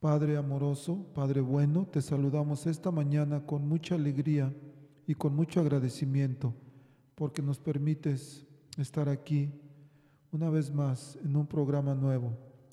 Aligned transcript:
Padre 0.00 0.38
amoroso, 0.38 1.04
Padre 1.12 1.42
bueno, 1.42 1.84
te 1.84 2.00
saludamos 2.00 2.66
esta 2.66 2.90
mañana 2.90 3.44
con 3.44 3.68
mucha 3.68 3.96
alegría 3.96 4.50
y 5.06 5.14
con 5.14 5.36
mucho 5.36 5.60
agradecimiento 5.60 6.54
porque 7.14 7.42
nos 7.42 7.58
permites 7.58 8.46
estar 8.78 9.10
aquí 9.10 9.50
una 10.32 10.48
vez 10.48 10.72
más 10.72 11.18
en 11.22 11.36
un 11.36 11.46
programa 11.46 11.94
nuevo. 11.94 12.32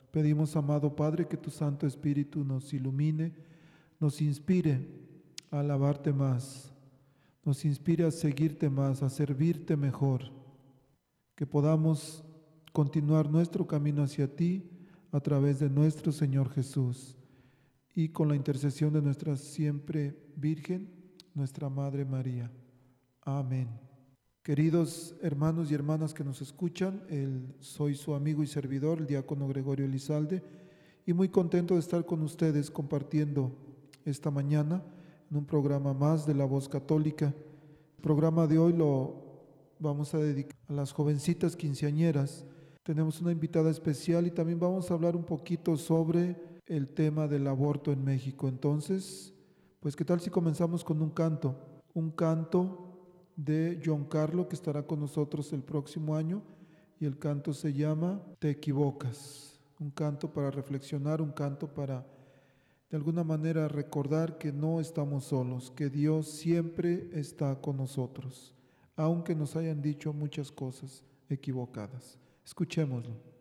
Pedimos, 0.09 0.55
amado 0.55 0.95
Padre, 0.95 1.27
que 1.27 1.35
tu 1.35 1.49
Santo 1.49 1.85
Espíritu 1.85 2.45
nos 2.45 2.73
ilumine, 2.73 3.33
nos 3.99 4.21
inspire 4.21 4.87
a 5.51 5.59
alabarte 5.59 6.13
más, 6.13 6.71
nos 7.43 7.65
inspire 7.65 8.05
a 8.05 8.11
seguirte 8.11 8.69
más, 8.69 9.03
a 9.03 9.09
servirte 9.09 9.75
mejor, 9.75 10.31
que 11.35 11.45
podamos 11.45 12.23
continuar 12.71 13.29
nuestro 13.29 13.67
camino 13.67 14.01
hacia 14.01 14.33
ti 14.33 14.71
a 15.11 15.19
través 15.19 15.59
de 15.59 15.69
nuestro 15.69 16.13
Señor 16.13 16.49
Jesús 16.51 17.16
y 17.97 18.09
con 18.09 18.27
la 18.27 18.35
intercesión 18.35 18.93
de 18.93 19.01
nuestra 19.01 19.35
siempre 19.35 20.15
Virgen, 20.35 20.87
nuestra 21.33 21.67
Madre 21.67 22.05
María. 22.05 22.51
Amén. 23.23 23.69
Queridos 24.43 25.15
hermanos 25.23 25.71
y 25.71 25.73
hermanas 25.73 26.13
que 26.13 26.23
nos 26.23 26.39
escuchan, 26.43 27.01
soy 27.59 27.95
su 27.95 28.13
amigo 28.13 28.43
y 28.43 28.47
servidor, 28.47 28.99
el 28.99 29.07
diácono 29.07 29.47
Gregorio 29.47 29.87
Elizalde, 29.87 30.43
y 31.07 31.13
muy 31.13 31.29
contento 31.29 31.73
de 31.73 31.79
estar 31.79 32.05
con 32.05 32.21
ustedes 32.21 32.69
compartiendo 32.69 33.51
esta 34.05 34.29
mañana 34.29 34.83
en 35.31 35.37
un 35.37 35.45
programa 35.47 35.95
más 35.95 36.27
de 36.27 36.35
la 36.35 36.45
voz 36.45 36.69
católica. 36.69 37.33
El 37.95 38.03
programa 38.03 38.45
de 38.45 38.59
hoy 38.59 38.73
lo 38.73 39.23
vamos 39.79 40.13
a 40.13 40.19
dedicar 40.19 40.55
a 40.67 40.73
las 40.73 40.91
jovencitas 40.91 41.55
quinceañeras. 41.55 42.45
Tenemos 42.83 43.19
una 43.21 43.31
invitada 43.31 43.71
especial 43.71 44.27
y 44.27 44.31
también 44.31 44.59
vamos 44.59 44.91
a 44.91 44.93
hablar 44.93 45.15
un 45.15 45.23
poquito 45.23 45.75
sobre 45.77 46.46
el 46.67 46.89
tema 46.89 47.27
del 47.27 47.47
aborto 47.47 47.91
en 47.91 48.03
México. 48.03 48.47
Entonces, 48.47 49.33
pues 49.79 49.95
qué 49.95 50.05
tal 50.05 50.19
si 50.19 50.29
comenzamos 50.29 50.83
con 50.83 51.01
un 51.01 51.09
canto, 51.09 51.55
un 51.93 52.11
canto 52.11 52.87
de 53.35 53.81
John 53.83 54.05
Carlo 54.05 54.47
que 54.47 54.55
estará 54.55 54.83
con 54.83 54.99
nosotros 54.99 55.53
el 55.53 55.63
próximo 55.63 56.15
año 56.15 56.41
y 56.99 57.05
el 57.05 57.17
canto 57.17 57.53
se 57.53 57.73
llama 57.73 58.21
Te 58.39 58.49
equivocas, 58.49 59.59
un 59.79 59.91
canto 59.91 60.31
para 60.31 60.51
reflexionar, 60.51 61.21
un 61.21 61.31
canto 61.31 61.73
para 61.73 62.05
de 62.89 62.95
alguna 62.97 63.23
manera 63.23 63.67
recordar 63.67 64.37
que 64.37 64.51
no 64.51 64.79
estamos 64.79 65.25
solos, 65.25 65.71
que 65.71 65.89
Dios 65.89 66.27
siempre 66.27 67.09
está 67.13 67.59
con 67.59 67.77
nosotros, 67.77 68.55
aunque 68.95 69.35
nos 69.35 69.55
hayan 69.55 69.81
dicho 69.81 70.13
muchas 70.13 70.51
cosas 70.51 71.03
equivocadas. 71.29 72.17
Escuchémoslo. 72.45 73.36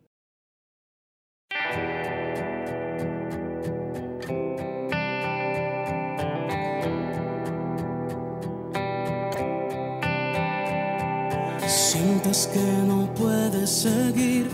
Sientes 12.17 12.47
que 12.47 12.83
no 12.87 13.13
puedes 13.13 13.69
seguir, 13.69 14.49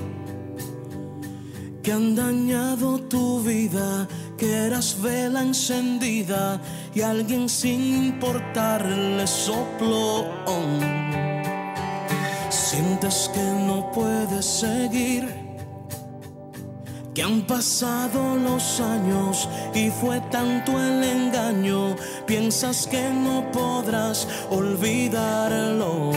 que 1.81 1.93
han 1.93 2.13
dañado 2.13 2.99
tu 2.99 3.39
vida, 3.39 4.05
que 4.37 4.51
eras 4.51 5.01
vela 5.01 5.41
encendida 5.41 6.59
y 6.93 6.99
alguien 6.99 7.47
sin 7.47 8.07
importarle 8.07 9.25
sopló. 9.25 10.25
Sientes 12.49 13.31
que 13.33 13.45
no 13.65 13.89
puedes 13.93 14.45
seguir, 14.45 15.33
que 17.13 17.23
han 17.23 17.43
pasado 17.47 18.35
los 18.35 18.81
años 18.81 19.47
y 19.73 19.89
fue 19.89 20.19
tanto 20.31 20.73
el 20.73 21.01
engaño, 21.01 21.95
piensas 22.27 22.87
que 22.87 23.09
no 23.09 23.49
podrás 23.53 24.27
olvidarlo. 24.49 26.11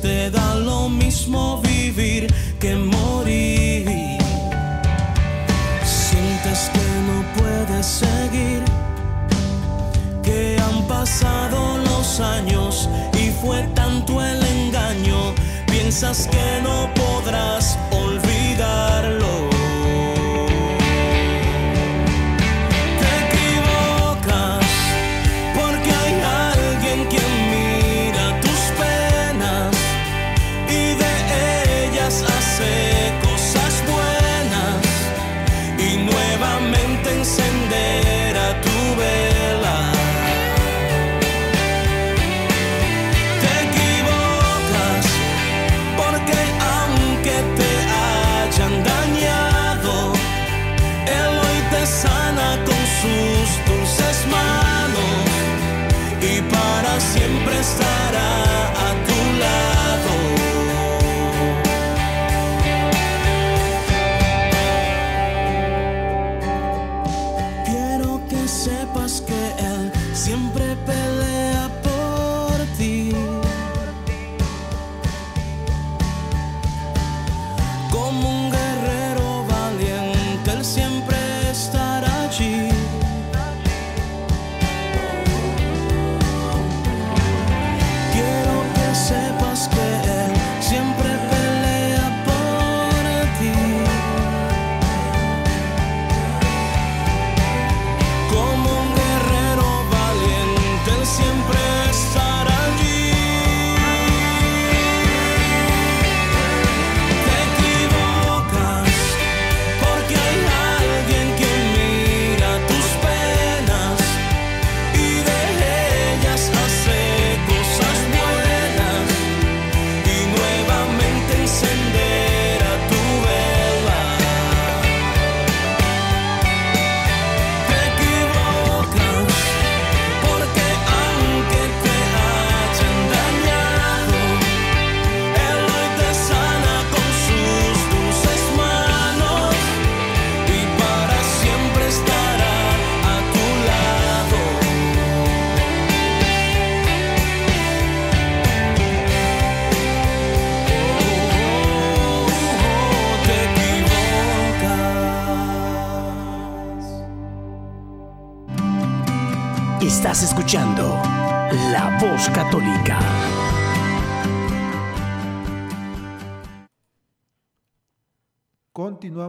Te 0.00 0.30
da 0.30 0.54
lo 0.54 0.88
mismo 0.88 1.60
vivir 1.62 2.26
que 2.58 2.74
morir. 2.74 3.86
Sientes 5.84 6.70
que 6.72 6.86
no 7.08 7.24
puedes 7.36 7.86
seguir, 7.86 8.62
que 10.22 10.58
han 10.60 10.86
pasado 10.86 11.78
los 11.78 12.20
años 12.20 12.88
y 13.14 13.30
fue 13.40 13.62
tanto 13.74 14.22
el 14.22 14.42
engaño, 14.44 15.34
piensas 15.66 16.28
que 16.28 16.62
no 16.62 16.90
podrás 16.94 17.78
olvidarlo. 17.90 19.55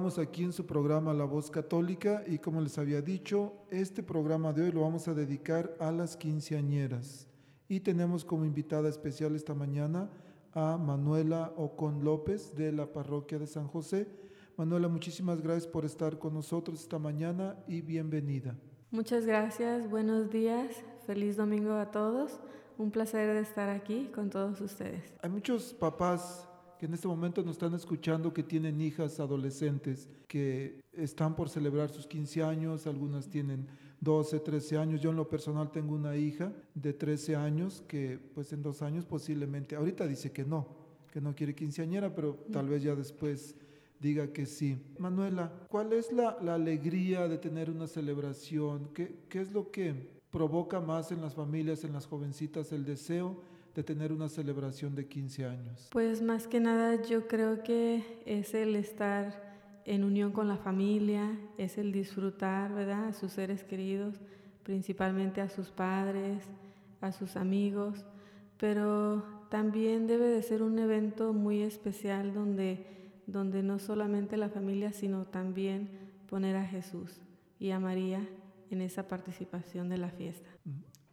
Aquí 0.07 0.45
en 0.45 0.53
su 0.53 0.65
programa 0.65 1.13
La 1.13 1.25
Voz 1.25 1.51
Católica 1.51 2.23
y 2.25 2.39
como 2.39 2.61
les 2.61 2.77
había 2.77 3.01
dicho, 3.01 3.51
este 3.69 4.01
programa 4.01 4.53
de 4.53 4.63
hoy 4.63 4.71
lo 4.71 4.81
vamos 4.81 5.09
a 5.09 5.13
dedicar 5.13 5.75
a 5.81 5.91
las 5.91 6.15
quinceañeras. 6.15 7.27
Y 7.67 7.81
tenemos 7.81 8.23
como 8.23 8.45
invitada 8.45 8.87
especial 8.87 9.35
esta 9.35 9.53
mañana 9.53 10.09
a 10.53 10.77
Manuela 10.77 11.51
Ocon 11.57 12.05
López 12.05 12.55
de 12.55 12.71
la 12.71 12.85
parroquia 12.93 13.37
de 13.37 13.47
San 13.47 13.67
José. 13.67 14.07
Manuela, 14.55 14.87
muchísimas 14.87 15.41
gracias 15.41 15.67
por 15.67 15.83
estar 15.83 16.17
con 16.17 16.33
nosotros 16.33 16.79
esta 16.79 16.97
mañana 16.97 17.57
y 17.67 17.81
bienvenida. 17.81 18.55
Muchas 18.89 19.25
gracias, 19.25 19.89
buenos 19.89 20.31
días, 20.31 20.71
feliz 21.05 21.35
domingo 21.35 21.73
a 21.73 21.91
todos. 21.91 22.39
Un 22.77 22.91
placer 22.91 23.33
de 23.33 23.41
estar 23.41 23.67
aquí 23.67 24.09
con 24.15 24.29
todos 24.29 24.61
ustedes. 24.61 25.13
Hay 25.21 25.29
muchos 25.29 25.73
papás 25.73 26.46
que 26.77 26.85
en 26.85 26.93
este 26.93 27.07
momento 27.07 27.41
nos 27.43 27.53
están 27.53 27.73
escuchando 27.73 28.33
que 28.33 28.43
tienen 28.43 28.79
hijas 28.81 29.19
adolescentes 29.19 30.07
que 30.27 30.81
están 30.93 31.35
por 31.35 31.49
celebrar 31.49 31.89
sus 31.89 32.07
15 32.07 32.43
años, 32.43 32.87
algunas 32.87 33.29
tienen 33.29 33.67
12, 34.01 34.39
13 34.39 34.77
años. 34.77 35.01
Yo 35.01 35.09
en 35.09 35.15
lo 35.15 35.27
personal 35.27 35.71
tengo 35.71 35.95
una 35.95 36.15
hija 36.15 36.53
de 36.75 36.93
13 36.93 37.35
años 37.35 37.83
que 37.87 38.19
pues 38.35 38.53
en 38.53 38.61
dos 38.61 38.81
años 38.81 39.05
posiblemente, 39.05 39.75
ahorita 39.75 40.07
dice 40.07 40.31
que 40.31 40.45
no, 40.45 40.67
que 41.11 41.21
no 41.21 41.35
quiere 41.35 41.55
quinceañera, 41.55 42.13
pero 42.13 42.35
tal 42.51 42.69
vez 42.69 42.83
ya 42.83 42.95
después 42.95 43.55
diga 43.99 44.31
que 44.31 44.45
sí. 44.45 44.77
Manuela, 44.99 45.51
¿cuál 45.69 45.93
es 45.93 46.11
la, 46.11 46.37
la 46.41 46.55
alegría 46.55 47.27
de 47.27 47.39
tener 47.39 47.69
una 47.69 47.87
celebración? 47.87 48.89
¿Qué, 48.93 49.15
¿Qué 49.29 49.41
es 49.41 49.51
lo 49.51 49.71
que 49.71 50.17
provoca 50.29 50.79
más 50.79 51.11
en 51.11 51.21
las 51.21 51.33
familias, 51.33 51.83
en 51.83 51.93
las 51.93 52.05
jovencitas, 52.05 52.71
el 52.71 52.85
deseo? 52.85 53.41
De 53.77 53.83
tener 53.83 54.11
una 54.11 54.27
celebración 54.27 54.95
de 54.95 55.07
15 55.07 55.45
años? 55.45 55.87
Pues 55.91 56.23
más 56.23 56.47
que 56.47 56.59
nada 56.59 56.99
yo 57.03 57.27
creo 57.27 57.61
que 57.61 58.23
es 58.25 58.55
el 58.55 58.75
estar 58.75 59.55
en 59.85 60.03
unión 60.03 60.31
con 60.31 60.47
la 60.47 60.57
familia, 60.57 61.39
es 61.59 61.77
el 61.77 61.91
disfrutar, 61.91 62.73
¿verdad? 62.73 63.09
A 63.09 63.13
sus 63.13 63.33
seres 63.33 63.63
queridos, 63.63 64.15
principalmente 64.63 65.41
a 65.41 65.49
sus 65.49 65.69
padres, 65.69 66.43
a 67.01 67.11
sus 67.11 67.35
amigos, 67.35 68.03
pero 68.57 69.23
también 69.51 70.07
debe 70.07 70.25
de 70.25 70.41
ser 70.41 70.63
un 70.63 70.79
evento 70.79 71.31
muy 71.31 71.61
especial 71.61 72.33
donde, 72.33 73.11
donde 73.27 73.61
no 73.61 73.77
solamente 73.77 74.37
la 74.37 74.49
familia, 74.49 74.91
sino 74.91 75.25
también 75.25 75.87
poner 76.27 76.55
a 76.55 76.65
Jesús 76.65 77.21
y 77.59 77.69
a 77.69 77.79
María 77.79 78.27
en 78.71 78.81
esa 78.81 79.07
participación 79.07 79.87
de 79.87 79.99
la 79.99 80.09
fiesta. 80.09 80.49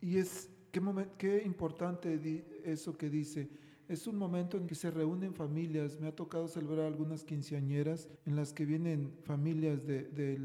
Y 0.00 0.16
es 0.16 0.48
Qué, 0.74 0.82
qué 1.18 1.42
importante 1.44 2.42
eso 2.64 2.98
que 2.98 3.08
dice. 3.08 3.48
Es 3.88 4.08
un 4.08 4.16
momento 4.16 4.56
en 4.56 4.66
que 4.66 4.74
se 4.74 4.90
reúnen 4.90 5.32
familias. 5.32 6.00
Me 6.00 6.08
ha 6.08 6.16
tocado 6.16 6.48
celebrar 6.48 6.86
algunas 6.86 7.22
quinceañeras 7.22 8.08
en 8.26 8.34
las 8.34 8.52
que 8.52 8.64
vienen 8.64 9.12
familias 9.22 9.86
de, 9.86 10.40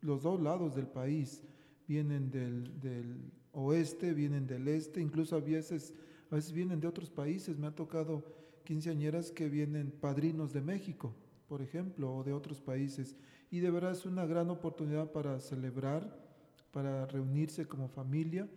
los 0.00 0.22
dos 0.22 0.40
lados 0.40 0.74
del 0.74 0.86
país. 0.86 1.42
Vienen 1.86 2.30
del, 2.30 3.30
oeste, 3.52 4.14
vienen 4.14 4.46
del 4.46 4.68
este, 4.68 5.02
incluso 5.02 5.36
a 5.36 5.40
veces, 5.40 5.92
a 6.30 6.36
veces 6.36 6.52
vienen 6.52 6.80
de 6.80 6.88
otros 6.88 7.10
países. 7.10 7.58
Me 7.58 7.66
ha 7.66 7.74
tocado 7.74 8.24
quinceañeras 8.64 9.30
que 9.32 9.50
vienen 9.50 9.90
padrinos 9.90 10.54
de 10.54 10.62
México, 10.62 11.14
por 11.46 11.60
ejemplo, 11.60 12.16
o 12.16 12.24
de 12.24 12.32
otros 12.32 12.62
países. 12.62 13.16
Y 13.50 13.58
de 13.58 13.70
verdad 13.70 13.92
es 13.92 14.06
una 14.06 14.24
gran 14.24 14.48
oportunidad 14.48 15.12
para 15.12 15.38
celebrar, 15.40 16.26
para 16.72 17.04
reunirse 17.04 17.66
como 17.66 17.88
familia 17.88 18.48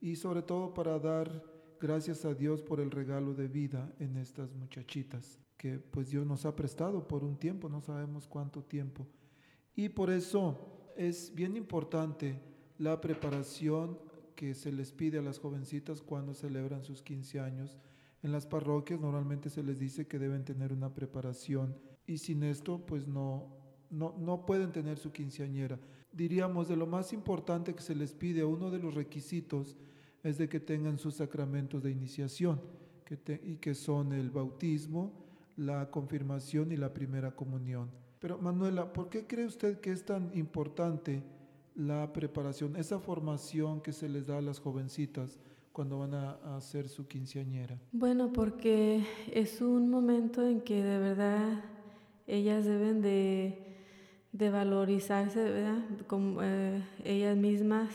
y 0.00 0.16
sobre 0.16 0.42
todo 0.42 0.74
para 0.74 0.98
dar 0.98 1.42
gracias 1.80 2.24
a 2.24 2.34
Dios 2.34 2.62
por 2.62 2.80
el 2.80 2.90
regalo 2.90 3.34
de 3.34 3.48
vida 3.48 3.92
en 3.98 4.16
estas 4.16 4.54
muchachitas 4.54 5.38
que 5.58 5.78
pues 5.78 6.10
Dios 6.10 6.24
nos 6.24 6.46
ha 6.46 6.54
prestado 6.54 7.06
por 7.06 7.24
un 7.24 7.36
tiempo, 7.36 7.68
no 7.68 7.80
sabemos 7.80 8.28
cuánto 8.28 8.62
tiempo. 8.62 9.06
Y 9.74 9.88
por 9.88 10.08
eso 10.10 10.92
es 10.96 11.34
bien 11.34 11.56
importante 11.56 12.40
la 12.78 13.00
preparación 13.00 13.98
que 14.36 14.54
se 14.54 14.70
les 14.70 14.92
pide 14.92 15.18
a 15.18 15.22
las 15.22 15.40
jovencitas 15.40 16.00
cuando 16.00 16.32
celebran 16.32 16.84
sus 16.84 17.02
15 17.02 17.40
años. 17.40 17.76
En 18.22 18.30
las 18.30 18.46
parroquias 18.46 19.00
normalmente 19.00 19.50
se 19.50 19.64
les 19.64 19.80
dice 19.80 20.06
que 20.06 20.20
deben 20.20 20.44
tener 20.44 20.72
una 20.72 20.94
preparación 20.94 21.76
y 22.06 22.18
sin 22.18 22.44
esto 22.44 22.86
pues 22.86 23.08
no, 23.08 23.52
no, 23.90 24.14
no 24.16 24.46
pueden 24.46 24.70
tener 24.70 24.98
su 24.98 25.10
quinceañera. 25.10 25.78
Diríamos 26.18 26.66
de 26.66 26.74
lo 26.74 26.88
más 26.88 27.12
importante 27.12 27.76
que 27.76 27.80
se 27.80 27.94
les 27.94 28.12
pide, 28.12 28.42
uno 28.42 28.72
de 28.72 28.80
los 28.80 28.92
requisitos 28.92 29.76
es 30.24 30.36
de 30.36 30.48
que 30.48 30.58
tengan 30.58 30.98
sus 30.98 31.14
sacramentos 31.14 31.84
de 31.84 31.92
iniciación, 31.92 32.60
que 33.04 33.40
y 33.44 33.58
que 33.58 33.72
son 33.72 34.12
el 34.12 34.28
bautismo, 34.28 35.12
la 35.56 35.92
confirmación 35.92 36.72
y 36.72 36.76
la 36.76 36.92
primera 36.92 37.36
comunión. 37.36 37.88
Pero 38.18 38.36
Manuela, 38.38 38.92
¿por 38.92 39.10
qué 39.10 39.28
cree 39.28 39.46
usted 39.46 39.78
que 39.78 39.92
es 39.92 40.04
tan 40.04 40.36
importante 40.36 41.22
la 41.76 42.12
preparación, 42.12 42.74
esa 42.74 42.98
formación 42.98 43.80
que 43.80 43.92
se 43.92 44.08
les 44.08 44.26
da 44.26 44.38
a 44.38 44.42
las 44.42 44.58
jovencitas 44.58 45.38
cuando 45.72 46.00
van 46.00 46.14
a, 46.14 46.32
a 46.32 46.56
hacer 46.56 46.88
su 46.88 47.06
quinceañera? 47.06 47.78
Bueno, 47.92 48.32
porque 48.32 49.04
es 49.30 49.60
un 49.60 49.88
momento 49.88 50.44
en 50.44 50.62
que 50.62 50.82
de 50.82 50.98
verdad 50.98 51.64
ellas 52.26 52.64
deben 52.64 53.02
de 53.02 53.67
de 54.32 54.50
valorizarse, 54.50 55.42
¿verdad? 55.42 55.78
Eh, 56.42 56.82
ellas 57.04 57.36
mismas, 57.36 57.88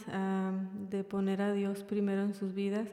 de 0.89 1.03
poner 1.03 1.41
a 1.41 1.53
Dios 1.53 1.83
primero 1.83 2.21
en 2.23 2.33
sus 2.33 2.53
vidas. 2.53 2.87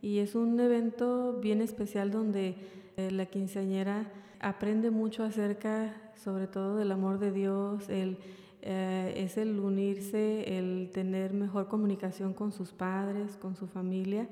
Y 0.00 0.18
es 0.18 0.34
un 0.34 0.58
evento 0.58 1.38
bien 1.40 1.62
especial 1.62 2.10
donde 2.10 2.56
eh, 2.96 3.10
la 3.10 3.26
quinceañera 3.26 4.10
aprende 4.40 4.90
mucho 4.90 5.22
acerca, 5.22 5.94
sobre 6.16 6.46
todo, 6.46 6.76
del 6.76 6.90
amor 6.90 7.18
de 7.18 7.30
Dios, 7.30 7.88
el, 7.88 8.18
eh, 8.62 9.14
es 9.16 9.38
el 9.38 9.60
unirse, 9.60 10.58
el 10.58 10.90
tener 10.92 11.32
mejor 11.32 11.68
comunicación 11.68 12.34
con 12.34 12.52
sus 12.52 12.72
padres, 12.72 13.36
con 13.36 13.54
su 13.56 13.66
familia 13.66 14.28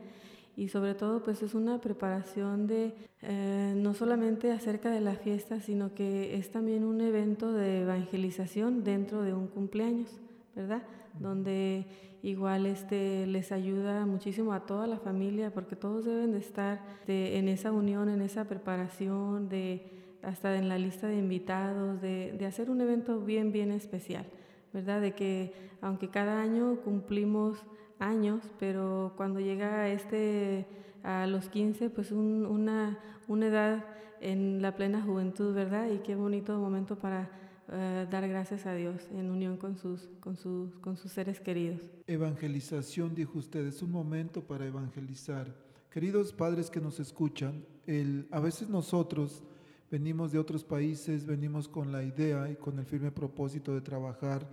y 0.61 0.69
sobre 0.69 0.95
todo 0.95 1.23
pues 1.23 1.43
es 1.43 1.55
una 1.55 1.81
preparación 1.81 2.67
de 2.67 2.93
eh, 3.23 3.73
no 3.75 3.95
solamente 3.95 4.53
acerca 4.53 4.91
de 4.91 5.01
la 5.01 5.15
fiesta, 5.15 5.59
sino 5.59 5.95
que 5.95 6.37
es 6.37 6.51
también 6.51 6.85
un 6.85 7.01
evento 7.01 7.55
de 7.55 7.81
evangelización 7.81 8.85
dentro 8.85 9.23
de 9.23 9.33
un 9.33 9.47
cumpleaños, 9.47 10.21
¿verdad? 10.55 10.83
Donde 11.19 11.87
igual 12.23 12.67
este, 12.67 13.27
les 13.27 13.53
ayuda 13.53 14.05
muchísimo 14.05 14.53
a 14.53 14.67
toda 14.67 14.87
la 14.87 14.99
familia 14.99 15.51
porque 15.51 15.77
todos 15.77 16.05
deben 16.05 16.33
de 16.33 16.41
estar 16.41 16.83
en 17.07 17.49
esa 17.49 17.73
unión, 17.73 18.11
en 18.11 18.21
esa 18.21 18.45
preparación, 18.45 19.49
de, 19.49 19.91
hasta 20.21 20.59
en 20.59 20.69
la 20.69 20.77
lista 20.77 21.07
de 21.07 21.17
invitados, 21.17 22.03
de, 22.03 22.35
de 22.39 22.45
hacer 22.45 22.69
un 22.69 22.83
evento 22.83 23.19
bien, 23.19 23.51
bien 23.51 23.73
especial, 23.73 24.27
¿verdad? 24.75 25.01
De 25.01 25.15
que 25.15 25.55
aunque 25.81 26.11
cada 26.11 26.43
año 26.43 26.83
cumplimos 26.85 27.65
años, 28.01 28.43
pero 28.59 29.13
cuando 29.17 29.39
llega 29.41 29.89
este 29.89 30.67
a 31.03 31.27
los 31.27 31.49
15, 31.49 31.91
pues 31.91 32.13
una, 32.13 32.99
una 33.29 33.47
edad 33.47 33.85
en 34.21 34.61
la 34.61 34.75
plena 34.77 35.01
juventud, 35.01 35.55
¿verdad? 35.55 35.91
Y 35.91 35.99
qué 35.99 36.15
bonito 36.15 36.59
momento 36.59 36.97
para 36.99 37.31
eh, 37.73 38.07
dar 38.11 38.29
gracias 38.29 38.67
a 38.67 38.75
Dios 38.75 39.09
en 39.15 39.31
unión 39.31 39.57
con 39.57 39.77
sus, 39.77 40.09
con, 40.21 40.37
sus, 40.37 40.75
con 40.79 40.97
sus 40.97 41.13
seres 41.13 41.41
queridos. 41.41 41.81
Evangelización, 42.07 43.15
dijo 43.15 43.39
usted, 43.39 43.67
es 43.67 43.83
un 43.83 43.93
momento 43.93 44.43
para 44.43 44.67
evangelizar. 44.67 45.55
Queridos 45.91 46.33
padres 46.33 46.71
que 46.71 46.81
nos 46.81 47.01
escuchan, 47.01 47.65
el, 47.87 48.27
a 48.31 48.41
veces 48.41 48.69
nosotros 48.69 49.43
venimos 49.91 50.33
de 50.33 50.39
otros 50.39 50.65
países, 50.65 51.27
venimos 51.27 51.69
con 51.69 51.91
la 51.93 52.03
idea 52.03 52.51
y 52.51 52.57
con 52.57 52.79
el 52.79 52.85
firme 52.85 53.11
propósito 53.11 53.75
de 53.75 53.81
trabajar 53.81 54.47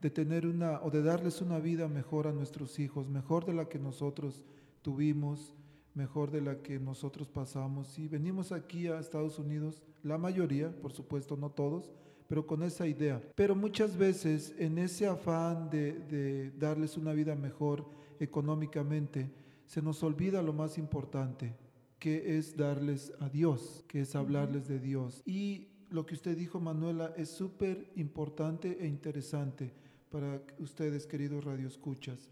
de 0.00 0.10
tener 0.10 0.46
una 0.46 0.80
o 0.82 0.90
de 0.90 1.02
darles 1.02 1.40
una 1.40 1.58
vida 1.58 1.88
mejor 1.88 2.26
a 2.26 2.32
nuestros 2.32 2.78
hijos, 2.78 3.08
mejor 3.08 3.44
de 3.44 3.54
la 3.54 3.68
que 3.68 3.78
nosotros 3.78 4.44
tuvimos, 4.82 5.54
mejor 5.94 6.30
de 6.30 6.40
la 6.40 6.62
que 6.62 6.78
nosotros 6.78 7.28
pasamos. 7.28 7.98
Y 7.98 8.06
venimos 8.06 8.52
aquí 8.52 8.86
a 8.86 9.00
Estados 9.00 9.38
Unidos, 9.38 9.82
la 10.04 10.18
mayoría, 10.18 10.70
por 10.80 10.92
supuesto, 10.92 11.36
no 11.36 11.50
todos, 11.50 11.90
pero 12.28 12.46
con 12.46 12.62
esa 12.62 12.86
idea. 12.86 13.20
Pero 13.34 13.56
muchas 13.56 13.96
veces 13.96 14.54
en 14.58 14.78
ese 14.78 15.06
afán 15.06 15.68
de, 15.70 15.94
de 15.94 16.50
darles 16.52 16.96
una 16.96 17.12
vida 17.12 17.34
mejor 17.34 17.84
económicamente, 18.20 19.30
se 19.64 19.82
nos 19.82 20.02
olvida 20.02 20.42
lo 20.42 20.52
más 20.52 20.78
importante, 20.78 21.56
que 21.98 22.38
es 22.38 22.56
darles 22.56 23.12
a 23.18 23.28
Dios, 23.28 23.84
que 23.88 24.02
es 24.02 24.14
hablarles 24.14 24.68
de 24.68 24.78
Dios. 24.78 25.22
Y 25.26 25.66
lo 25.90 26.06
que 26.06 26.14
usted 26.14 26.36
dijo, 26.36 26.60
Manuela, 26.60 27.12
es 27.16 27.28
súper 27.28 27.90
importante 27.96 28.78
e 28.80 28.86
interesante 28.86 29.72
para 30.10 30.42
ustedes, 30.58 31.06
queridos 31.06 31.44
radioescuchas, 31.44 32.30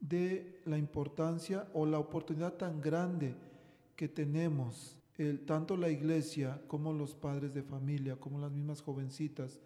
de 0.00 0.60
la 0.64 0.78
importancia 0.78 1.68
o 1.74 1.86
la 1.86 1.98
oportunidad 1.98 2.54
tan 2.54 2.80
grande 2.80 3.34
que 3.96 4.08
tenemos, 4.08 4.96
el, 5.18 5.44
tanto 5.44 5.76
la 5.76 5.90
iglesia 5.90 6.62
como 6.66 6.92
los 6.92 7.14
padres 7.14 7.52
de 7.52 7.62
familia, 7.62 8.16
como 8.16 8.38
las 8.38 8.50
mismas 8.50 8.80
jovencitas, 8.80 9.60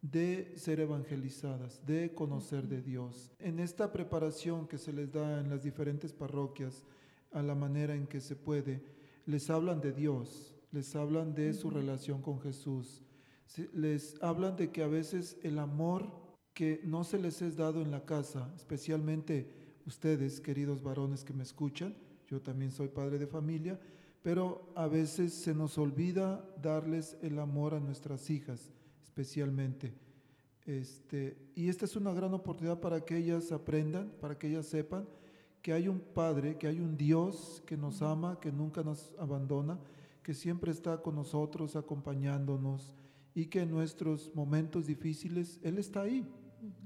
de 0.00 0.52
ser 0.56 0.80
evangelizadas, 0.80 1.84
de 1.86 2.14
conocer 2.14 2.68
de 2.68 2.82
Dios. 2.82 3.32
En 3.38 3.58
esta 3.58 3.92
preparación 3.92 4.66
que 4.66 4.78
se 4.78 4.92
les 4.92 5.12
da 5.12 5.40
en 5.40 5.48
las 5.48 5.62
diferentes 5.62 6.12
parroquias, 6.12 6.84
a 7.32 7.42
la 7.42 7.54
manera 7.54 7.94
en 7.94 8.06
que 8.06 8.20
se 8.20 8.36
puede, 8.36 8.82
les 9.26 9.50
hablan 9.50 9.80
de 9.80 9.92
Dios, 9.92 10.54
les 10.72 10.94
hablan 10.94 11.34
de 11.34 11.52
su 11.52 11.70
relación 11.70 12.22
con 12.22 12.40
Jesús, 12.40 13.02
les 13.72 14.22
hablan 14.22 14.56
de 14.56 14.70
que 14.70 14.82
a 14.82 14.88
veces 14.88 15.38
el 15.42 15.58
amor 15.58 16.23
que 16.54 16.80
no 16.84 17.04
se 17.04 17.18
les 17.18 17.42
es 17.42 17.56
dado 17.56 17.82
en 17.82 17.90
la 17.90 18.04
casa, 18.04 18.50
especialmente 18.56 19.50
ustedes, 19.86 20.40
queridos 20.40 20.82
varones 20.82 21.24
que 21.24 21.34
me 21.34 21.42
escuchan, 21.42 21.94
yo 22.28 22.40
también 22.40 22.70
soy 22.70 22.88
padre 22.88 23.18
de 23.18 23.26
familia, 23.26 23.78
pero 24.22 24.72
a 24.74 24.86
veces 24.86 25.34
se 25.34 25.54
nos 25.54 25.76
olvida 25.76 26.48
darles 26.62 27.18
el 27.20 27.38
amor 27.38 27.74
a 27.74 27.80
nuestras 27.80 28.30
hijas 28.30 28.72
especialmente. 29.14 29.92
Este, 30.66 31.36
y 31.54 31.68
esta 31.68 31.84
es 31.84 31.94
una 31.94 32.12
gran 32.12 32.34
oportunidad 32.34 32.80
para 32.80 33.04
que 33.04 33.16
ellas 33.16 33.52
aprendan, 33.52 34.10
para 34.20 34.36
que 34.36 34.48
ellas 34.48 34.66
sepan 34.66 35.06
que 35.62 35.72
hay 35.72 35.88
un 35.88 36.00
Padre, 36.00 36.58
que 36.58 36.66
hay 36.66 36.80
un 36.80 36.96
Dios 36.96 37.62
que 37.64 37.76
nos 37.76 38.02
ama, 38.02 38.40
que 38.40 38.50
nunca 38.50 38.82
nos 38.82 39.12
abandona, 39.18 39.78
que 40.22 40.34
siempre 40.34 40.72
está 40.72 41.00
con 41.00 41.14
nosotros, 41.14 41.76
acompañándonos 41.76 42.94
y 43.34 43.46
que 43.46 43.60
en 43.60 43.70
nuestros 43.70 44.30
momentos 44.34 44.86
difíciles 44.86 45.60
Él 45.62 45.78
está 45.78 46.02
ahí. 46.02 46.26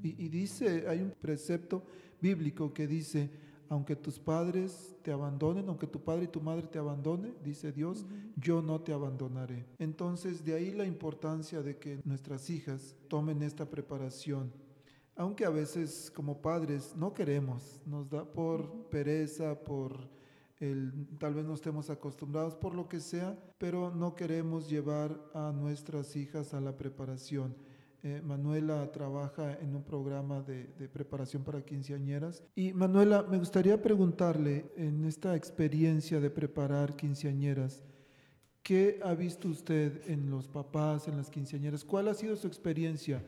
Y, 0.03 0.25
y 0.25 0.29
dice, 0.29 0.87
hay 0.89 1.01
un 1.01 1.11
precepto 1.11 1.83
bíblico 2.21 2.73
que 2.73 2.87
dice, 2.87 3.31
aunque 3.69 3.97
tus 3.97 4.19
padres 4.19 4.97
te 5.03 5.13
abandonen, 5.13 5.69
aunque 5.69 5.87
tu 5.87 6.01
padre 6.01 6.25
y 6.25 6.29
tu 6.29 6.41
madre 6.41 6.67
te 6.67 6.79
abandonen, 6.79 7.35
dice 7.45 7.73
Dios, 7.73 8.07
yo 8.37 8.63
no 8.63 8.81
te 8.81 8.93
abandonaré. 8.93 9.67
Entonces, 9.79 10.45
de 10.45 10.55
ahí 10.55 10.71
la 10.73 10.87
importancia 10.87 11.63
de 11.63 11.77
que 11.77 12.01
nuestras 12.05 12.49
hijas 12.49 12.97
tomen 13.09 13.43
esta 13.43 13.67
preparación. 13.67 14.51
Aunque 15.17 15.45
a 15.45 15.51
veces 15.51 16.11
como 16.15 16.41
padres 16.41 16.95
no 16.97 17.13
queremos, 17.13 17.81
nos 17.85 18.09
da 18.09 18.25
por 18.25 18.89
pereza, 18.89 19.59
por 19.59 20.09
el, 20.61 20.93
tal 21.19 21.35
vez 21.35 21.45
no 21.45 21.55
estemos 21.55 21.91
acostumbrados, 21.91 22.55
por 22.55 22.75
lo 22.75 22.89
que 22.89 23.01
sea, 23.01 23.37
pero 23.59 23.95
no 23.95 24.15
queremos 24.15 24.69
llevar 24.69 25.21
a 25.35 25.53
nuestras 25.53 26.17
hijas 26.17 26.55
a 26.55 26.61
la 26.61 26.77
preparación. 26.77 27.55
Eh, 28.05 28.23
Manuela 28.25 28.91
trabaja 28.93 29.59
en 29.61 29.75
un 29.75 29.83
programa 29.83 30.41
de, 30.41 30.89
preparación 30.93 31.43
para 31.43 31.63
quinceañeras. 31.63 32.43
Y 32.55 32.73
Manuela, 32.73 33.25
me 33.29 33.39
gustaría 33.39 33.83
preguntarle, 33.83 34.71
en 34.77 35.05
esta 35.05 35.35
experiencia 35.35 36.21
de 36.21 36.31
preparar 36.31 36.95
quinceañeras, 36.95 37.83
¿qué 38.63 39.01
ha 39.03 39.15
visto 39.15 39.49
usted 39.49 40.03
en 40.09 40.31
los 40.31 40.47
papás, 40.47 41.09
en 41.09 41.17
las 41.17 41.29
quinceañeras? 41.29 41.85
¿Cuál 41.85 42.09
ha 42.09 42.15
sido 42.15 42.37
su 42.37 42.47
experiencia 42.47 43.23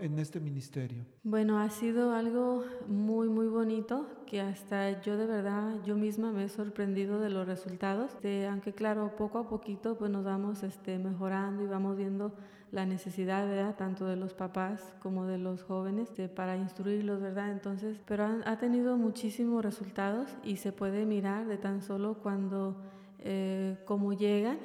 en 0.00 0.18
este 0.18 0.40
ministerio? 0.40 1.04
Bueno, 1.22 1.58
ha 1.58 1.68
sido 1.70 2.12
algo 2.12 2.64
muy, 2.86 3.28
muy 3.28 3.48
bonito 3.48 4.06
que 4.26 4.40
hasta 4.40 5.02
yo 5.02 5.16
de 5.16 5.26
verdad, 5.26 5.82
yo 5.84 5.96
misma 5.96 6.30
me 6.32 6.44
he 6.44 6.48
sorprendido 6.48 7.18
de 7.18 7.30
los 7.30 7.46
resultados. 7.46 8.12
aunque 8.48 8.72
claro, 8.72 9.16
poco 9.16 9.38
a 9.38 9.48
poquito 9.48 9.96
pues 9.96 10.10
nos 10.10 10.24
vamos 10.24 10.62
este, 10.62 10.98
mejorando 10.98 11.64
y 11.64 11.66
vamos 11.66 11.96
viendo 11.96 12.32
la 12.70 12.86
necesidad, 12.86 13.46
¿verdad? 13.46 13.76
Tanto 13.76 14.06
de 14.06 14.16
los 14.16 14.34
papás 14.34 14.94
como 15.00 15.26
de 15.26 15.38
los 15.38 15.62
jóvenes 15.62 16.10
para 16.34 16.56
instruirlos, 16.56 17.20
¿verdad? 17.20 17.50
Entonces, 17.50 18.00
pero 18.06 18.26
ha 18.44 18.58
tenido 18.58 18.96
muchísimos 18.96 19.64
resultados 19.64 20.28
y 20.42 20.56
se 20.56 20.72
puede 20.72 21.04
mirar 21.06 21.46
de 21.46 21.56
tan 21.56 21.82
solo 21.82 22.14
cuando, 22.14 22.76
eh, 23.20 23.78
cómo 23.84 24.12
llegan 24.12 24.58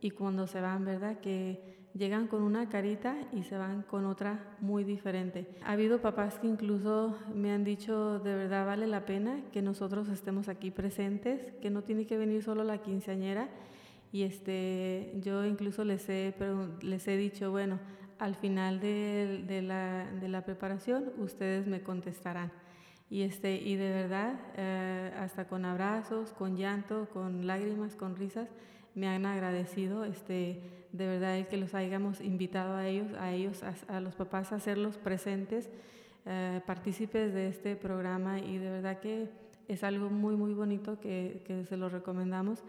y 0.00 0.10
cuando 0.10 0.46
se 0.46 0.60
van, 0.60 0.84
¿verdad? 0.84 1.18
Que 1.20 1.75
llegan 1.96 2.26
con 2.26 2.42
una 2.42 2.68
carita 2.68 3.16
y 3.32 3.44
se 3.44 3.56
van 3.56 3.82
con 3.82 4.06
otra 4.06 4.56
muy 4.60 4.84
diferente. 4.84 5.46
Ha 5.64 5.72
habido 5.72 6.00
papás 6.00 6.38
que 6.38 6.46
incluso 6.46 7.16
me 7.34 7.52
han 7.52 7.64
dicho, 7.64 8.18
de 8.18 8.34
verdad 8.34 8.66
vale 8.66 8.86
la 8.86 9.06
pena 9.06 9.40
que 9.52 9.62
nosotros 9.62 10.08
estemos 10.08 10.48
aquí 10.48 10.70
presentes, 10.70 11.52
que 11.62 11.70
no 11.70 11.82
tiene 11.82 12.06
que 12.06 12.18
venir 12.18 12.42
solo 12.42 12.64
la 12.64 12.78
quinceañera 12.78 13.48
y 14.12 14.22
este, 14.22 15.12
yo 15.20 15.44
incluso 15.44 15.84
les 15.84 16.08
he, 16.08 16.34
les 16.82 17.08
he 17.08 17.16
dicho, 17.16 17.50
bueno, 17.50 17.78
al 18.18 18.34
final 18.34 18.80
de, 18.80 19.62
la, 19.62 20.06
de 20.20 20.28
la, 20.28 20.42
preparación 20.44 21.12
ustedes 21.18 21.66
me 21.66 21.82
contestarán. 21.82 22.50
Y, 23.08 23.22
este, 23.22 23.56
y 23.56 23.76
de 23.76 23.90
verdad, 23.90 24.40
eh, 24.56 25.12
hasta 25.18 25.46
con 25.46 25.64
abrazos, 25.64 26.32
con 26.32 26.56
llanto, 26.56 27.08
con 27.12 27.46
lágrimas, 27.46 27.94
con 27.94 28.16
risas, 28.16 28.48
me 28.94 29.06
han 29.06 29.26
agradecido, 29.26 30.04
este, 30.04 30.85
de 30.96 31.06
verdad, 31.06 31.36
el 31.38 31.46
que 31.46 31.56
los 31.56 31.74
hayamos 31.74 32.20
invitado 32.20 32.74
a 32.74 32.86
ellos, 32.86 33.12
a 33.18 33.32
ellos, 33.32 33.62
a, 33.88 34.00
los 34.00 34.14
papás 34.14 34.52
a 34.52 34.56
hacerlos 34.56 34.96
presentes, 34.98 35.68
eh, 36.24 36.60
partícipes 36.66 37.32
de 37.32 37.48
este 37.48 37.76
programa 37.76 38.40
y 38.40 38.58
de 38.58 38.70
verdad 38.70 39.00
que 39.00 39.28
es 39.68 39.84
algo 39.84 40.10
muy, 40.10 40.36
muy 40.36 40.54
bonito 40.54 40.98
que, 41.00 41.42
que 41.44 41.64
se 41.64 41.76
lo 41.76 41.88
recomendamos. 41.88 42.62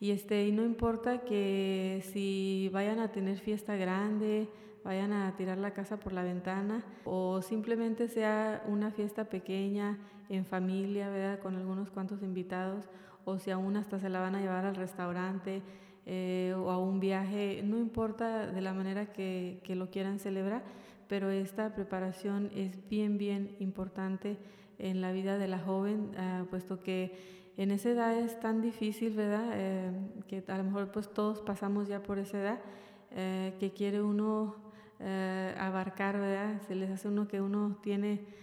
Y, 0.00 0.10
este, 0.12 0.46
y 0.46 0.52
no 0.52 0.64
importa 0.64 1.22
que 1.22 2.02
si 2.12 2.70
vayan 2.72 3.00
a 3.00 3.10
tener 3.10 3.38
fiesta 3.38 3.76
grande, 3.76 4.48
vayan 4.84 5.12
a 5.12 5.34
tirar 5.36 5.58
la 5.58 5.72
casa 5.72 5.98
por 5.98 6.12
la 6.12 6.22
ventana 6.22 6.84
o 7.04 7.42
simplemente 7.42 8.08
sea 8.08 8.62
una 8.66 8.90
fiesta 8.90 9.24
pequeña 9.24 9.98
en 10.28 10.44
familia, 10.44 11.10
¿verdad? 11.10 11.40
Con 11.40 11.56
algunos 11.56 11.90
cuantos 11.90 12.22
invitados 12.22 12.88
o 13.24 13.38
si 13.38 13.50
aún 13.50 13.76
hasta 13.76 13.98
se 13.98 14.08
la 14.08 14.20
van 14.20 14.36
a 14.36 14.40
llevar 14.40 14.64
al 14.64 14.76
restaurante 14.76 15.62
eh, 16.08 16.54
o 16.56 16.70
a 16.70 16.78
un 16.78 17.00
viaje, 17.00 17.62
no 17.62 17.78
importa 17.78 18.46
de 18.46 18.60
la 18.62 18.72
manera 18.72 19.12
que, 19.12 19.60
que 19.62 19.76
lo 19.76 19.90
quieran 19.90 20.18
celebrar, 20.18 20.62
pero 21.06 21.30
esta 21.30 21.74
preparación 21.74 22.50
es 22.54 22.88
bien, 22.88 23.18
bien 23.18 23.54
importante 23.60 24.38
en 24.78 25.00
la 25.00 25.12
vida 25.12 25.38
de 25.38 25.48
la 25.48 25.58
joven, 25.58 26.12
ah, 26.16 26.44
puesto 26.50 26.80
que 26.80 27.12
en 27.56 27.72
esa 27.72 27.90
edad 27.90 28.16
es 28.16 28.38
tan 28.38 28.62
difícil, 28.62 29.14
¿verdad? 29.14 29.50
Eh, 29.54 29.90
que 30.28 30.44
a 30.46 30.56
lo 30.58 30.64
mejor 30.64 30.92
pues 30.92 31.12
todos 31.12 31.40
pasamos 31.40 31.88
ya 31.88 32.02
por 32.02 32.18
esa 32.18 32.38
edad, 32.38 32.60
eh, 33.10 33.54
que 33.58 33.72
quiere 33.72 34.00
uno 34.00 34.56
eh, 35.00 35.54
abarcar, 35.58 36.18
¿verdad? 36.18 36.62
Se 36.68 36.76
les 36.76 36.90
hace 36.90 37.08
uno 37.08 37.26
que 37.26 37.40
uno 37.40 37.78
tiene 37.82 38.38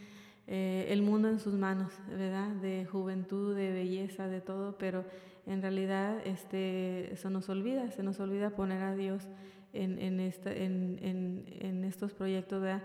el 0.47 1.01
mundo 1.01 1.27
en 1.27 1.39
sus 1.39 1.55
manos, 1.55 1.91
¿verdad? 2.07 2.49
De 2.49 2.85
juventud, 2.85 3.55
de 3.55 3.71
belleza, 3.71 4.27
de 4.27 4.41
todo, 4.41 4.77
pero 4.77 5.03
en 5.45 5.61
realidad 5.61 6.17
este, 6.25 7.13
eso 7.13 7.29
nos 7.29 7.49
olvida, 7.49 7.91
se 7.91 8.03
nos 8.03 8.19
olvida 8.19 8.51
poner 8.51 8.81
a 8.83 8.95
Dios 8.95 9.27
en, 9.73 9.99
en, 9.99 10.19
esta, 10.19 10.51
en, 10.51 10.99
en, 11.01 11.83
estos 11.83 12.13
proyectos, 12.13 12.61
¿verdad? 12.61 12.83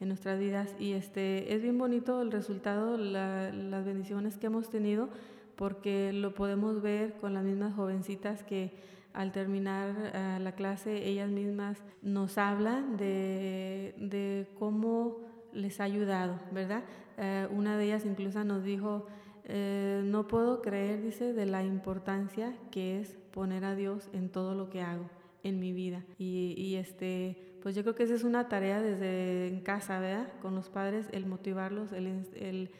en 0.00 0.08
nuestras 0.08 0.38
vidas 0.38 0.74
y 0.78 0.92
este 0.92 1.52
es 1.54 1.62
bien 1.62 1.76
bonito 1.76 2.22
el 2.22 2.30
resultado, 2.30 2.96
las 2.96 3.84
bendiciones 3.84 4.38
que 4.38 4.46
hemos 4.46 4.70
tenido 4.70 5.08
porque 5.56 6.12
lo 6.12 6.34
podemos 6.34 6.80
ver 6.80 7.14
con 7.14 7.34
las 7.34 7.44
mismas 7.44 7.74
jovencitas 7.74 8.44
que 8.44 8.72
al 9.12 9.32
terminar 9.32 10.12
eh, 10.14 10.38
la 10.40 10.52
clase 10.52 11.08
ellas 11.08 11.28
mismas 11.30 11.82
nos 12.00 12.38
hablan 12.38 12.96
de, 12.96 13.94
de 13.98 14.46
cómo 14.58 15.16
les 15.52 15.80
ha 15.80 15.84
ayudado, 15.84 16.38
¿verdad? 16.52 16.84
Eh, 17.16 17.48
una 17.50 17.76
de 17.76 17.86
ellas 17.86 18.04
incluso 18.04 18.44
nos 18.44 18.62
dijo, 18.62 19.06
eh, 19.48 20.02
no 20.04 20.28
puedo 20.28 20.62
creer, 20.62 21.02
dice, 21.02 21.32
de 21.32 21.46
la 21.46 21.64
importancia 21.64 22.56
que 22.70 23.00
es 23.00 23.16
poner 23.32 23.64
a 23.64 23.74
Dios 23.74 24.08
en 24.12 24.28
todo 24.28 24.54
lo 24.54 24.70
que 24.70 24.82
hago 24.82 25.10
en 25.42 25.58
mi 25.58 25.72
vida. 25.72 26.04
Y, 26.18 26.74
este, 26.76 27.58
pues 27.62 27.74
yo 27.74 27.82
creo 27.82 27.94
que 27.94 28.04
esa 28.04 28.14
es 28.14 28.24
una 28.24 28.48
tarea 28.48 28.80
desde 28.80 29.48
en 29.48 29.60
casa, 29.60 29.98
¿verdad? 29.98 30.32
Con 30.40 30.54
los 30.54 30.68
padres, 30.68 31.06
el 31.12 31.26
motivarlos, 31.26 31.92
el, 31.92 32.06
el 32.36 32.70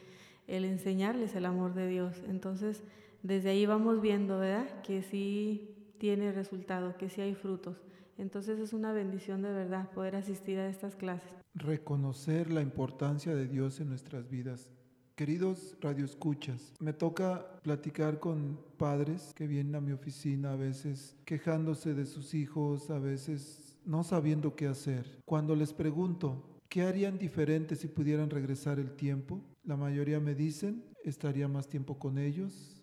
el 0.49 0.65
enseñarles 0.65 1.35
el 1.35 1.45
amor 1.45 1.73
de 1.75 1.87
Dios. 1.87 2.23
Entonces, 2.27 2.83
desde 3.21 3.51
ahí 3.51 3.65
vamos 3.65 4.01
viendo, 4.01 4.39
¿verdad? 4.39 4.81
Que 4.81 5.03
sí 5.03 5.75
tiene 5.99 6.31
resultado, 6.31 6.97
que 6.97 7.09
sí 7.09 7.21
hay 7.21 7.35
frutos. 7.35 7.77
Entonces 8.17 8.59
es 8.59 8.73
una 8.73 8.91
bendición 8.91 9.41
de 9.43 9.51
verdad 9.51 9.91
poder 9.91 10.15
asistir 10.15 10.57
a 10.57 10.67
estas 10.67 10.95
clases. 10.95 11.31
Reconocer 11.53 12.51
la 12.51 12.61
importancia 12.61 13.33
de 13.33 13.47
Dios 13.47 13.79
en 13.79 13.89
nuestras 13.89 14.27
vidas. 14.29 14.71
Queridos 15.19 15.75
radioescuchas, 15.81 16.71
me 16.79 16.93
toca 16.93 17.45
platicar 17.61 18.21
con 18.21 18.57
padres 18.77 19.33
que 19.35 19.47
vienen 19.47 19.75
a 19.75 19.81
mi 19.81 19.91
oficina 19.91 20.53
a 20.53 20.55
veces 20.55 21.13
quejándose 21.25 21.93
de 21.93 22.05
sus 22.05 22.33
hijos, 22.33 22.89
a 22.89 22.99
veces 22.99 23.75
no 23.83 24.05
sabiendo 24.05 24.55
qué 24.55 24.67
hacer. 24.67 25.19
Cuando 25.25 25.57
les 25.57 25.73
pregunto, 25.73 26.61
¿qué 26.69 26.83
harían 26.83 27.17
diferente 27.17 27.75
si 27.75 27.89
pudieran 27.89 28.29
regresar 28.29 28.79
el 28.79 28.91
tiempo? 28.91 29.41
La 29.65 29.75
mayoría 29.75 30.21
me 30.21 30.35
dicen, 30.35 30.85
estaría 31.03 31.49
más 31.49 31.67
tiempo 31.67 31.99
con 31.99 32.17
ellos, 32.17 32.81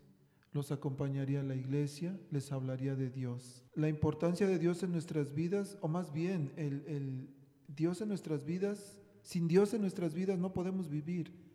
los 0.52 0.72
acompañaría 0.72 1.40
a 1.40 1.42
la 1.42 1.54
iglesia, 1.54 2.20
les 2.30 2.52
hablaría 2.52 2.96
de 2.96 3.08
Dios. 3.08 3.64
La 3.74 3.88
importancia 3.88 4.46
de 4.46 4.58
Dios 4.58 4.82
en 4.82 4.92
nuestras 4.92 5.32
vidas, 5.32 5.78
o 5.80 5.88
más 5.88 6.12
bien, 6.12 6.52
el, 6.58 7.30
Dios 7.74 8.02
en 8.02 8.08
nuestras 8.08 8.44
vidas, 8.44 8.98
sin 9.22 9.48
Dios 9.48 9.72
en 9.72 9.80
nuestras 9.80 10.12
vidas 10.12 10.38
no 10.38 10.52
podemos 10.52 10.90
vivir. 10.90 11.45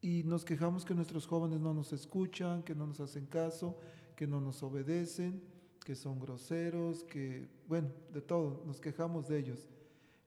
Y 0.00 0.22
nos 0.24 0.44
quejamos 0.44 0.84
que 0.84 0.94
nuestros 0.94 1.26
jóvenes 1.26 1.60
no 1.60 1.74
nos 1.74 1.92
escuchan, 1.92 2.62
que 2.62 2.74
no 2.74 2.86
nos 2.86 3.00
hacen 3.00 3.26
caso, 3.26 3.76
que 4.16 4.26
no 4.26 4.40
nos 4.40 4.62
obedecen, 4.62 5.42
que 5.84 5.94
son 5.94 6.18
groseros, 6.20 7.04
que, 7.04 7.48
bueno, 7.68 7.88
de 8.12 8.20
todo, 8.20 8.62
nos 8.66 8.80
quejamos 8.80 9.28
de 9.28 9.38
ellos. 9.38 9.68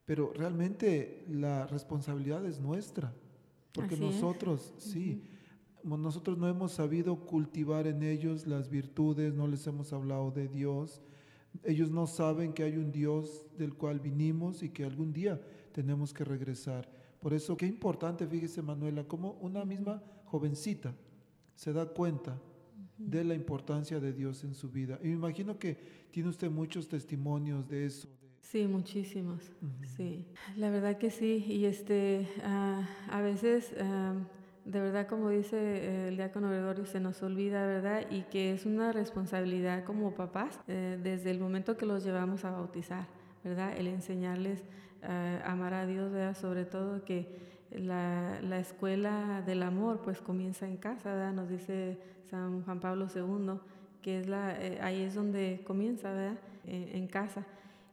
pero 0.06 0.34
realmente 0.34 1.24
la 1.30 1.66
responsabilidad 1.68 2.46
es 2.46 2.60
nuestra, 2.60 3.14
porque 3.72 3.96
nosotros, 3.96 4.74
sí, 4.78 5.24
nosotros 5.84 6.38
no 6.38 6.50
hemos 6.50 6.74
sabido 6.74 7.16
cultivar 7.26 7.88
en 7.88 8.04
ellos 8.04 8.46
las 8.46 8.70
virtudes, 8.70 9.34
no 9.34 9.48
les 9.48 9.66
hemos 9.66 9.94
hablado 9.94 10.32
de 10.32 10.50
Dios, 10.50 11.02
ellos 11.64 11.90
no 11.90 12.08
saben 12.08 12.52
que 12.54 12.64
hay 12.64 12.78
un 12.78 12.92
Dios 12.92 13.46
del 13.58 13.76
cual 13.76 14.00
vinimos 14.00 14.64
y 14.64 14.70
que 14.70 14.84
algún 14.84 15.14
día 15.14 15.42
tenemos 15.72 16.14
que 16.14 16.26
regresar. 16.26 16.90
Por 17.24 17.34
eso, 17.34 17.56
qué 17.56 17.66
importante, 17.66 18.28
fíjese 18.28 18.62
Manuela, 18.62 19.06
como 19.06 19.32
una 19.40 19.64
misma 19.64 20.04
jovencita 20.26 20.94
se 21.56 21.72
da 21.72 21.86
cuenta 21.86 22.38
de 22.98 23.24
la 23.24 23.34
importancia 23.34 23.98
de 24.02 24.12
Dios 24.12 24.44
en 24.44 24.54
su 24.54 24.70
vida. 24.70 25.00
Y 25.02 25.08
me 25.08 25.14
imagino 25.14 25.58
que 25.58 25.78
tiene 26.12 26.28
usted 26.28 26.52
muchos 26.52 26.90
testimonios 26.90 27.66
de 27.70 27.86
eso. 27.86 28.10
Sí, 28.42 28.68
muchísimos. 28.68 29.54
Sí, 29.96 30.28
la 30.58 30.70
verdad 30.70 30.98
que 30.98 31.12
sí. 31.12 31.46
Y 31.48 31.64
este, 31.64 32.28
ah, 32.44 32.86
a 33.10 33.22
veces, 33.22 33.74
ah, 33.80 34.16
de 34.66 34.82
verdad, 34.82 35.08
como 35.08 35.30
dice 35.30 36.10
el 36.10 36.18
diácono 36.18 36.50
Gregorio, 36.50 36.86
se 36.86 37.00
nos 37.00 37.24
olvida, 37.24 37.66
¿verdad? 37.66 38.06
Y 38.12 38.24
que 38.24 38.52
es 38.52 38.66
una 38.66 38.92
responsabilidad 38.92 39.86
como 39.86 40.14
papás 40.14 40.60
eh, 40.68 41.00
desde 41.02 41.32
el 41.32 41.40
momento 41.40 41.78
que 41.78 41.86
los 41.86 42.04
llevamos 42.04 42.44
a 42.44 42.52
bautizar, 42.52 43.08
¿verdad? 43.46 43.78
El 43.78 43.88
enseñarles 43.88 44.62
ah, 45.04 45.42
amar 45.46 45.74
a 45.74 45.86
Dios, 45.86 46.12
¿verdad? 46.12 46.36
Sobre 46.36 46.66
todo 46.66 47.04
que 47.04 47.28
la, 47.72 48.40
la, 48.42 48.60
escuela 48.60 49.42
del 49.46 49.64
amor 49.64 50.02
pues 50.04 50.22
comienza 50.22 50.68
en 50.68 50.78
casa, 50.78 51.14
¿verdad? 51.14 51.34
Nos 51.34 51.50
dice 51.50 51.98
San 52.30 52.64
Juan 52.64 52.80
Pablo 52.80 53.08
II, 53.14 53.60
que 54.02 54.20
es 54.20 54.28
la, 54.28 54.62
eh, 54.62 54.80
ahí 54.82 55.02
es 55.02 55.16
donde 55.16 55.62
comienza, 55.66 56.12
¿verdad? 56.12 56.38
en 56.66 57.08
casa. 57.08 57.46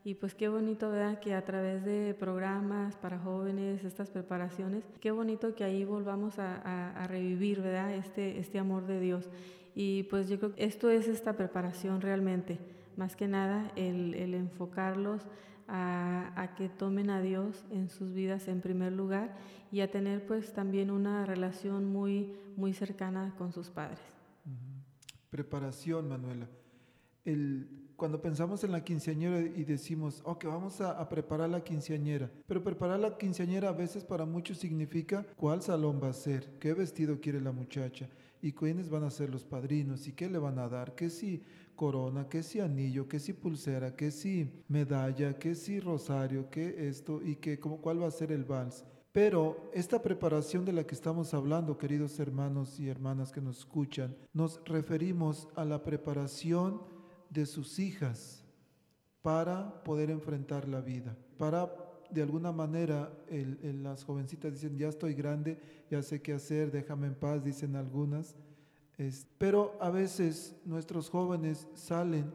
Y 0.03 0.15
pues 0.15 0.35
qué 0.35 0.49
bonito, 0.49 0.91
¿verdad? 0.91 1.21
Que 1.21 1.35
a 1.35 1.45
través 1.45 1.85
de 1.85 2.15
programas 2.19 2.97
para 2.97 3.19
jóvenes, 3.19 3.85
estas 3.85 4.09
preparaciones, 4.09 4.83
qué 4.99 5.11
bonito 5.11 5.55
que 5.55 5.63
ahí 5.63 5.85
volvamos 5.85 6.39
a, 6.39 6.93
a, 6.95 7.07
revivir, 7.07 7.61
¿verdad? 7.61 7.93
Este, 7.95 8.39
este 8.39 8.59
amor 8.59 8.87
de 8.87 8.99
Dios. 8.99 9.29
Y 9.75 10.05
pues 10.05 10.31
yo 10.31 10.39
creo 10.39 10.55
que 10.55 10.65
esto 10.65 10.89
es 10.89 11.07
esta 11.07 11.35
preparación 11.35 12.01
realmente, 12.01 12.59
más 12.97 13.15
que 13.15 13.29
nada 13.29 13.71
el, 13.77 14.15
el 14.15 14.33
enfocarlos 14.33 15.27
a, 15.71 16.33
a, 16.35 16.55
que 16.55 16.69
tomen 16.69 17.11
a 17.11 17.23
Dios 17.23 17.65
en 17.71 17.89
sus 17.89 18.13
vidas 18.13 18.49
en 18.49 18.61
primer 18.61 18.93
lugar 18.93 19.37
y 19.71 19.81
a 19.81 19.91
tener 19.91 20.27
pues 20.27 20.53
también 20.53 20.91
una 20.91 21.25
relación 21.25 21.87
muy, 21.87 22.35
muy 22.57 22.75
cercana 22.75 23.35
con 23.39 23.53
sus 23.53 23.71
padres. 23.71 24.01
Preparación, 25.31 26.09
Manuela. 26.09 26.49
El, 27.25 27.69
cuando 28.01 28.23
pensamos 28.23 28.65
en 28.65 28.73
la 28.73 28.83
quinceañera 28.83 29.41
y 29.41 29.63
decimos, 29.63 30.23
ok, 30.25 30.47
vamos 30.47 30.81
a, 30.81 31.07
preparar 31.11 31.51
la 31.51 31.63
quinceañera, 31.63 32.31
pero 32.47 32.65
preparar 32.65 32.99
la 32.99 33.19
quinceañera 33.19 33.69
a 33.69 33.73
veces 33.73 34.05
para 34.05 34.25
muchos 34.25 34.57
significa 34.57 35.27
cuál 35.37 35.61
salón 35.61 36.01
va 36.03 36.09
a 36.09 36.15
ser, 36.15 36.59
qué 36.59 36.73
vestido 36.73 37.21
quiere 37.21 37.43
la 37.43 37.53
muchacha 37.53 38.09
y 38.41 38.53
quiénes 38.53 38.89
van 38.89 39.05
a 39.05 39.11
ser 39.11 39.29
los 39.29 39.45
padrinos 39.45 40.09
y 40.09 40.13
qué 40.13 40.31
le 40.31 40.39
van 40.39 40.59
a 40.59 40.69
dar, 40.71 40.95
qué 40.95 41.11
si 41.11 41.43
corona, 41.81 42.29
qué 42.29 42.43
si 42.43 42.61
anillo, 42.61 43.09
qué 43.09 43.19
si 43.19 43.33
pulsera, 43.33 43.97
qué 43.97 44.11
si 44.11 44.53
medalla, 44.69 45.39
qué 45.39 45.55
si 45.55 45.81
rosario, 45.81 46.51
qué 46.51 46.89
esto 46.91 47.23
y 47.23 47.37
qué, 47.37 47.59
como, 47.59 47.81
cuál 47.81 48.03
va 48.03 48.07
a 48.07 48.11
ser 48.11 48.33
el 48.33 48.45
vals. 48.45 48.85
Pero 49.13 49.71
esta 49.73 50.03
preparación 50.03 50.67
de 50.67 50.75
la 50.75 50.85
que 50.85 50.95
estamos 50.95 51.33
hablando, 51.33 51.79
queridos 51.79 52.21
hermanos 52.21 52.79
y 52.79 52.91
hermanas 52.91 53.33
que 53.33 53.41
nos 53.41 53.61
escuchan, 53.61 54.15
nos 54.35 54.61
referimos 54.67 55.49
a 55.57 55.65
la 55.65 55.83
preparación 55.83 56.83
de 57.31 57.47
sus 57.47 57.79
hijas 57.79 58.45
para 59.23 59.83
poder 59.83 60.11
enfrentar 60.11 60.69
la 60.69 60.83
vida, 60.83 61.17
para 61.39 61.75
de 62.11 62.21
alguna 62.21 62.53
manera 62.53 63.11
las 63.83 64.05
jovencitas 64.05 64.53
dicen, 64.53 64.77
ya 64.77 64.89
estoy 64.89 65.15
grande, 65.15 65.59
ya 65.91 66.03
sé 66.03 66.21
qué 66.21 66.35
hacer, 66.35 66.71
déjame 66.71 67.07
en 67.07 67.15
paz, 67.15 67.43
dicen 67.43 67.75
algunas. 67.75 68.37
Pero 69.39 69.77
a 69.81 69.91
veces 69.91 70.57
nuestros 70.65 71.09
jóvenes 71.09 71.67
salen 71.75 72.33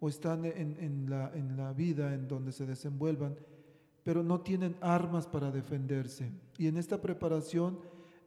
o 0.00 0.08
están 0.08 0.44
en, 0.44 1.06
la, 1.08 1.30
en 1.34 1.56
la 1.56 1.72
vida 1.72 2.14
en 2.14 2.28
donde 2.28 2.52
se 2.52 2.66
desenvuelvan, 2.66 3.36
pero 4.04 4.22
no 4.22 4.40
tienen 4.40 4.76
armas 4.80 5.26
para 5.26 5.50
defenderse. 5.50 6.30
Y 6.56 6.66
en 6.66 6.76
esta 6.76 7.00
preparación 7.00 7.78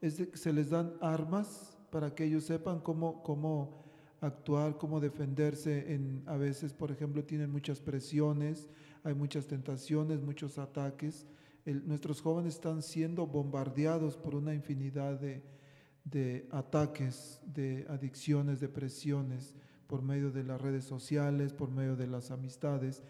es 0.02 0.28
se 0.34 0.54
les 0.54 0.70
dan 0.70 0.94
armas 1.02 1.78
para 1.90 2.14
que 2.14 2.26
ellos 2.26 2.44
sepan 2.44 2.80
cómo, 2.82 3.24
cómo 3.24 3.82
actuar, 4.20 4.78
cómo 4.78 5.00
defenderse. 5.00 5.94
En, 5.94 6.24
a 6.26 6.38
veces, 6.38 6.74
por 6.74 6.92
ejemplo, 6.92 7.24
tienen 7.24 7.52
muchas 7.52 7.80
presiones, 7.80 8.70
hay 9.04 9.14
muchas 9.14 9.48
tentaciones, 9.48 10.22
muchos 10.22 10.58
ataques. 10.60 11.26
nuestros 11.66 12.22
jóvenes 12.22 12.56
están 12.56 12.82
siendo 12.82 13.26
bombardeados 13.26 14.18
por 14.18 14.36
una 14.36 14.54
infinidad 14.54 15.20
de, 15.20 15.42
de 16.04 16.48
ataques, 16.52 17.42
de 17.46 17.86
adicciones, 17.90 18.60
de 18.60 18.70
presiones, 18.70 19.56
por 19.88 20.02
medio 20.02 20.32
de 20.32 20.44
las 20.44 20.62
redes 20.62 20.86
sociales, 20.86 21.54
por 21.54 21.70
medio 21.70 21.96
de 21.96 22.08
las 22.08 22.32
amistades. 22.32 23.04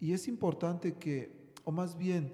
Y 0.00 0.12
es 0.12 0.28
importante 0.28 0.94
que, 0.94 1.52
o 1.64 1.72
más 1.72 1.98
bien, 1.98 2.32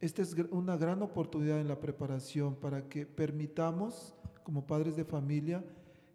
esta 0.00 0.22
es 0.22 0.34
una 0.50 0.76
gran 0.76 1.02
oportunidad 1.02 1.60
en 1.60 1.68
la 1.68 1.80
preparación 1.80 2.56
para 2.56 2.88
que 2.88 3.06
permitamos, 3.06 4.14
como 4.42 4.66
padres 4.66 4.96
de 4.96 5.04
familia, 5.04 5.64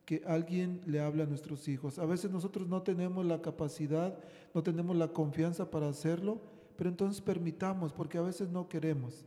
que 0.06 0.22
alguien 0.26 0.82
le 0.86 1.00
hable 1.00 1.24
a 1.24 1.28
nuestros 1.28 1.68
hijos. 1.68 1.98
A 1.98 2.06
veces 2.06 2.32
nosotros 2.32 2.68
no 2.68 2.82
tenemos 2.82 3.26
la 3.26 3.42
capacidad, 3.42 4.18
no 4.54 4.62
tenemos 4.62 4.96
la 4.98 5.10
confianza 5.10 5.72
para 5.72 5.88
hacerlo, 5.88 6.42
pero 6.76 6.90
entonces 6.90 7.22
permitamos, 7.22 7.94
porque 7.94 8.18
a 8.18 8.22
veces 8.22 8.50
no 8.50 8.68
queremos. 8.68 9.26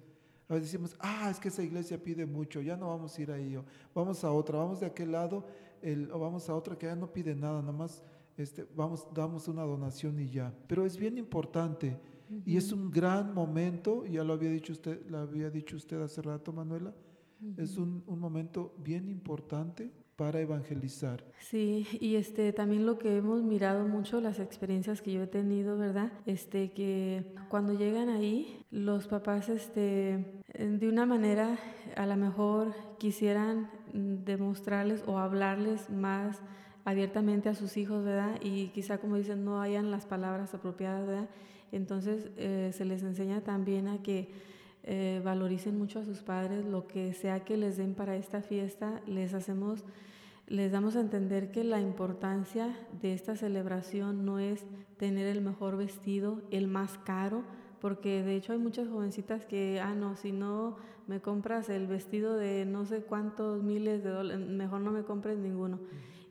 A 0.49 0.55
veces 0.55 0.73
decimos, 0.73 0.97
ah, 0.99 1.29
es 1.31 1.39
que 1.39 1.49
esa 1.49 1.63
iglesia 1.63 2.03
pide 2.03 2.27
mucho, 2.27 2.61
ya 2.61 2.77
no 2.77 2.89
vamos 2.89 3.17
a 3.17 3.23
ir 3.23 3.31
ahí, 3.31 3.57
o 3.57 3.65
vamos 3.95 4.23
a 4.25 4.31
otra, 4.31 4.59
vamos 4.59 4.81
de 4.81 4.87
aquel 4.87 5.13
lado, 5.13 5.47
el, 5.81 6.11
o 6.11 6.19
vamos 6.19 6.49
a 6.49 6.55
otra 6.55 6.77
que 6.77 6.87
ya 6.87 6.97
no 6.97 7.13
pide 7.13 7.35
nada, 7.35 7.61
nada 7.61 7.73
más 7.73 8.03
este, 8.37 8.67
vamos, 8.75 9.07
damos 9.15 9.49
una 9.49 9.63
donación 9.63 10.19
y 10.19 10.29
ya. 10.29 10.53
Pero 10.67 10.85
es 10.85 10.97
bien 10.97 11.19
importante 11.19 11.99
y 12.47 12.57
es 12.57 12.73
un 12.73 12.91
gran 12.91 13.35
momento, 13.35 14.07
ya 14.07 14.25
lo 14.25 14.33
había 14.33 14.51
dicho 14.51 14.73
usted, 14.73 15.07
lo 15.09 15.19
había 15.19 15.51
dicho 15.51 15.77
usted 15.77 16.01
hace 16.01 16.23
rato, 16.23 16.53
Manuela, 16.53 16.95
es 17.57 17.77
un, 17.77 18.03
un 18.07 18.19
momento 18.19 18.75
bien 18.79 19.09
importante 19.09 19.91
para 20.23 20.39
evangelizar. 20.39 21.25
Sí, 21.41 21.85
y 21.99 22.15
este 22.15 22.53
también 22.53 22.87
lo 22.87 22.97
que 22.97 23.17
hemos 23.17 23.43
mirado 23.43 23.89
mucho 23.89 24.21
las 24.21 24.39
experiencias 24.39 25.03
que 25.03 25.13
yo 25.13 25.25
he 25.25 25.27
tenido, 25.27 25.77
¿verdad? 25.77 26.13
Este 26.27 26.71
que 26.71 27.35
cuando 27.49 27.73
llegan 27.73 28.09
ahí 28.09 28.65
los 28.71 29.09
papás 29.09 29.49
este 29.49 30.25
de 30.55 30.89
una 30.89 31.07
manera 31.07 31.59
a 31.97 32.07
lo 32.07 32.15
mejor 32.15 32.73
quisieran 32.99 33.69
demostrarles 33.93 35.03
o 35.09 35.19
hablarles 35.19 35.91
más 35.91 36.41
abiertamente 36.85 37.49
a 37.49 37.57
sus 37.57 37.77
hijos, 37.77 38.05
¿verdad? 38.05 38.39
Y 38.41 38.69
quizá 38.69 38.99
como 38.99 39.17
dicen 39.17 39.45
no 39.45 39.61
hayan 39.61 39.91
las 39.91 40.07
palabras 40.07 40.55
apropiadas, 40.55 41.05
¿verdad? 41.05 41.29
Entonces 41.73 42.31
eh, 42.37 42.71
se 42.73 42.85
les 42.85 43.03
enseña 43.03 43.41
también 43.41 43.89
a 43.89 44.01
que 44.05 44.29
eh, 44.85 45.21
valoricen 45.25 45.77
mucho 45.77 45.99
a 45.99 46.05
sus 46.05 46.23
padres, 46.23 46.65
lo 46.65 46.87
que 46.87 47.13
sea 47.13 47.41
que 47.41 47.57
les 47.57 47.77
den 47.77 47.95
para 47.95 48.15
esta 48.15 48.41
fiesta, 48.41 49.01
les 49.09 49.35
hacemos 49.35 49.85
les 50.53 50.71
damos 50.71 50.97
a 50.97 51.01
entender 51.01 51.51
que 51.51 51.65
la 51.65 51.81
importancia 51.81 52.77
de 53.01 53.15
esta 53.15 53.37
celebración 53.37 54.27
no 54.27 54.39
es 54.39 54.67
tener 54.99 55.27
el 55.27 55.41
mejor 55.41 55.79
vestido, 55.79 56.43
el 56.51 56.67
más 56.67 56.99
caro, 56.99 57.43
porque 57.81 58.23
de 58.23 58.37
hecho 58.37 58.53
hay 58.53 58.59
muchas 58.59 58.87
jovencitas 58.87 59.47
que, 59.47 59.81
ah, 59.81 59.95
no, 59.95 60.15
si 60.15 60.31
no 60.31 60.77
me 61.07 61.23
compras 61.23 61.71
el 61.71 61.87
vestido 61.87 62.37
de 62.37 62.67
no 62.67 62.85
sé 62.85 63.01
cuántos 63.01 63.63
miles 63.63 64.05
de 64.05 64.11
dólares, 64.11 64.47
mejor 64.47 64.83
no 64.83 64.91
me 64.91 65.05
compres 65.05 65.39
ninguno. 65.39 65.81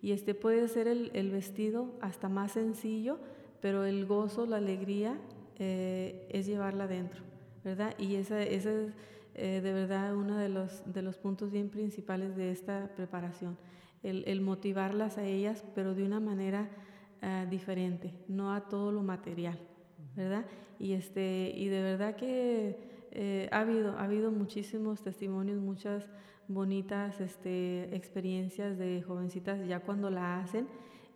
Y 0.03 0.11
este 0.11 0.35
puede 0.35 0.67
ser 0.67 0.87
el, 0.87 1.31
vestido 1.31 1.95
hasta 1.99 2.29
más 2.29 2.51
sencillo, 2.51 3.17
pero 3.59 3.85
el 3.85 4.05
gozo, 4.05 4.45
la 4.45 4.57
alegría 4.57 5.17
eh, 5.57 6.27
es 6.29 6.45
llevarla 6.45 6.83
adentro, 6.83 7.23
¿verdad? 7.63 7.95
Y 7.97 8.13
ese 8.17 8.53
es 8.53 8.67
eh, 8.67 9.61
de 9.61 9.73
verdad 9.73 10.15
uno 10.15 10.37
de 10.37 11.01
los 11.01 11.17
puntos 11.17 11.49
bien 11.49 11.69
principales 11.69 12.35
de 12.35 12.51
esta 12.51 12.91
preparación 12.95 13.57
el, 14.03 14.41
motivarlas 14.41 15.17
a 15.17 15.25
ellas, 15.25 15.63
pero 15.75 15.93
de 15.93 16.03
una 16.03 16.19
manera 16.19 16.69
ah, 17.21 17.45
diferente, 17.49 18.13
no 18.27 18.53
a 18.53 18.61
todo 18.61 18.91
lo 18.91 19.03
material, 19.03 19.59
¿verdad? 20.15 20.45
Y, 20.79 20.93
este, 20.93 21.53
y 21.55 21.67
de 21.67 21.81
verdad 21.81 22.15
que 22.15 22.77
eh, 23.11 23.49
ha, 23.51 23.59
habido, 23.59 23.97
ha 23.97 24.03
habido 24.03 24.31
muchísimos 24.31 25.01
testimonios, 25.03 25.61
muchas 25.61 26.09
bonitas 26.47 27.21
este, 27.21 27.95
experiencias 27.95 28.77
de 28.77 29.01
jovencitas 29.03 29.65
ya 29.67 29.81
cuando 29.81 30.09
la 30.09 30.39
hacen, 30.39 30.67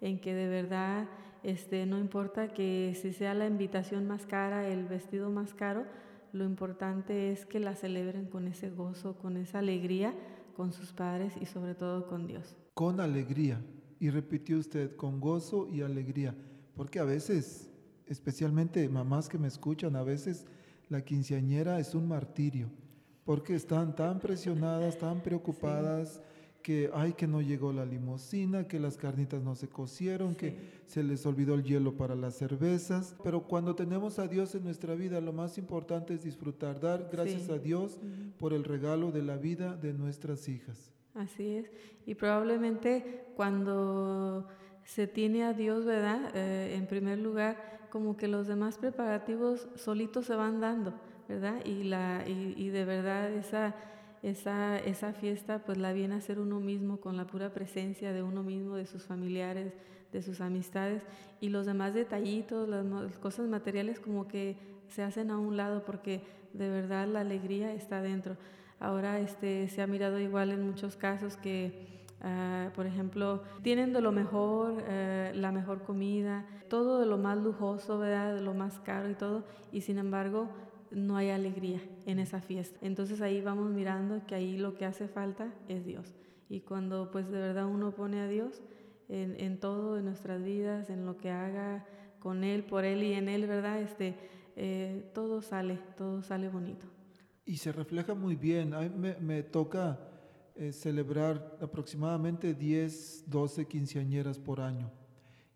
en 0.01 0.19
que 0.19 0.33
de 0.33 0.47
verdad 0.47 1.07
este, 1.43 1.85
no 1.85 1.99
importa 1.99 2.53
que 2.53 2.93
si 3.01 3.13
sea 3.13 3.33
la 3.33 3.47
invitación 3.47 4.07
más 4.07 4.25
cara, 4.25 4.67
el 4.67 4.85
vestido 4.85 5.29
más 5.29 5.53
caro, 5.53 5.85
lo 6.31 6.43
importante 6.43 7.31
es 7.31 7.45
que 7.45 7.59
la 7.59 7.75
celebren 7.75 8.25
con 8.25 8.47
ese 8.47 8.69
gozo, 8.69 9.17
con 9.17 9.37
esa 9.37 9.59
alegría, 9.59 10.13
con 10.55 10.73
sus 10.73 10.91
padres 10.91 11.33
y 11.39 11.45
sobre 11.45 11.75
todo 11.75 12.07
con 12.07 12.27
Dios 12.27 12.57
con 12.75 12.99
alegría. 12.99 13.59
Y 13.99 14.11
repitió 14.11 14.59
usted, 14.59 14.95
con 14.95 15.19
gozo 15.19 15.67
y 15.71 15.81
alegría. 15.81 16.35
Porque 16.75 16.99
a 16.99 17.05
veces, 17.05 17.71
especialmente 18.05 18.87
mamás 18.89 19.29
que 19.29 19.39
me 19.39 19.47
escuchan, 19.47 19.95
a 19.95 20.03
veces 20.03 20.45
la 20.89 21.03
quinceañera 21.03 21.79
es 21.79 21.95
un 21.95 22.07
martirio, 22.07 22.69
porque 23.23 23.55
están 23.55 23.95
tan 23.95 24.19
presionadas, 24.19 24.99
tan 24.99 25.23
preocupadas 25.23 26.21
que, 26.61 26.89
ay, 26.93 27.13
que 27.13 27.27
no 27.27 27.41
llegó 27.41 27.71
la 27.71 27.85
limosina, 27.85 28.67
que 28.67 28.79
las 28.79 28.97
carnitas 28.97 29.41
no 29.41 29.55
se 29.55 29.69
cocieron, 29.69 30.35
que 30.35 30.57
se 30.85 31.01
les 31.01 31.25
olvidó 31.25 31.53
el 31.53 31.63
hielo 31.63 31.95
para 31.95 32.15
las 32.15 32.35
cervezas. 32.35 33.15
Pero 33.23 33.47
cuando 33.47 33.75
tenemos 33.75 34.19
a 34.19 34.27
Dios 34.27 34.53
en 34.53 34.65
nuestra 34.65 34.95
vida, 34.95 35.21
lo 35.21 35.31
más 35.31 35.57
importante 35.57 36.13
es 36.13 36.23
disfrutar, 36.23 36.79
dar 36.81 37.07
gracias 37.11 37.49
a 37.49 37.57
Dios 37.57 37.99
por 38.37 38.51
el 38.51 38.65
regalo 38.65 39.11
de 39.11 39.23
la 39.23 39.37
vida 39.37 39.75
de 39.77 39.93
nuestras 39.93 40.49
hijas. 40.49 40.94
Así 41.15 41.57
es. 41.57 41.71
Y 42.05 42.15
probablemente 42.15 43.25
cuando 43.35 44.47
se 44.83 45.07
tiene 45.07 45.43
a 45.43 45.53
Dios, 45.53 45.85
¿verdad? 45.85 46.35
Eh, 46.35 46.75
en 46.75 46.85
primer 46.87 47.17
lugar, 47.17 47.87
como 47.89 48.17
que 48.17 48.27
los 48.27 48.47
demás 48.47 48.77
preparativos 48.77 49.67
solitos 49.75 50.25
se 50.25 50.35
van 50.35 50.59
dando, 50.59 50.93
¿verdad? 51.27 51.65
Y, 51.65 51.83
la, 51.83 52.23
y, 52.27 52.53
y 52.57 52.69
de 52.69 52.85
verdad 52.85 53.31
esa 53.31 53.73
esa, 54.25 54.79
esa 54.79 55.13
fiesta 55.13 55.59
pues 55.59 55.77
la 55.77 55.93
viene 55.93 56.15
a 56.15 56.17
hacer 56.17 56.39
uno 56.39 56.59
mismo 56.59 56.97
con 56.97 57.15
la 57.15 57.27
pura 57.27 57.53
presencia 57.53 58.11
de 58.11 58.23
uno 58.23 58.41
mismo, 58.41 58.75
de 58.75 58.87
sus 58.87 59.03
familiares, 59.03 59.71
de 60.11 60.23
sus 60.23 60.41
amistades 60.41 61.03
y 61.39 61.49
los 61.49 61.67
demás 61.67 61.93
detallitos, 61.93 62.67
las, 62.67 62.85
cosas 63.19 63.47
materiales 63.47 63.99
como 63.99 64.27
que 64.27 64.57
se 64.87 65.03
hacen 65.03 65.29
a 65.29 65.37
un 65.37 65.57
lado 65.57 65.85
porque 65.85 66.23
de 66.53 66.69
verdad 66.69 67.07
la 67.07 67.19
alegría 67.19 67.71
está 67.73 68.01
dentro. 68.01 68.35
Ahora 68.79 69.19
este, 69.19 69.67
se 69.69 69.81
ha 69.81 69.87
mirado 69.87 70.19
igual 70.19 70.51
en 70.51 70.65
muchos 70.65 70.95
casos 70.95 71.37
que, 71.37 72.05
ah, 72.21 72.71
por 72.75 72.85
ejemplo, 72.85 73.43
tienen 73.61 73.93
de 73.93 74.01
lo 74.01 74.11
mejor, 74.11 74.83
eh, 74.87 75.31
la 75.35 75.51
mejor 75.51 75.83
comida, 75.83 76.45
todo 76.69 76.99
de 76.99 77.05
lo 77.05 77.17
más 77.17 77.37
lujoso, 77.37 77.99
¿verdad? 77.99 78.35
de 78.35 78.41
lo 78.41 78.53
más 78.53 78.79
caro 78.79 79.09
y 79.09 79.15
todo, 79.15 79.43
y 79.71 79.81
sin 79.81 79.97
embargo 79.97 80.49
no 80.91 81.17
hay 81.17 81.29
alegría 81.29 81.81
en 82.05 82.19
esa 82.19 82.41
fiesta. 82.41 82.77
Entonces 82.81 83.21
ahí 83.21 83.41
vamos 83.41 83.69
mirando 83.71 84.25
que 84.25 84.35
ahí 84.35 84.57
lo 84.57 84.75
que 84.75 84.85
hace 84.85 85.07
falta 85.07 85.53
es 85.67 85.85
Dios. 85.85 86.13
Y 86.49 86.61
cuando 86.61 87.11
pues 87.11 87.29
de 87.29 87.39
verdad 87.39 87.65
uno 87.65 87.91
pone 87.91 88.21
a 88.21 88.27
Dios 88.27 88.61
en, 89.09 89.59
todo, 89.59 89.97
en 89.97 90.05
nuestras 90.05 90.43
vidas, 90.43 90.89
en 90.89 91.05
lo 91.05 91.17
que 91.17 91.29
haga 91.31 91.85
con 92.19 92.43
Él, 92.43 92.63
por 92.63 92.85
Él 92.85 93.03
y 93.03 93.13
en 93.13 93.29
Él, 93.29 93.45
¿verdad? 93.47 93.81
Este, 93.81 94.15
eh, 94.55 95.09
todo 95.13 95.41
sale, 95.41 95.79
todo 95.97 96.21
sale 96.21 96.49
bonito. 96.49 96.87
Y 97.45 97.57
se 97.57 97.71
refleja 97.71 98.15
muy 98.15 98.35
bien. 98.35 98.73
A 98.73 98.81
mí 98.81 99.13
me, 99.19 99.43
toca 99.43 99.99
eh, 100.55 100.71
celebrar 100.71 101.57
aproximadamente 101.61 102.55
10, 102.55 103.25
12 103.27 103.67
quinceañeras 103.67 104.39
por 104.39 104.59
año. 104.59 104.91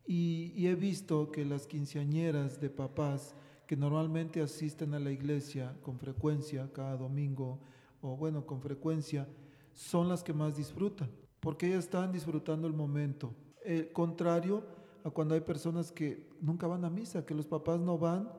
Y, 0.06 0.68
he 0.68 0.76
visto 0.76 1.32
que 1.32 1.46
las 1.46 1.68
quinceañeras 1.68 2.60
de 2.60 2.70
papás, 2.70 3.36
que 3.68 3.76
normalmente 3.76 4.42
asisten 4.42 4.94
a 4.94 5.00
la 5.00 5.12
iglesia 5.12 5.76
con 5.82 6.00
frecuencia, 6.00 6.70
cada 6.74 6.96
domingo, 6.98 7.60
o 8.02 8.16
bueno, 8.16 8.46
con 8.46 8.62
frecuencia, 8.62 9.28
son 9.74 10.10
las 10.10 10.24
que 10.24 10.34
más 10.34 10.58
disfrutan, 10.58 11.10
porque 11.40 11.68
ellas 11.68 11.86
están 11.86 12.12
disfrutando 12.12 12.68
el 12.68 12.74
momento. 12.74 13.34
Eh, 13.64 13.92
contrario 13.94 14.64
a 15.04 15.10
cuando 15.12 15.36
hay 15.36 15.42
personas 15.42 15.92
que 15.92 16.28
nunca 16.42 16.66
van 16.66 16.86
a 16.86 16.90
misa, 16.90 17.26
que 17.26 17.36
los 17.36 17.46
papás 17.46 17.80
no 17.80 17.98
van, 17.98 18.32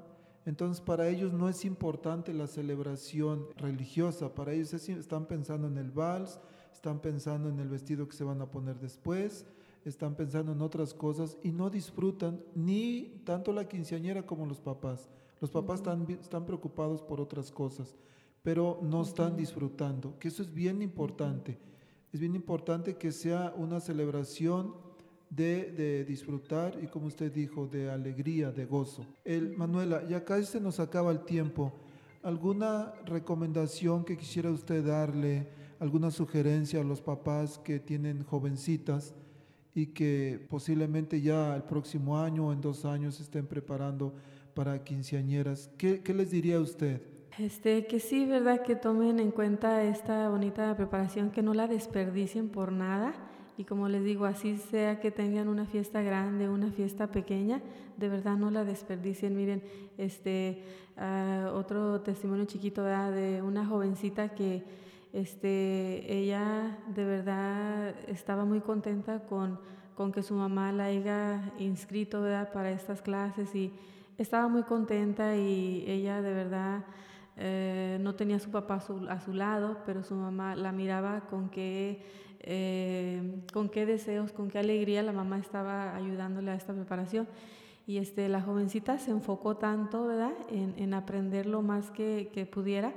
entonces 0.47 0.81
para 0.81 1.09
ellos 1.09 1.33
no 1.33 1.49
es 1.49 1.65
importante 1.65 2.33
la 2.33 2.47
celebración 2.47 3.47
religiosa, 3.57 4.35
para 4.35 4.53
ellos 4.53 4.73
están 4.73 5.27
pensando 5.27 5.69
en 5.69 5.77
el 5.77 5.91
vals, 5.91 6.41
están 6.73 7.01
pensando 7.01 7.49
en 7.49 7.61
el 7.61 7.69
vestido 7.69 8.09
que 8.09 8.17
se 8.17 8.25
van 8.25 8.41
a 8.41 8.51
poner 8.51 8.79
después, 8.79 9.45
están 9.85 10.15
pensando 10.15 10.53
en 10.53 10.63
otras 10.63 10.95
cosas 10.95 11.37
y 11.43 11.53
no 11.53 11.71
disfrutan 11.71 12.43
ni 12.55 13.23
tanto 13.25 13.53
la 13.53 13.69
quinceañera 13.69 14.25
como 14.25 14.47
los 14.47 14.61
papás. 14.61 15.09
Los 15.41 15.51
papás 15.51 15.81
están, 15.81 16.07
están 16.11 16.45
preocupados 16.45 17.03
por 17.03 17.21
otras 17.21 17.51
cosas, 17.51 17.97
pero 18.43 18.79
no 18.83 19.03
están 19.03 19.37
disfrutando, 19.37 20.19
que 20.19 20.29
eso 20.29 20.43
es 20.43 20.53
bien 20.53 20.83
importante. 20.83 21.59
Es 22.13 22.21
bien 22.21 22.35
importante 22.35 22.97
que 22.97 23.13
sea 23.13 23.55
una 23.57 23.81
celebración 23.81 24.75
de, 25.31 26.05
disfrutar 26.05 26.79
y 26.83 26.89
como 26.89 27.07
usted 27.07 27.33
dijo, 27.33 27.67
de 27.67 27.91
alegría, 27.91 28.51
de 28.51 28.67
gozo. 28.67 29.07
El, 29.25 29.57
Manuela, 29.57 30.07
ya 30.07 30.25
casi 30.25 30.45
se 30.45 30.61
nos 30.61 30.81
acaba 30.81 31.13
el 31.13 31.21
tiempo. 31.21 31.73
¿Alguna 32.23 32.93
recomendación 33.07 34.05
que 34.05 34.17
quisiera 34.17 34.51
usted 34.51 34.85
darle, 34.85 35.49
alguna 35.79 36.11
sugerencia 36.11 36.81
a 36.81 36.85
los 36.85 37.01
papás 37.01 37.59
que 37.59 37.79
tienen 37.79 38.25
jovencitas 38.25 39.15
y 39.75 39.87
que 39.87 40.45
posiblemente 40.51 41.21
ya 41.21 41.55
el 41.55 41.63
próximo 41.63 42.19
año 42.19 42.49
o 42.49 42.53
en 42.53 42.61
dos 42.61 42.85
años 42.85 43.21
estén 43.21 43.47
preparando 43.47 44.13
para 44.53 44.83
quinceañeras. 44.83 45.71
¿Qué, 45.79 46.03
¿Qué, 46.03 46.13
les 46.13 46.33
diría 46.33 46.61
usted? 46.61 47.01
Este, 47.39 47.87
que 47.87 48.01
sí, 48.01 48.27
¿verdad? 48.27 48.63
Que 48.63 48.75
tomen 48.75 49.21
en 49.21 49.31
cuenta 49.31 49.83
esta 49.85 50.29
bonita 50.29 50.77
preparación, 50.77 51.31
que 51.31 51.43
no 51.43 51.55
la 51.55 51.69
desperdicien 51.69 52.49
por 52.49 52.73
nada. 52.73 53.15
Y 53.57 53.65
como 53.65 53.89
les 53.89 54.03
digo, 54.05 54.25
así 54.25 54.57
sea 54.57 55.01
que 55.01 55.11
tengan 55.11 55.49
una 55.49 55.67
fiesta 55.67 56.03
grande, 56.03 56.49
una 56.49 56.71
fiesta 56.71 57.09
pequeña, 57.09 57.61
de 57.97 58.09
verdad 58.09 58.37
no 58.37 58.51
la 58.51 58.65
desperdicien. 58.65 59.37
Miren, 59.37 59.63
este, 59.99 60.63
uh, 60.97 61.55
otro 61.55 62.01
testimonio 62.01 62.47
chiquito 62.47 62.83
¿verdad? 62.83 63.13
de 63.13 63.43
una 63.43 63.67
jovencita 63.67 64.31
que 64.31 64.65
este, 65.13 66.13
ella 66.13 66.79
de 66.95 67.05
verdad 67.05 67.95
estaba 68.09 68.45
muy 68.45 68.61
contenta 68.61 69.21
con, 69.27 69.59
con 69.95 70.13
que 70.13 70.23
su 70.23 70.35
mamá 70.35 70.73
la 70.73 70.85
haya 70.85 71.53
inscrito 71.59 72.23
¿verdad? 72.23 72.53
para 72.53 72.71
estas 72.71 73.03
clases 73.03 73.55
y 73.55 73.73
estaba 74.19 74.49
muy 74.49 74.63
contenta 74.63 75.37
y 75.37 75.85
ella 75.87 76.23
de 76.23 76.33
verdad 76.33 76.85
eh, 77.43 77.99
no 78.01 78.15
tenía 78.15 78.37
a 78.37 78.39
su 78.41 78.51
papá 78.51 78.75
a 78.75 79.21
su, 79.21 79.33
lado, 79.33 79.79
pero 79.87 80.03
su 80.03 80.15
mamá 80.15 80.55
la 80.55 80.73
miraba 80.73 81.23
con 81.23 81.49
qué, 81.49 82.05
eh, 82.41 83.43
con 83.53 83.69
qué 83.69 83.87
deseos, 83.87 84.33
con 84.33 84.49
qué 84.49 84.59
alegría 84.59 85.03
la 85.03 85.13
mamá 85.13 85.39
estaba 85.39 85.95
ayudándole 85.95 86.51
a 86.51 86.55
esta 86.55 86.73
preparación. 86.73 87.29
Y 87.87 87.99
este, 87.99 88.29
la 88.29 88.41
jovencita 88.41 88.99
se 88.99 89.11
enfocó 89.11 89.57
tanto 89.57 90.07
¿verdad? 90.07 90.33
En, 90.51 90.75
en 90.77 90.95
aprender 90.95 91.47
lo 91.47 91.63
más 91.63 91.91
que, 91.91 92.31
que, 92.33 92.47
pudiera, 92.47 92.93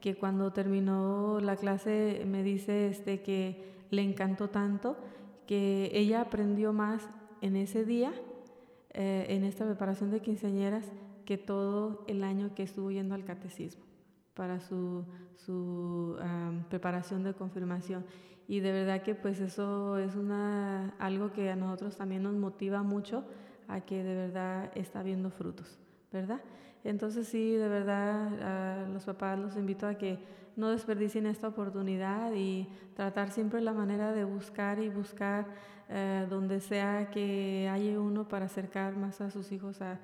que 0.00 0.16
cuando 0.16 0.52
terminó 0.52 1.40
la 1.40 1.56
clase 1.56 2.24
me 2.26 2.42
dice 2.42 2.88
este, 2.88 3.22
que 3.22 3.64
le 3.90 4.02
encantó 4.02 4.50
tanto 4.50 4.96
que 5.46 5.90
ella 5.94 6.20
aprendió 6.20 6.72
más 6.72 7.08
en 7.40 7.56
ese 7.56 7.84
día 7.84 8.12
eh, 8.90 9.26
en 9.28 9.44
esta 9.44 9.64
preparación 9.64 10.10
de 10.10 10.20
quinceañeras 10.20 10.86
que 11.24 11.38
todo 11.38 12.04
el 12.06 12.22
año 12.22 12.54
que 12.54 12.62
estuvo 12.62 12.90
yendo 12.90 13.14
al 13.14 13.24
catecismo 13.24 13.84
para 14.34 14.60
su, 14.60 15.04
su 15.36 16.16
preparación 16.68 17.22
de 17.22 17.34
confirmación. 17.34 18.04
Y 18.46 18.60
de 18.60 18.72
verdad 18.72 19.02
que 19.02 19.14
pues 19.14 19.40
eso 19.40 19.98
es 19.98 20.14
una, 20.16 20.94
algo 20.98 21.32
que 21.32 21.50
a 21.50 21.56
nosotros 21.56 21.96
también 21.96 22.22
nos 22.22 22.34
motiva 22.34 22.82
mucho 22.82 23.24
a 23.68 23.80
que 23.80 24.02
de 24.02 24.14
verdad 24.14 24.70
está 24.74 25.02
viendo 25.02 25.30
frutos, 25.30 25.78
¿verdad? 26.12 26.40
Entonces 26.84 27.26
sí, 27.26 27.52
de 27.52 27.68
verdad, 27.68 28.84
a 28.84 28.88
los 28.88 29.04
papás 29.04 29.38
los 29.38 29.56
invito 29.56 29.86
a 29.86 29.94
que 29.94 30.18
no 30.56 30.68
desperdicien 30.68 31.26
esta 31.26 31.48
oportunidad 31.48 32.32
y 32.34 32.68
tratar 32.94 33.30
siempre 33.30 33.60
la 33.60 33.72
manera 33.72 34.12
de 34.12 34.24
buscar 34.24 34.78
y 34.78 34.88
buscar 34.88 35.46
eh, 35.88 36.26
donde 36.28 36.60
sea 36.60 37.10
que 37.10 37.68
haya 37.70 37.98
uno 37.98 38.28
para 38.28 38.46
acercar 38.46 38.96
más 38.96 39.20
a 39.20 39.30
sus 39.30 39.50
hijos 39.52 39.80
a, 39.80 39.98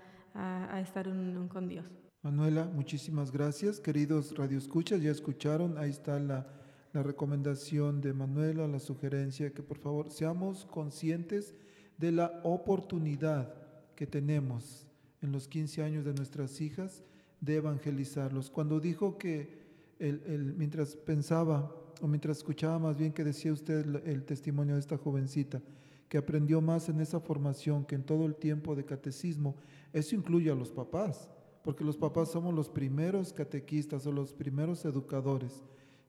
estar 0.80 1.08
con 1.48 1.68
Dios. 1.68 1.86
Manuela, 2.22 2.64
muchísimas 2.64 3.32
gracias. 3.32 3.80
Queridos 3.80 4.34
radioescuchas, 4.36 5.02
ya 5.02 5.10
escucharon, 5.10 5.76
ahí 5.76 5.90
está 5.90 6.20
la, 6.20 6.46
la 6.92 7.02
recomendación 7.02 8.00
de 8.00 8.12
Manuela, 8.12 8.66
la 8.66 8.80
sugerencia, 8.80 9.52
que 9.52 9.62
por 9.62 9.78
favor 9.78 10.10
seamos 10.10 10.66
conscientes 10.66 11.54
de 11.98 12.12
la 12.12 12.40
oportunidad 12.42 13.54
que 13.94 14.06
tenemos 14.06 14.86
en 15.22 15.32
los 15.32 15.46
15 15.46 15.82
años 15.82 16.04
de 16.04 16.14
nuestras 16.14 16.60
hijas 16.60 17.04
de 17.40 17.56
evangelizarlos. 17.56 18.50
Cuando 18.50 18.80
dijo 18.80 19.18
que 19.18 19.60
el, 19.98 20.54
mientras 20.56 20.96
pensaba 20.96 21.74
o 22.00 22.08
mientras 22.08 22.38
escuchaba 22.38 22.78
más 22.78 22.96
bien 22.96 23.12
que 23.12 23.24
decía 23.24 23.52
usted 23.52 24.06
el, 24.06 24.24
testimonio 24.24 24.74
de 24.74 24.80
esta 24.80 24.96
jovencita, 24.96 25.60
que 26.08 26.18
aprendió 26.18 26.60
más 26.60 26.88
en 26.88 27.00
esa 27.00 27.20
formación 27.20 27.84
que 27.84 27.94
en 27.94 28.02
todo 28.02 28.26
el 28.26 28.34
tiempo 28.34 28.74
de 28.74 28.84
catecismo, 28.84 29.56
eso 29.92 30.16
incluye 30.16 30.50
a 30.50 30.54
los 30.54 30.70
papás, 30.70 31.28
porque 31.62 31.84
los 31.84 31.96
papás 31.96 32.30
somos 32.30 32.54
los 32.54 32.68
primeros 32.68 33.32
catequistas 33.32 34.06
o 34.06 34.12
los 34.12 34.32
primeros 34.32 34.84
educadores. 34.84 35.62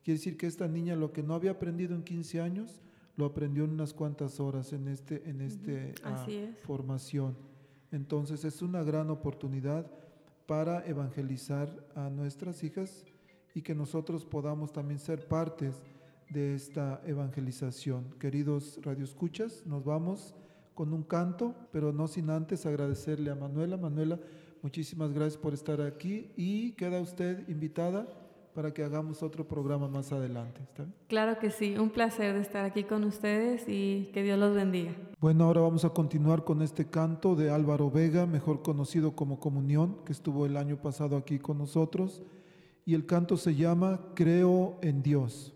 Quiere 0.04 0.18
decir 0.18 0.38
que 0.38 0.48
esta 0.48 0.68
niña 0.68 0.96
lo 0.96 1.12
que 1.12 1.24
no 1.24 1.34
había 1.34 1.52
aprendido 1.52 1.96
en 1.96 2.04
15 2.04 2.42
años, 2.42 2.82
lo 3.18 3.26
aprendió 3.26 3.66
en 3.66 3.72
unas 3.72 3.94
cuantas 3.94 4.40
horas 4.40 4.74
en 4.74 4.88
este, 4.88 5.30
en 5.30 5.42
este 5.42 5.94
ah, 6.04 6.26
formación. 6.64 7.36
Entonces 7.92 8.46
es 8.46 8.62
una 8.62 8.84
gran 8.84 9.10
oportunidad 9.10 9.92
para 10.48 10.86
evangelizar 10.88 11.70
a 11.96 12.10
nuestras 12.10 12.64
hijas 12.64 13.06
y 13.54 13.62
que 13.62 13.76
nosotros 13.76 14.26
podamos 14.26 14.72
también 14.72 15.00
ser 15.00 15.28
partes 15.28 15.82
de 16.30 16.56
esta 16.56 17.02
evangelización. 17.06 18.16
Queridos 18.18 18.80
radioescuchas, 18.82 19.66
nos 19.66 19.84
vamos 19.84 20.34
con 20.74 20.94
un 20.94 21.04
canto, 21.04 21.54
pero 21.72 21.92
no 21.92 22.08
sin 22.08 22.30
antes 22.30 22.66
agradecerle 22.66 23.30
a 23.30 23.36
Manuela. 23.36 23.78
Manuela, 23.78 24.20
Muchísimas 24.62 25.12
gracias 25.12 25.42
por 25.42 25.56
estar 25.56 25.82
aquí 25.82 26.30
y 26.36 26.74
queda 26.74 27.02
usted 27.02 27.50
invitada 27.50 28.08
para 28.54 28.74
que 28.74 28.84
hagamos 28.84 29.24
otro 29.24 29.48
programa 29.48 29.88
más 29.88 30.12
adelante. 30.12 30.62
¿está 30.62 30.86
Claro 31.08 31.40
que 31.40 31.52
sí, 31.52 31.78
un 31.78 31.90
placer 31.90 32.34
de 32.34 32.42
estar 32.42 32.66
aquí 32.66 32.84
con 32.84 33.04
ustedes 33.04 33.64
y 33.68 34.10
que 34.14 34.24
Dios 34.24 34.38
los 34.38 34.54
bendiga. 34.54 34.94
Bueno, 35.20 35.46
ahora 35.46 35.62
vamos 35.62 35.86
a 35.86 35.90
continuar 35.90 36.44
con 36.44 36.62
este 36.62 36.90
canto 36.90 37.36
de 37.36 37.52
Álvaro 37.52 37.90
Vega, 37.90 38.26
mejor 38.26 38.62
conocido 38.62 39.16
como 39.16 39.40
Comunión, 39.40 39.98
que 40.06 40.12
estuvo 40.12 40.46
el 40.46 40.58
año 40.58 40.78
pasado 40.82 41.18
aquí 41.18 41.40
con 41.40 41.58
nosotros. 41.58 42.24
Y 42.86 42.96
el 42.96 43.06
canto 43.06 43.38
se 43.38 43.56
llama 43.56 44.00
Creo 44.16 44.78
en 44.82 45.04
Dios. 45.04 45.54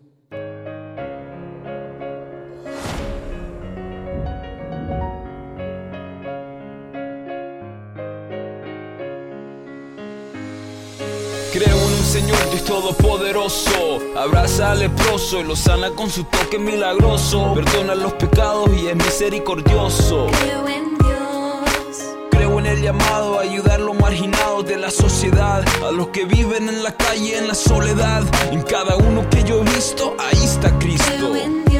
Señor 12.06 12.38
Dios 12.50 12.64
todopoderoso, 12.64 13.98
abraza 14.16 14.70
al 14.70 14.78
leproso 14.78 15.40
y 15.40 15.44
lo 15.44 15.56
sana 15.56 15.90
con 15.90 16.08
su 16.08 16.22
toque 16.22 16.56
milagroso, 16.56 17.52
perdona 17.52 17.96
los 17.96 18.12
pecados 18.14 18.70
y 18.80 18.86
es 18.86 18.94
misericordioso. 18.94 20.28
Creo 20.40 20.68
en 20.68 20.96
Dios, 20.98 22.14
Creo 22.30 22.58
en 22.60 22.66
el 22.66 22.80
llamado 22.80 23.38
a 23.38 23.42
ayudar 23.42 23.80
a 23.80 23.84
los 23.84 23.98
marginados 23.98 24.64
de 24.66 24.76
la 24.76 24.90
sociedad, 24.92 25.64
a 25.84 25.90
los 25.90 26.08
que 26.08 26.24
viven 26.24 26.68
en 26.68 26.84
la 26.84 26.92
calle 26.96 27.38
en 27.38 27.48
la 27.48 27.54
soledad. 27.56 28.22
En 28.52 28.62
cada 28.62 28.96
uno 28.96 29.28
que 29.28 29.42
yo 29.42 29.62
he 29.62 29.64
visto, 29.64 30.16
ahí 30.18 30.44
está 30.44 30.78
Cristo. 30.78 31.04
creo 31.08 31.34
en 31.34 31.64
Dios, 31.64 31.75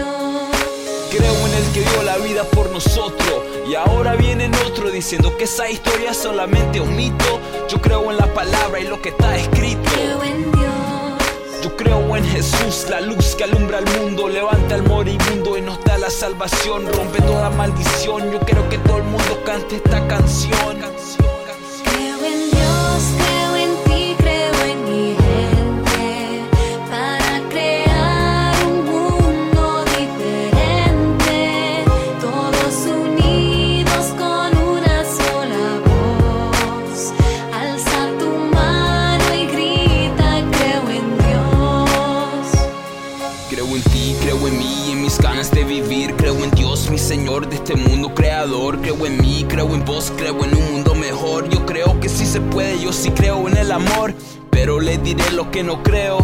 Creo 1.10 1.46
en 1.46 1.54
el 1.54 1.72
que 1.72 1.80
dio 1.80 2.02
la 2.02 2.18
vida 2.18 2.44
por 2.44 2.70
nosotros 2.70 3.42
y 3.68 3.74
ahora 3.74 4.14
viene 4.14 4.50
otro 4.66 4.90
diciendo 4.90 5.36
que 5.36 5.44
esa 5.44 5.68
historia 5.70 6.10
es 6.10 6.16
solamente 6.16 6.80
un 6.80 6.94
mito. 6.94 7.40
Yo 7.68 7.80
creo 7.80 8.10
en 8.10 8.16
la 8.16 8.32
palabra 8.32 8.80
y 8.80 8.84
lo 8.86 9.00
que 9.00 9.10
está 9.10 9.36
escrito. 9.36 9.90
creo 9.94 10.22
en 10.22 10.52
Dios, 10.52 11.62
Yo 11.62 11.76
creo 11.76 12.16
en 12.16 12.24
Jesús, 12.24 12.86
la 12.90 13.00
luz 13.00 13.34
que 13.34 13.44
alumbra 13.44 13.78
el 13.78 13.86
mundo, 13.98 14.28
levanta 14.28 14.74
al 14.74 14.82
moribundo 14.82 15.56
y 15.56 15.62
nos 15.62 15.82
da 15.84 15.98
la 15.98 16.10
salvación, 16.10 16.86
rompe 16.92 17.22
toda 17.22 17.50
maldición. 17.50 18.30
Yo 18.30 18.40
creo 18.40 18.68
que 18.68 18.78
todo 18.78 18.98
el 18.98 19.04
mundo 19.04 19.42
cante 19.44 19.76
esta 19.76 20.06
canción. 20.06 20.82
Creo 46.26 46.42
en 46.42 46.50
Dios, 46.50 46.90
mi 46.90 46.98
Señor 46.98 47.48
de 47.48 47.54
este 47.54 47.76
mundo 47.76 48.12
creador. 48.12 48.80
Creo 48.80 49.06
en 49.06 49.16
mí, 49.18 49.46
creo 49.48 49.72
en 49.72 49.84
vos, 49.84 50.12
creo 50.16 50.44
en 50.44 50.56
un 50.56 50.72
mundo 50.72 50.92
mejor. 50.96 51.48
Yo 51.48 51.64
creo 51.64 52.00
que 52.00 52.08
sí 52.08 52.26
se 52.26 52.40
puede, 52.40 52.82
yo 52.82 52.92
sí 52.92 53.12
creo 53.12 53.46
en 53.46 53.56
el 53.56 53.70
amor. 53.70 54.12
Pero 54.50 54.80
le 54.80 54.98
diré 54.98 55.30
lo 55.30 55.52
que 55.52 55.62
no 55.62 55.84
creo. 55.84 56.18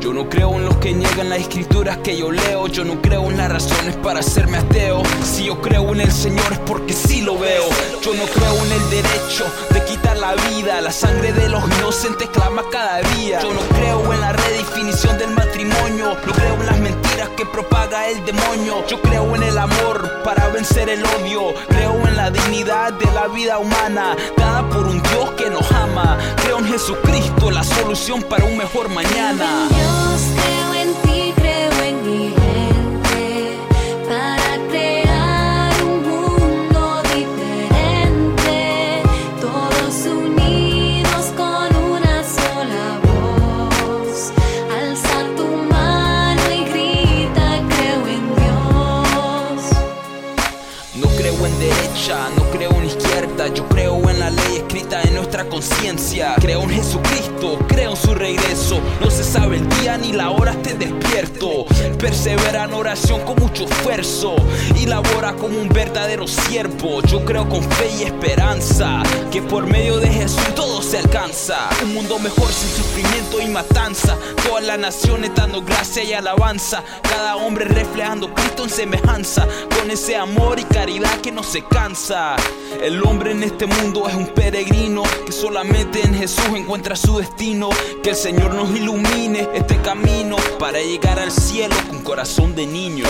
Yo 0.00 0.14
no 0.14 0.30
creo 0.30 0.54
en 0.54 0.64
los 0.64 0.78
que 0.78 0.94
niegan 0.94 1.28
las 1.28 1.40
escrituras 1.40 1.98
que 1.98 2.16
yo 2.16 2.32
leo. 2.32 2.68
Yo 2.68 2.86
no 2.86 3.02
creo 3.02 3.30
en 3.30 3.36
las 3.36 3.52
razones 3.52 3.94
para 3.96 4.20
hacerme 4.20 4.56
ateo. 4.56 5.02
Si 5.22 5.44
yo 5.44 5.60
creo 5.60 5.92
en 5.92 6.00
el 6.00 6.10
Señor 6.10 6.50
es 6.50 6.60
porque 6.60 6.94
sí 6.94 7.20
lo 7.20 7.38
veo. 7.38 7.64
Yo 8.02 8.14
no 8.14 8.24
creo 8.24 8.64
en 8.64 8.72
el 8.72 8.88
derecho 8.88 9.44
de 9.74 9.84
quitar 9.84 10.16
la 10.16 10.34
vida. 10.48 10.80
La 10.80 10.90
sangre 10.90 11.34
de 11.34 11.50
los 11.50 11.62
inocentes 11.80 12.30
clama 12.30 12.64
cada 12.72 13.02
día. 13.18 13.42
Yo 13.42 13.52
no 13.52 13.60
creo 13.76 14.10
en 14.10 14.22
la 14.22 14.32
redefinición 14.32 15.18
del 15.18 15.34
matrimonio. 15.34 16.16
No 16.26 16.32
creo 16.32 16.54
en 16.54 16.64
las 16.64 16.78
mentiras 16.78 17.03
que 17.36 17.46
propaga 17.46 18.08
el 18.08 18.24
demonio. 18.24 18.84
Yo 18.88 19.00
creo 19.00 19.34
en 19.36 19.42
el 19.42 19.56
amor 19.56 20.22
para 20.24 20.48
vencer 20.48 20.88
el 20.88 21.04
odio. 21.04 21.54
Creo 21.68 21.94
en 22.06 22.16
la 22.16 22.30
dignidad 22.30 22.92
de 22.92 23.10
la 23.12 23.28
vida 23.28 23.58
humana, 23.58 24.16
dada 24.36 24.68
por 24.68 24.86
un 24.86 25.00
Dios 25.02 25.30
que 25.32 25.48
nos 25.50 25.70
ama. 25.72 26.18
Creo 26.42 26.58
en 26.58 26.66
Jesucristo, 26.66 27.50
la 27.50 27.62
solución 27.62 28.22
para 28.22 28.44
un 28.44 28.56
mejor 28.56 28.88
mañana. 28.88 29.68
Dios, 29.68 30.53
Creo 56.40 56.62
en 56.62 56.70
Jesucristo, 56.70 57.58
creo 57.68 57.90
en 57.92 57.96
su 57.96 58.14
regreso. 58.14 58.80
No 59.00 59.10
se 59.10 59.24
sabe 59.24 59.56
el 59.56 59.68
día 59.80 59.96
ni 59.96 60.12
la 60.12 60.30
hora, 60.30 60.52
te 60.62 60.74
despierto. 60.74 61.66
Persevera 61.98 62.64
en 62.64 62.74
oración 62.74 63.20
con 63.22 63.36
mucho 63.36 63.64
esfuerzo 63.64 64.36
y 64.80 64.86
labora 64.86 65.34
como 65.34 65.58
un 65.58 65.68
verdadero 65.68 66.26
siervo. 66.26 67.02
Yo 67.02 67.24
creo 67.24 67.48
con 67.48 67.62
fe 67.62 67.90
y 68.00 68.02
esperanza 68.04 69.02
que 69.30 69.42
por 69.42 69.66
medio 69.66 69.98
de 69.98 70.08
Jesús 70.08 70.54
todo 70.54 70.73
alcanza. 70.98 71.68
Un 71.82 71.94
mundo 71.94 72.18
mejor 72.18 72.52
sin 72.52 72.68
sufrimiento 72.70 73.40
y 73.40 73.48
matanza. 73.48 74.16
Todas 74.46 74.64
las 74.64 74.78
naciones 74.78 75.30
dando 75.34 75.62
gracia 75.62 76.02
y 76.04 76.12
alabanza. 76.12 76.82
Cada 77.02 77.36
hombre 77.36 77.64
reflejando 77.64 78.32
Cristo 78.34 78.64
en 78.64 78.70
semejanza. 78.70 79.46
Con 79.78 79.90
ese 79.90 80.16
amor 80.16 80.58
y 80.58 80.64
caridad 80.64 81.20
que 81.20 81.32
no 81.32 81.42
se 81.42 81.64
cansa. 81.64 82.36
El 82.82 83.02
hombre 83.02 83.32
en 83.32 83.42
este 83.42 83.66
mundo 83.66 84.08
es 84.08 84.14
un 84.14 84.28
peregrino 84.28 85.02
que 85.26 85.32
solamente 85.32 86.00
en 86.02 86.14
Jesús 86.14 86.48
encuentra 86.54 86.96
su 86.96 87.18
destino. 87.18 87.70
Que 88.02 88.10
el 88.10 88.16
Señor 88.16 88.54
nos 88.54 88.70
ilumine 88.70 89.48
este 89.54 89.80
camino 89.82 90.36
para 90.58 90.80
llegar 90.80 91.18
al 91.18 91.30
cielo 91.32 91.74
con 91.88 92.02
corazón 92.02 92.54
de 92.54 92.66
niño. 92.66 93.04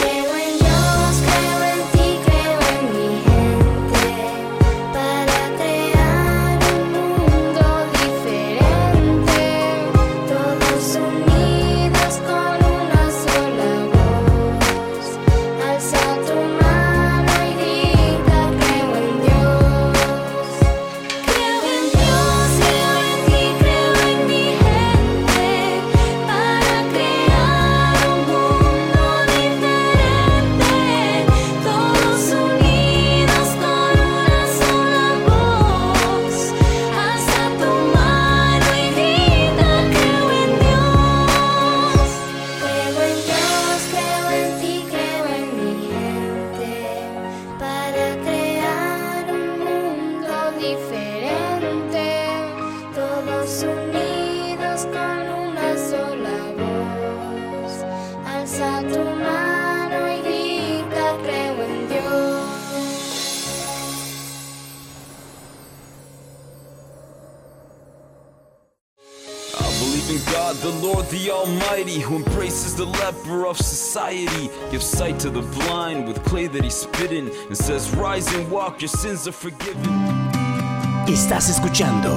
Estás 81.09 81.49
escuchando 81.49 82.11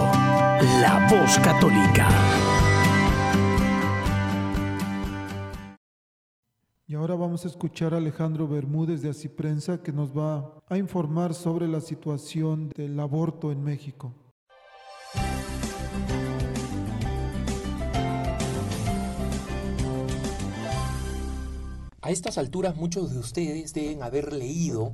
La 0.82 1.08
Voz 1.10 1.40
Católica. 1.40 2.10
Y 6.86 6.96
ahora 6.96 7.16
vamos 7.16 7.46
a 7.46 7.48
escuchar 7.48 7.94
a 7.94 7.98
Alejandro 7.98 8.50
Bermúdez 8.50 9.02
de 9.02 9.12
Así 9.12 9.30
Prensa 9.30 9.82
que 9.82 9.94
nos 9.94 10.10
va 10.10 10.62
a 10.68 10.78
informar 10.78 11.34
sobre 11.34 11.70
la 11.70 11.80
situación 11.80 12.68
del 12.76 13.00
aborto 13.00 13.54
en 13.54 13.64
México. 13.64 14.14
A 22.02 22.12
estas 22.12 22.38
alturas 22.38 22.76
muchos 22.76 23.14
de 23.14 23.20
ustedes 23.20 23.74
deben 23.74 24.04
haber 24.04 24.34
leído 24.34 24.94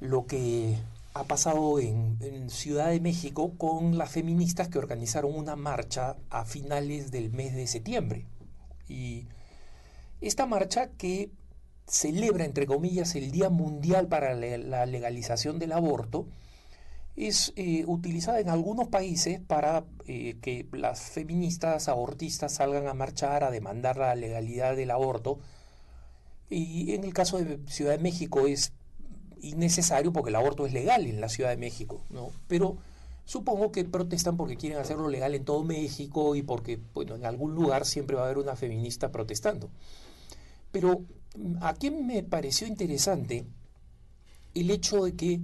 lo 0.00 0.26
que 0.26 0.76
ha 1.14 1.24
pasado 1.24 1.78
en, 1.78 2.16
en, 2.20 2.50
Ciudad 2.50 2.88
de 2.88 3.00
México 3.00 3.52
con 3.56 3.98
las 3.98 4.10
feministas 4.10 4.68
que 4.68 4.78
organizaron 4.78 5.34
una 5.34 5.56
marcha 5.56 6.16
a 6.30 6.44
finales 6.44 7.10
del 7.10 7.30
mes 7.30 7.54
de 7.54 7.66
septiembre. 7.66 8.26
Y 8.88 9.26
esta 10.20 10.46
marcha 10.46 10.90
que 10.90 11.30
celebra, 11.86 12.44
entre 12.44 12.66
comillas, 12.66 13.14
el 13.14 13.30
Día 13.30 13.50
Mundial 13.50 14.06
para 14.08 14.34
la 14.34 14.86
Legalización 14.86 15.58
del 15.58 15.72
Aborto, 15.72 16.26
es 17.16 17.52
eh, 17.56 17.84
utilizada 17.86 18.40
en 18.40 18.48
algunos 18.48 18.88
países 18.88 19.40
para 19.40 19.84
eh, 20.06 20.36
que 20.40 20.66
las 20.72 21.00
feministas 21.00 21.88
abortistas 21.88 22.54
salgan 22.54 22.86
a 22.86 22.94
marchar 22.94 23.44
a 23.44 23.50
demandar 23.50 23.96
la 23.96 24.14
legalidad 24.14 24.76
del 24.76 24.90
aborto. 24.90 25.38
Y 26.48 26.94
en 26.94 27.04
el 27.04 27.12
caso 27.12 27.38
de 27.38 27.60
Ciudad 27.66 27.92
de 27.92 27.98
México 27.98 28.46
es 28.46 28.72
innecesario 29.42 30.12
porque 30.12 30.30
el 30.30 30.36
aborto 30.36 30.66
es 30.66 30.72
legal 30.72 31.06
en 31.06 31.20
la 31.20 31.28
Ciudad 31.28 31.50
de 31.50 31.56
México, 31.56 32.00
¿no? 32.10 32.30
Pero 32.48 32.78
supongo 33.24 33.72
que 33.72 33.84
protestan 33.84 34.36
porque 34.36 34.56
quieren 34.56 34.78
hacerlo 34.78 35.08
legal 35.08 35.34
en 35.34 35.44
todo 35.44 35.62
México 35.62 36.34
y 36.34 36.42
porque, 36.42 36.80
bueno, 36.94 37.14
en 37.14 37.26
algún 37.26 37.54
lugar 37.54 37.86
siempre 37.86 38.16
va 38.16 38.22
a 38.22 38.24
haber 38.26 38.38
una 38.38 38.56
feminista 38.56 39.12
protestando. 39.12 39.70
Pero 40.72 41.02
aquí 41.60 41.90
me 41.90 42.22
pareció 42.22 42.66
interesante 42.66 43.46
el 44.54 44.70
hecho 44.70 45.04
de 45.04 45.14
que 45.14 45.40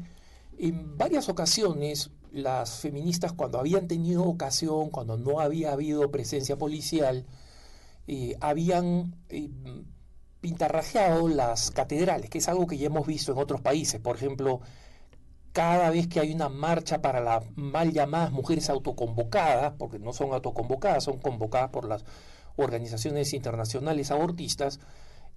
en 0.59 0.97
varias 0.97 1.29
ocasiones 1.29 2.11
las 2.33 2.81
feministas 2.81 3.33
cuando 3.33 3.59
habían 3.59 3.89
tenido 3.89 4.25
ocasión, 4.25 4.91
cuando 4.91 5.17
no 5.17 5.41
había 5.41 5.73
habido 5.73 6.11
presencia 6.11 6.57
policial, 6.57 7.25
eh, 8.09 8.37
habían 8.41 9.15
eh, 9.29 9.51
pintarrajeado 10.41 11.29
las 11.29 11.71
catedrales, 11.71 12.31
que 12.31 12.39
es 12.39 12.49
algo 12.49 12.67
que 12.67 12.79
ya 12.79 12.87
hemos 12.87 13.07
visto 13.07 13.33
en 13.33 13.39
otros 13.39 13.61
países. 13.61 14.01
Por 14.01 14.17
ejemplo, 14.17 14.61
cada 15.53 15.91
vez 15.91 16.07
que 16.09 16.21
hay 16.21 16.33
una 16.33 16.49
marcha 16.49 17.01
para 17.01 17.21
las 17.21 17.45
mal 17.57 17.93
llamadas 17.93 18.31
mujeres 18.31 18.69
autoconvocadas, 18.71 19.75
porque 19.79 19.99
no 19.99 20.13
son 20.13 20.33
autoconvocadas, 20.33 21.05
son 21.05 21.19
convocadas 21.19 21.71
por 21.71 21.89
las 21.89 22.05
organizaciones 22.57 23.33
internacionales 23.33 24.11
abortistas, 24.11 24.81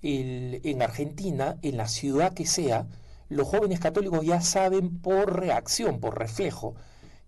en 0.02 0.82
Argentina, 0.82 1.58
en 1.62 1.76
la 1.76 1.88
ciudad 1.88 2.34
que 2.34 2.46
sea, 2.46 2.88
los 3.28 3.48
jóvenes 3.48 3.80
católicos 3.80 4.26
ya 4.26 4.42
saben 4.42 5.00
por 5.02 5.40
reacción, 5.40 6.00
por 6.00 6.18
reflejo, 6.18 6.76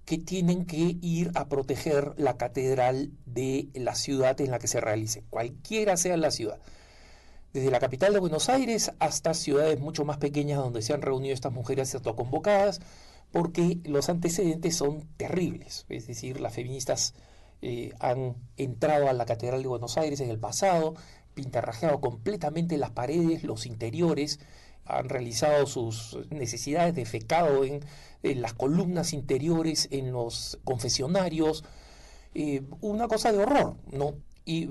que 0.05 0.17
tienen 0.17 0.65
que 0.65 0.97
ir 1.01 1.31
a 1.35 1.47
proteger 1.47 2.13
la 2.17 2.37
catedral 2.37 3.11
de 3.25 3.69
la 3.73 3.95
ciudad 3.95 4.39
en 4.41 4.51
la 4.51 4.59
que 4.59 4.67
se 4.67 4.81
realice, 4.81 5.23
cualquiera 5.29 5.95
sea 5.97 6.17
la 6.17 6.31
ciudad. 6.31 6.59
Desde 7.53 7.69
la 7.69 7.79
capital 7.79 8.13
de 8.13 8.19
Buenos 8.19 8.47
Aires 8.47 8.93
hasta 8.99 9.33
ciudades 9.33 9.77
mucho 9.77 10.05
más 10.05 10.17
pequeñas 10.17 10.59
donde 10.59 10.81
se 10.81 10.93
han 10.93 11.01
reunido 11.01 11.33
estas 11.33 11.51
mujeres 11.51 11.93
autoconvocadas, 11.93 12.79
porque 13.31 13.79
los 13.83 14.07
antecedentes 14.07 14.77
son 14.77 15.05
terribles. 15.17 15.85
Es 15.89 16.07
decir, 16.07 16.39
las 16.39 16.53
feministas 16.53 17.13
eh, 17.61 17.91
han 17.99 18.37
entrado 18.55 19.09
a 19.09 19.13
la 19.13 19.25
Catedral 19.25 19.63
de 19.63 19.67
Buenos 19.67 19.97
Aires 19.97 20.21
en 20.21 20.29
el 20.29 20.39
pasado, 20.39 20.95
pintarrajeado 21.33 21.99
completamente 21.99 22.77
las 22.77 22.91
paredes, 22.91 23.43
los 23.43 23.65
interiores, 23.65 24.39
han 24.85 25.09
realizado 25.09 25.65
sus 25.65 26.17
necesidades 26.29 26.95
de 26.95 27.05
fecado 27.05 27.65
en, 27.65 27.81
las 28.23 28.53
columnas 28.53 29.11
interiores, 29.11 29.89
en 29.91 30.13
los 30.13 30.57
confesionarios, 30.63 31.65
eh, 32.33 32.63
una 32.79 33.09
cosa 33.09 33.33
de 33.33 33.39
horror, 33.39 33.75
¿no? 33.91 34.15
Y 34.45 34.69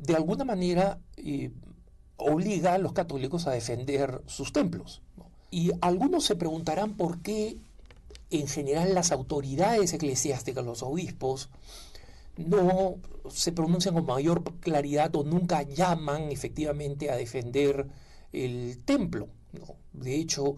de 0.00 0.16
alguna 0.16 0.44
manera 0.44 0.98
eh, 1.16 1.50
obliga 2.22 2.74
a 2.74 2.78
los 2.78 2.92
católicos 2.92 3.46
a 3.46 3.52
defender 3.52 4.22
sus 4.26 4.52
templos. 4.52 5.02
Y 5.50 5.72
algunos 5.80 6.24
se 6.24 6.36
preguntarán 6.36 6.96
por 6.96 7.20
qué 7.20 7.58
en 8.30 8.48
general 8.48 8.94
las 8.94 9.12
autoridades 9.12 9.92
eclesiásticas, 9.92 10.64
los 10.64 10.82
obispos, 10.82 11.50
no 12.36 12.96
se 13.30 13.52
pronuncian 13.52 13.94
con 13.94 14.06
mayor 14.06 14.42
claridad 14.60 15.14
o 15.14 15.22
nunca 15.22 15.62
llaman 15.62 16.32
efectivamente 16.32 17.10
a 17.10 17.16
defender 17.16 17.86
el 18.32 18.78
templo. 18.84 19.28
De 19.92 20.16
hecho, 20.16 20.56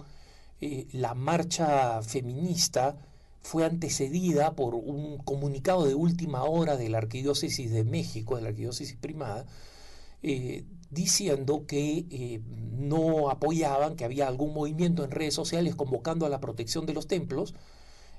eh, 0.61 0.87
la 0.93 1.15
marcha 1.15 2.01
feminista 2.03 2.97
fue 3.43 3.65
antecedida 3.65 4.55
por 4.55 4.75
un 4.75 5.19
comunicado 5.19 5.85
de 5.85 5.95
última 5.95 6.45
hora 6.45 6.77
de 6.77 6.89
la 6.89 6.99
Arquidiócesis 6.99 7.71
de 7.71 7.85
México, 7.85 8.37
de 8.37 8.43
la 8.43 8.49
Arquidiócesis 8.49 8.97
Primada, 8.97 9.45
eh, 10.23 10.65
diciendo 10.95 11.67
que 11.67 12.07
eh, 12.11 12.41
no 12.73 13.31
apoyaban, 13.31 13.97
que 13.97 14.05
había 14.05 14.29
algún 14.29 14.55
movimiento 14.55 15.05
en 15.05 15.11
redes 15.11 15.35
sociales 15.35 15.75
convocando 15.75 16.27
a 16.27 16.29
la 16.29 16.41
protección 16.41 16.87
de 16.87 16.95
los 16.95 17.07
templos 17.07 17.55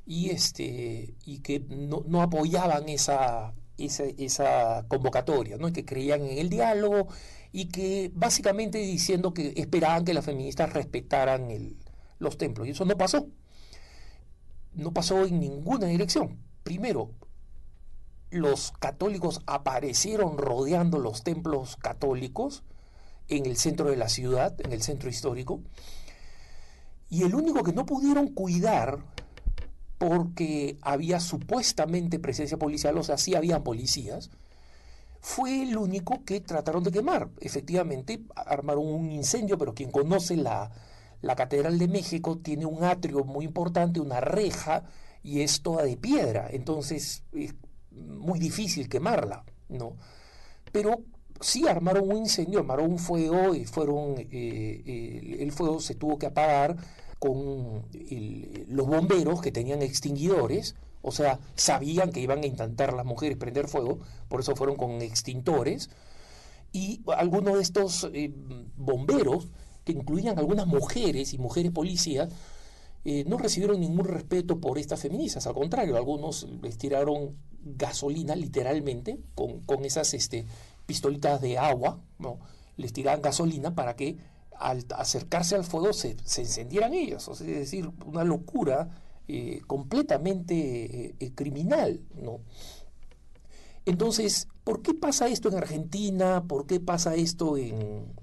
y, 0.05 0.29
este, 0.29 1.15
y 1.25 1.39
que 1.39 1.61
no, 1.61 2.21
apoyaban 2.21 2.89
esa, 2.89 3.53
esa, 3.78 4.03
esa 4.17 4.86
convocatoria, 4.88 5.57
¿no? 5.57 5.71
que 5.73 5.86
creían 5.86 6.21
en 6.23 6.38
el 6.38 6.49
diálogo 6.49 7.07
y 7.51 7.65
que 7.69 8.11
básicamente 8.13 8.78
diciendo 8.80 9.34
que 9.34 9.53
esperaban 9.55 10.05
que 10.05 10.13
las 10.13 10.26
feministas 10.26 10.73
respetaran 10.73 11.47
los 12.19 12.38
templos. 12.38 12.67
Y 12.67 12.71
eso 12.71 12.86
no 12.86 12.97
pasó. 12.97 13.28
No 14.73 14.93
pasó 14.93 15.26
en 15.26 15.39
ninguna 15.39 15.88
dirección. 15.88 16.38
Primero, 16.63 17.11
los 18.30 18.71
católicos 18.80 19.41
aparecieron 19.45 20.38
rodeando 20.38 20.99
los 20.99 21.23
templos 21.23 21.78
católicos 21.78 22.63
en 23.28 23.45
el 23.45 23.57
centro 23.57 23.89
de 23.89 23.97
la 23.97 24.09
ciudad, 24.09 24.55
en 24.61 24.71
el 24.71 24.82
centro 24.82 25.09
histórico, 25.09 25.61
y 27.09 27.23
el 27.23 27.36
único 27.36 27.63
que 27.63 27.73
no 27.73 27.86
pudieron 27.86 28.30
cuidar 28.30 28.99
porque 29.97 30.78
había 30.82 31.19
supuestamente 31.19 32.19
presencia 32.19 32.57
policial, 32.57 32.97
o 32.97 33.03
sea, 33.03 33.17
sí 33.17 33.36
habían 33.36 33.63
policías, 33.63 34.30
fue 35.21 35.63
el 35.63 35.78
único 35.78 36.23
que 36.23 36.41
trataron 36.41 36.84
de 36.84 36.91
quemar. 36.91 37.30
Efectivamente, 37.39 38.21
armaron 38.36 38.86
un 38.86 39.11
incendio, 39.11 39.57
pero 39.57 39.73
quien 39.73 39.91
conoce 39.91 40.36
la, 40.36 40.69
la 41.21 41.36
Catedral 41.36 41.80
de 41.80 41.88
México 41.88 42.38
tiene 42.38 42.65
un 42.65 42.84
atrio 42.84 43.23
muy 43.23 43.45
importante, 43.45 43.99
una 43.99 44.19
reja, 44.19 44.84
y 45.23 45.41
es 45.41 45.63
toda 45.63 45.84
de 45.84 45.97
piedra, 45.97 46.47
entonces 46.51 47.23
es 47.34 47.55
muy 47.96 48.39
difícil 48.39 48.89
quemarla, 48.89 49.43
¿no? 49.70 49.93
Pero 50.72 51.04
sí 51.39 51.68
armaron 51.68 52.10
un 52.10 52.18
incendio, 52.18 52.60
armaron 52.60 52.91
un 52.91 53.00
fuego 53.00 53.56
y 53.56 53.66
fueron, 53.66 54.18
eh, 54.20 54.28
eh, 54.32 55.38
el 55.39 55.52
fuego 55.52 55.80
se 55.80 55.96
tuvo 55.96 56.18
que 56.18 56.28
apagar 56.28 56.78
con 57.20 57.86
los 58.68 58.88
bomberos 58.88 59.41
que 59.41 59.52
tenían 59.52 59.82
extinguidores, 59.82 60.76
o 61.02 61.12
sea, 61.12 61.39
sabían 61.56 62.12
que 62.12 62.20
iban 62.20 62.43
a 62.43 62.46
intentar 62.46 62.93
las 62.93 63.06
mujeres 63.06 63.38
prender 63.38 63.68
fuego, 63.68 64.00
por 64.28 64.41
eso 64.41 64.56
fueron 64.56 64.76
con 64.76 65.02
extintores. 65.02 65.89
Y 66.72 67.02
algunos 67.16 67.56
de 67.56 67.62
estos 67.62 68.10
eh, 68.14 68.32
bomberos, 68.76 69.48
que 69.86 69.93
incluían 69.93 70.38
algunas 70.39 70.68
mujeres 70.68 71.34
y 71.34 71.38
mujeres 71.38 71.72
policías, 71.72 72.30
no 73.28 73.38
recibieron 73.38 73.80
ningún 73.80 74.04
respeto 74.04 74.60
por 74.60 74.80
estas 74.80 75.00
feministas. 75.00 75.46
Al 75.46 75.54
contrario, 75.54 75.96
algunos 75.96 76.48
les 76.64 76.76
tiraron 76.76 77.38
gasolina, 77.66 78.36
literalmente, 78.36 79.20
con, 79.36 79.61
con 79.61 79.84
esas 79.84 80.13
este, 80.13 80.45
pistolitas 80.86 81.41
de 81.41 81.57
agua, 81.57 81.99
¿no? 82.20 82.39
les 82.78 82.93
tiraban 82.93 83.22
gasolina 83.22 83.76
para 83.76 83.95
que 83.95 84.18
al 84.57 84.86
acercarse 84.95 85.55
al 85.55 85.63
fuego 85.63 85.91
se, 85.93 86.16
se 86.24 86.41
encendieran 86.41 86.93
ellos. 86.93 87.28
es 87.28 87.39
decir, 87.39 87.89
una 88.05 88.24
locura 88.24 88.89
eh, 89.28 89.61
completamente 89.66 91.16
eh, 91.20 91.32
criminal, 91.34 91.99
¿no? 92.22 92.41
Entonces, 93.86 94.47
¿por 94.63 94.84
qué 94.84 94.93
pasa 94.93 95.28
esto 95.28 95.49
en 95.49 95.55
Argentina? 95.55 96.43
¿Por 96.47 96.68
qué 96.68 96.80
pasa 96.80 97.16
esto 97.16 97.57
en, 97.57 98.13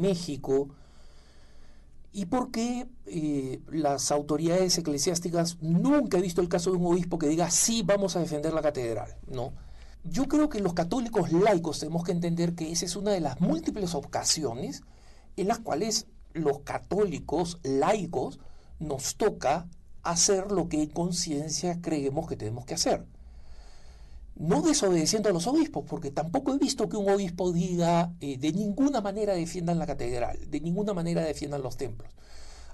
México? 0.00 0.68
¿Y 2.18 2.26
por 2.26 2.50
qué 2.50 2.88
eh, 3.06 3.60
las 3.70 4.10
autoridades 4.10 4.76
eclesiásticas 4.76 5.56
nunca 5.60 6.18
he 6.18 6.20
visto 6.20 6.40
el 6.40 6.48
caso 6.48 6.72
de 6.72 6.78
un 6.78 6.86
obispo 6.86 7.16
que 7.16 7.28
diga 7.28 7.48
sí, 7.48 7.84
vamos 7.84 8.16
a 8.16 8.18
defender 8.18 8.52
la 8.52 8.60
catedral? 8.60 9.14
¿no? 9.28 9.52
Yo 10.02 10.24
creo 10.24 10.48
que 10.48 10.58
los 10.58 10.74
católicos 10.74 11.30
laicos 11.30 11.78
tenemos 11.78 12.02
que 12.02 12.10
entender 12.10 12.56
que 12.56 12.72
esa 12.72 12.86
es 12.86 12.96
una 12.96 13.12
de 13.12 13.20
las 13.20 13.40
múltiples 13.40 13.94
ocasiones 13.94 14.82
en 15.36 15.46
las 15.46 15.60
cuales 15.60 16.08
los 16.32 16.62
católicos 16.62 17.60
laicos 17.62 18.40
nos 18.80 19.14
toca 19.14 19.68
hacer 20.02 20.50
lo 20.50 20.68
que 20.68 20.82
en 20.82 20.90
conciencia 20.90 21.80
creemos 21.80 22.26
que 22.26 22.34
tenemos 22.34 22.64
que 22.64 22.74
hacer. 22.74 23.06
No 24.38 24.62
desobedeciendo 24.62 25.28
a 25.28 25.32
los 25.32 25.46
obispos, 25.46 25.84
porque 25.88 26.10
tampoco 26.10 26.54
he 26.54 26.58
visto 26.58 26.88
que 26.88 26.96
un 26.96 27.10
obispo 27.10 27.52
diga 27.52 28.12
eh, 28.20 28.38
de 28.38 28.52
ninguna 28.52 29.00
manera 29.00 29.34
defiendan 29.34 29.78
la 29.78 29.86
catedral, 29.86 30.38
de 30.48 30.60
ninguna 30.60 30.94
manera 30.94 31.22
defiendan 31.22 31.62
los 31.62 31.76
templos. 31.76 32.10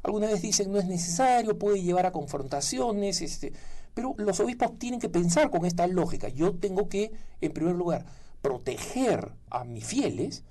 Algunas 0.02 0.28
veces 0.28 0.42
dicen 0.42 0.70
no 0.70 0.78
es 0.78 0.86
necesario, 0.86 1.58
puede 1.58 1.82
llevar 1.82 2.04
a 2.04 2.12
confrontaciones, 2.12 3.22
este, 3.22 3.54
pero 3.94 4.14
los 4.18 4.38
obispos 4.40 4.78
tienen 4.78 5.00
que 5.00 5.08
pensar 5.08 5.50
con 5.50 5.64
esta 5.64 5.86
lógica. 5.86 6.28
Yo 6.28 6.54
tengo 6.54 6.88
que, 6.88 7.12
en 7.40 7.52
primer 7.52 7.74
lugar, 7.74 8.04
proteger 8.42 9.32
a 9.48 9.64
mis 9.64 9.86
fieles, 9.86 10.44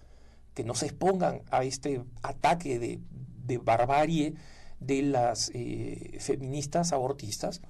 que 0.56 0.64
no 0.64 0.74
se 0.74 0.88
expongan 0.88 1.42
a 1.52 1.64
este 1.64 2.04
ataque 2.24 2.80
de, 2.80 3.00
de 3.46 3.58
barbarie 3.60 4.34
de 4.80 5.02
las 5.04 5.52
eh, 5.54 6.18
feministas 6.20 6.92
abortistas. 6.92 7.62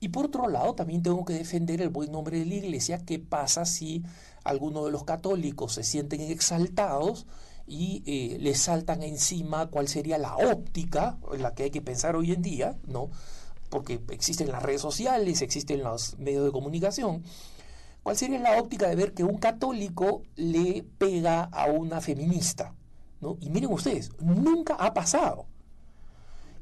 Y 0.00 0.08
por 0.08 0.26
otro 0.26 0.48
lado, 0.48 0.74
también 0.74 1.02
tengo 1.02 1.24
que 1.24 1.32
defender 1.32 1.80
el 1.80 1.88
buen 1.88 2.12
nombre 2.12 2.38
de 2.38 2.46
la 2.46 2.54
iglesia. 2.54 3.04
¿Qué 3.04 3.18
pasa 3.18 3.64
si 3.64 4.04
algunos 4.44 4.84
de 4.84 4.92
los 4.92 5.04
católicos 5.04 5.74
se 5.74 5.82
sienten 5.82 6.20
exaltados 6.20 7.26
y 7.66 8.02
eh, 8.06 8.38
les 8.40 8.60
saltan 8.60 9.02
encima 9.02 9.66
cuál 9.66 9.88
sería 9.88 10.16
la 10.18 10.36
óptica 10.36 11.18
en 11.32 11.42
la 11.42 11.54
que 11.54 11.64
hay 11.64 11.70
que 11.70 11.82
pensar 11.82 12.16
hoy 12.16 12.32
en 12.32 12.42
día, 12.42 12.78
¿no? 12.86 13.10
Porque 13.68 14.00
existen 14.10 14.50
las 14.50 14.62
redes 14.62 14.80
sociales, 14.80 15.42
existen 15.42 15.82
los 15.82 16.18
medios 16.18 16.44
de 16.46 16.52
comunicación. 16.52 17.22
¿Cuál 18.02 18.16
sería 18.16 18.38
la 18.38 18.58
óptica 18.58 18.88
de 18.88 18.96
ver 18.96 19.12
que 19.12 19.24
un 19.24 19.36
católico 19.36 20.22
le 20.36 20.86
pega 20.96 21.42
a 21.44 21.66
una 21.66 22.00
feminista? 22.00 22.74
¿no? 23.20 23.36
Y 23.40 23.50
miren 23.50 23.70
ustedes, 23.70 24.12
nunca 24.20 24.74
ha 24.74 24.94
pasado. 24.94 25.46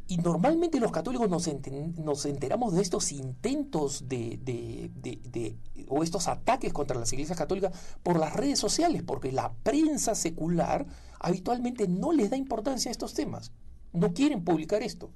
Y 0.09 0.18
normalmente 0.18 0.78
los 0.78 0.92
católicos 0.92 1.28
nos, 1.28 1.48
enten- 1.48 1.96
nos 1.96 2.26
enteramos 2.26 2.74
de 2.74 2.82
estos 2.82 3.11
intentos 3.11 4.09
de, 4.09 4.38
de- 4.40 4.90
de- 5.02 5.57
o 5.88 6.04
estos 6.04 6.28
ataques 6.28 6.72
contra 6.72 6.96
las 6.98 7.12
iglesias 7.12 7.36
católicas 7.36 7.72
por 8.04 8.18
las 8.20 8.32
redes 8.32 8.59
sociales, 8.61 9.02
porque 9.02 9.32
la 9.32 9.52
prensa 9.64 10.14
secular 10.14 10.86
habitualmente 11.18 11.88
no 11.88 12.12
les 12.12 12.30
da 12.30 12.36
importancia 12.36 12.88
a 12.88 12.92
estos 12.92 13.14
temas. 13.14 13.50
No 13.92 14.12
quieren 14.12 14.44
publicar 14.44 14.82
esto. 14.82 15.11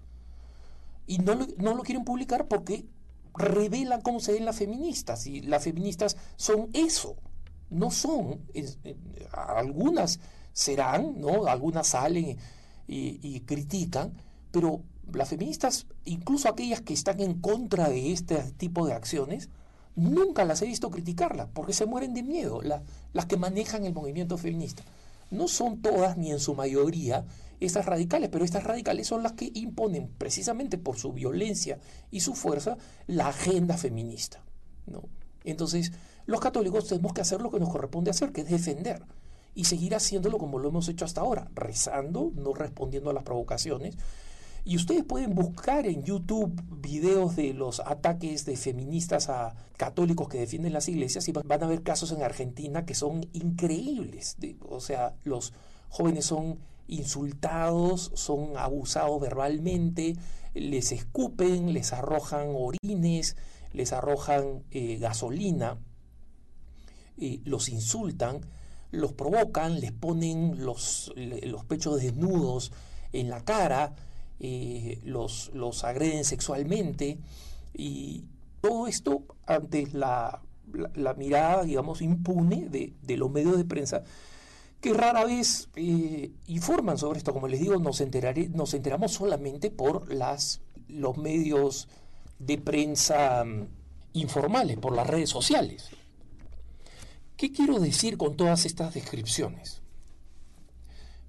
Y 1.07 1.19
no 1.19 1.35
lo, 1.37 1.47
no 1.59 1.75
lo 1.75 1.83
quieren 1.85 2.05
publicar 2.05 2.49
porque 2.49 2.87
revelan 3.35 4.01
cómo 4.01 4.19
se 4.19 4.33
ven 4.33 4.45
las 4.45 4.57
feministas. 4.57 5.25
Y 5.29 5.41
las 5.43 5.63
feministas 5.63 6.17
son 6.35 6.69
eso. 6.73 7.15
No 7.69 7.93
son. 7.93 8.41
eh, 8.55 8.97
algunas 9.31 10.19
serán, 10.53 11.21
¿no? 11.21 11.47
Algunas 11.47 11.87
salen 11.87 12.37
y 12.89 13.41
critican, 13.43 14.15
pero 14.51 14.83
las 15.13 15.29
feministas, 15.29 15.87
incluso 16.05 16.49
aquellas 16.49 16.81
que 16.81 16.95
están 16.95 17.21
en 17.21 17.41
contra 17.41 17.89
de 17.89 18.13
este 18.13 18.37
tipo 18.57 18.87
de 18.87 18.93
acciones, 18.93 19.49
nunca 19.97 20.45
las 20.45 20.63
he 20.63 20.67
visto 20.67 20.91
criticarlas, 20.91 21.49
porque 21.53 21.73
se 21.73 21.87
mueren 21.87 22.15
de 22.15 22.23
miedo, 22.23 22.63
la- 22.63 22.83
las 23.13 23.27
que 23.27 23.37
manejan 23.37 23.85
el 23.85 23.93
movimiento 23.93 24.39
feminista. 24.39 24.85
No 25.31 25.49
son 25.49 25.81
todas, 25.83 26.17
ni 26.17 26.31
en 26.31 26.41
su 26.41 26.55
mayoría, 26.55 27.25
estas 27.61 27.87
radicales, 27.87 28.31
pero 28.31 28.45
estas 28.45 28.65
radicales 28.65 29.07
son 29.07 29.23
las 29.23 29.33
que 29.33 29.51
imponen, 29.55 30.09
precisamente 30.17 30.79
por 30.79 30.97
su 30.97 31.13
violencia 31.13 31.79
y 32.11 32.21
su 32.21 32.35
fuerza, 32.35 32.77
la 33.07 33.29
agenda 33.29 33.77
feminista. 33.77 34.43
¿no? 34.87 35.03
Entonces, 35.45 35.93
los 36.27 36.41
católicos 36.41 36.87
tenemos 36.89 37.13
que 37.13 37.21
hacer 37.21 37.41
lo 37.43 37.51
que 37.51 37.61
nos 37.61 37.69
corresponde 37.69 38.11
hacer, 38.11 38.33
que 38.33 38.41
es 38.43 38.49
defender. 38.49 39.05
Y 39.55 39.65
seguir 39.65 39.95
haciéndolo 39.97 40.39
como 40.39 40.59
lo 40.59 40.69
hemos 40.69 40.89
hecho 40.89 41.05
hasta 41.05 41.21
ahora, 41.21 41.51
rezando, 41.55 42.33
no 42.35 42.55
respondiendo 42.55 43.11
a 43.11 43.13
las 43.13 43.25
provocaciones. 43.25 43.97
Y 44.65 44.77
ustedes 44.77 45.05
pueden 45.05 45.35
buscar 45.35 45.87
en 45.87 46.03
YouTube 46.03 46.63
videos 46.71 47.37
de 47.37 47.55
los 47.55 47.81
ataques 47.81 48.45
de 48.45 48.57
feministas 48.57 49.29
a 49.29 49.55
católicos 49.77 50.29
que 50.29 50.39
defienden 50.39 50.73
las 50.73 50.89
iglesias 50.89 51.27
y 51.29 51.33
van 51.33 51.63
a 51.63 51.67
ver 51.67 51.83
casos 51.83 52.13
en 52.13 52.23
Argentina 52.23 52.85
que 52.85 52.95
son 52.95 53.27
increíbles. 53.33 54.37
O 54.69 54.81
sea, 54.81 55.15
los 55.25 55.55
jóvenes 55.89 56.27
son 56.27 56.59
insultados, 56.87 58.11
son 58.15 58.57
abusados 58.57 59.21
verbalmente, 59.21 60.17
les 60.55 60.93
escupen, 60.93 61.73
les 61.73 61.93
arrojan 61.93 62.49
orines, 62.55 63.37
les 63.73 63.93
arrojan 63.93 64.65
eh, 64.71 64.99
gasolina, 64.99 65.79
eh, 67.17 67.41
los 67.45 67.69
insultan, 67.69 68.41
los 68.91 69.13
provocan, 69.13 69.81
les 69.81 69.93
ponen 69.93 70.65
los, 70.65 71.13
los 71.17 71.65
pechos 71.65 72.01
desnudos 72.01 72.73
en 73.13 73.31
la 73.31 73.45
cara, 73.45 73.95
eh, 74.41 75.01
los, 75.05 75.51
los 75.55 75.85
agreden 75.85 76.25
sexualmente 76.25 77.19
y 77.75 78.25
todo 78.61 78.87
esto 78.87 79.25
ante 79.47 79.87
la, 79.93 80.43
la- 80.95 81.15
mirada, 81.15 81.65
digamos, 81.65 82.03
impune 82.03 82.69
de, 82.69 82.95
de 83.03 83.17
los 83.17 83.31
medios 83.31 83.57
de 83.57 83.65
prensa 83.65 84.03
que 84.81 84.95
rara 84.95 85.25
vez 85.25 85.69
eh, 85.77 86.31
informan 86.47 86.97
sobre 86.99 87.19
esto. 87.19 87.33
Como 87.35 87.49
les 87.49 87.61
digo, 87.61 87.79
nos, 87.79 88.01
enteraré, 88.01 88.49
nos 88.49 88.73
enteramos 88.75 89.13
solamente 89.13 89.71
por 89.71 90.13
las, 90.13 90.63
los 90.89 91.17
medios 91.19 91.89
de 92.39 92.57
prensa 92.59 93.45
mm, 93.45 93.67
informales, 94.15 94.79
por 94.79 94.95
las 94.97 95.07
redes 95.07 95.29
sociales. 95.31 95.91
¿Qué 97.37 97.53
quiero 97.53 97.79
decir 97.79 98.17
con 98.17 98.37
todas 98.37 98.65
estas 98.67 98.95
descripciones? 98.95 99.83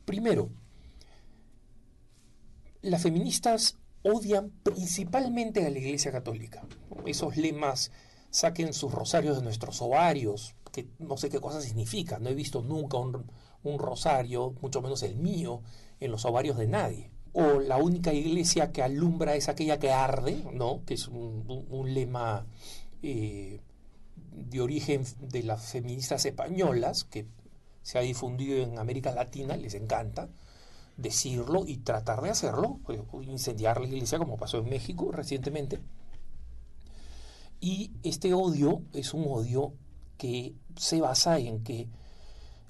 Primero, 0.06 0.50
las 2.82 3.04
feministas 3.04 3.78
odian 4.04 4.52
principalmente 4.64 5.66
a 5.66 5.70
la 5.70 5.78
Iglesia 5.78 6.12
Católica. 6.12 6.64
Esos 7.06 7.38
lemas, 7.38 7.92
saquen 8.30 8.74
sus 8.74 8.92
rosarios 8.92 9.38
de 9.38 9.44
nuestros 9.44 9.82
ovarios, 9.82 10.56
que 10.72 10.88
no 11.00 11.18
sé 11.18 11.30
qué 11.30 11.40
cosa 11.40 11.62
significa. 11.62 12.20
No 12.20 12.30
he 12.30 12.36
visto 12.36 12.62
nunca 12.62 12.98
un, 12.98 13.80
rosario, 13.80 14.56
mucho 14.62 14.82
menos 14.82 15.04
el 15.04 15.16
mío, 15.16 15.62
en 16.00 16.12
los 16.12 16.26
ovarios 16.26 16.58
de 16.58 16.68
nadie. 16.68 17.12
O 17.34 17.60
la 17.60 17.78
única 17.78 18.14
iglesia 18.14 18.72
que 18.72 18.82
alumbra 18.82 19.36
es 19.36 19.48
aquella 19.48 19.80
que 19.80 19.92
arde, 19.92 20.44
¿no? 20.52 20.84
Que 20.86 20.96
es 20.96 21.08
un 21.08 21.94
lema 21.94 22.46
eh, 23.04 23.62
de 24.32 24.62
origen 24.62 25.04
de 25.20 25.44
las 25.44 25.72
feministas 25.72 26.26
españolas, 26.26 27.04
que 27.04 27.28
se 27.82 27.98
ha 27.98 28.02
difundido 28.02 28.64
en 28.64 28.80
América 28.80 29.12
Latina, 29.12 29.56
les 29.58 29.74
encanta 29.74 30.30
decirlo 30.98 31.66
y 31.66 31.78
tratar 31.78 32.22
de 32.22 32.30
hacerlo, 32.30 32.80
pues, 32.84 33.00
incendiar 33.24 33.80
la 33.80 33.88
iglesia 33.88 34.20
como 34.20 34.38
pasó 34.38 34.60
en 34.60 34.70
México 34.70 35.12
recientemente. 35.12 35.80
Y 37.60 37.92
este 38.04 38.34
odio 38.34 38.82
es 38.94 39.14
un 39.14 39.26
odio 39.28 39.74
que 40.18 40.56
se 40.76 41.02
basa 41.02 41.38
en 41.40 41.64
que 41.64 41.88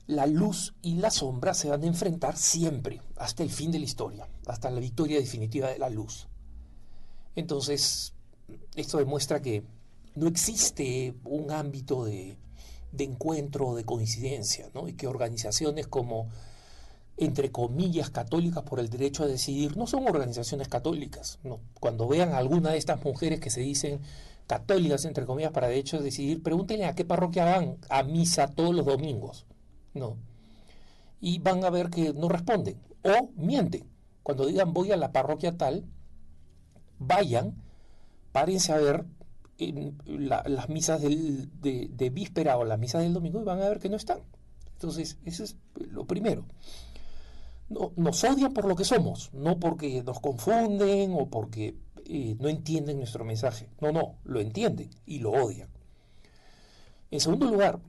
la 0.08 0.26
luz 0.26 0.74
y 0.82 0.96
la 0.96 1.12
sombra 1.12 1.54
se 1.54 1.70
van 1.70 1.84
a 1.84 1.88
enfrentar 1.88 2.36
siempre, 2.36 3.02
hasta 3.16 3.44
el 3.44 3.50
fin 3.50 3.72
de 3.72 3.80
la 3.80 3.86
historia, 3.86 4.28
hasta 4.46 4.70
la 4.70 4.80
victoria 4.80 5.20
definitiva 5.20 5.70
de 5.70 5.80
la 5.80 5.90
luz. 5.90 6.28
Entonces, 7.36 8.14
esto 8.76 8.98
demuestra 8.98 9.42
que 9.42 9.64
no 10.16 10.28
existe 10.28 11.16
un 11.24 11.52
ámbito 11.52 12.04
de, 12.04 12.38
de 12.92 13.04
encuentro, 13.04 13.76
de 13.76 13.86
coincidencia, 13.86 14.70
¿no? 14.74 14.88
y 14.88 14.94
que 14.94 15.08
organizaciones 15.08 15.88
como, 15.88 16.28
entre 17.22 17.52
comillas, 17.52 18.10
católicas 18.10 18.64
por 18.64 18.80
el 18.80 18.90
derecho 18.90 19.24
a 19.24 19.28
decidir, 19.28 19.78
no 19.78 19.86
son 19.86 20.08
organizaciones 20.08 20.68
católicas. 20.68 21.38
¿no? 21.44 21.60
Cuando 21.80 22.08
vean 22.08 22.34
a 22.34 22.38
alguna 22.38 22.72
de 22.72 22.78
estas 22.80 23.04
mujeres 23.04 23.40
que 23.40 23.52
se 23.52 23.62
dicen 23.62 24.00
católicas, 24.48 25.06
entre 25.06 25.26
comillas, 25.26 25.52
para 25.52 25.68
derecho 25.68 25.98
a 25.98 26.02
decidir, 26.02 26.42
pregúntenle 26.42 26.86
a 26.86 26.96
qué 26.96 27.06
parroquia 27.06 27.46
van 27.46 27.78
a 27.90 28.02
misa 28.04 28.48
todos 28.48 28.74
los 28.74 28.86
domingos. 28.88 29.46
No. 29.94 30.18
Y 31.20 31.38
van 31.40 31.64
a 31.64 31.70
ver 31.70 31.90
que 31.92 32.12
no 32.14 32.28
responden 32.28 32.78
o 33.04 33.30
mienten. 33.36 33.86
Cuando 34.24 34.48
digan 34.48 34.74
voy 34.74 34.92
a 34.92 34.98
la 34.98 35.12
parroquia 35.12 35.56
tal, 35.58 35.86
vayan, 37.00 37.54
párense 38.32 38.74
a 38.74 38.78
ver 38.78 39.06
las 40.06 40.70
misas 40.70 41.02
del- 41.02 41.50
de, 41.62 41.88
de 41.94 42.10
víspera 42.10 42.58
o 42.58 42.64
las 42.66 42.80
misas 42.80 43.04
del 43.04 43.14
domingo 43.14 43.40
y 43.40 43.44
van 43.44 43.62
a 43.62 43.70
ver 43.70 43.80
que 43.80 43.90
no 43.90 43.96
están. 43.96 44.20
Entonces, 44.74 45.18
eso 45.24 45.44
es 45.44 45.56
lo 45.76 46.06
primero. 46.06 46.46
No, 47.72 47.94
nos 47.96 48.24
odian 48.24 48.54
por 48.54 48.66
lo 48.66 48.76
que 48.76 48.84
somos, 48.84 49.32
no 49.34 49.60
porque 49.60 50.04
nos 50.04 50.20
confunden 50.20 51.14
o 51.14 51.30
porque 51.30 51.78
eh, 52.06 52.36
no 52.40 52.50
entienden 52.50 52.98
nuestro 52.98 53.24
mensaje. 53.24 53.70
No, 53.80 53.92
no, 53.92 54.16
lo 54.26 54.42
entienden 54.42 54.90
y 55.06 55.20
lo 55.20 55.32
odian. 55.32 55.70
En 57.10 57.20
segundo 57.20 57.50
lugar, 57.50 57.80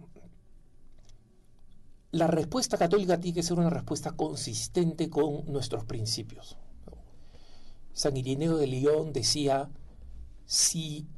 la 2.13 2.27
respuesta 2.27 2.77
católica 2.79 3.19
tiene 3.19 3.37
que 3.37 3.43
ser 3.43 3.59
una 3.59 3.71
respuesta 3.71 4.13
consistente 4.13 5.11
con 5.11 5.45
nuestros 5.47 5.85
principios. 5.85 6.57
San 7.93 8.17
Irineo 8.17 8.57
de 8.57 8.67
León 8.67 9.13
decía, 9.13 9.71
si 10.47 11.09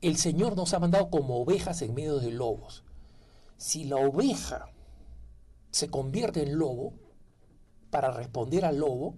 el 0.00 0.16
Señor 0.16 0.56
nos 0.56 0.74
ha 0.74 0.78
mandado 0.78 1.10
como 1.10 1.40
ovejas 1.40 1.82
en 1.82 1.94
medio 1.94 2.18
de 2.18 2.30
lobos, 2.30 2.84
si 3.56 3.84
la 3.84 3.96
oveja 3.96 4.66
se 5.70 5.88
convierte 5.88 6.42
en 6.42 6.58
lobo 6.58 6.92
para 7.94 8.10
responder 8.10 8.64
al 8.64 8.78
lobo, 8.78 9.14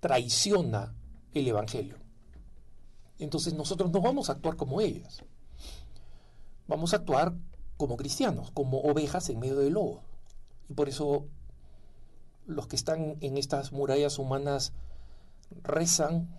traiciona 0.00 0.94
el 1.32 1.48
Evangelio. 1.48 1.96
Entonces 3.18 3.54
nosotros 3.54 3.90
no 3.90 4.02
vamos 4.02 4.28
a 4.28 4.34
actuar 4.34 4.56
como 4.56 4.82
ellas. 4.82 5.24
Vamos 6.68 6.92
a 6.92 6.96
actuar 6.96 7.32
como 7.78 7.96
cristianos, 7.96 8.50
como 8.50 8.82
ovejas 8.82 9.30
en 9.30 9.38
medio 9.38 9.56
de 9.56 9.70
lobos. 9.70 10.02
Y 10.68 10.74
por 10.74 10.90
eso 10.90 11.24
los 12.44 12.66
que 12.66 12.76
están 12.76 13.16
en 13.22 13.38
estas 13.38 13.72
murallas 13.72 14.18
humanas 14.18 14.74
rezan, 15.62 16.38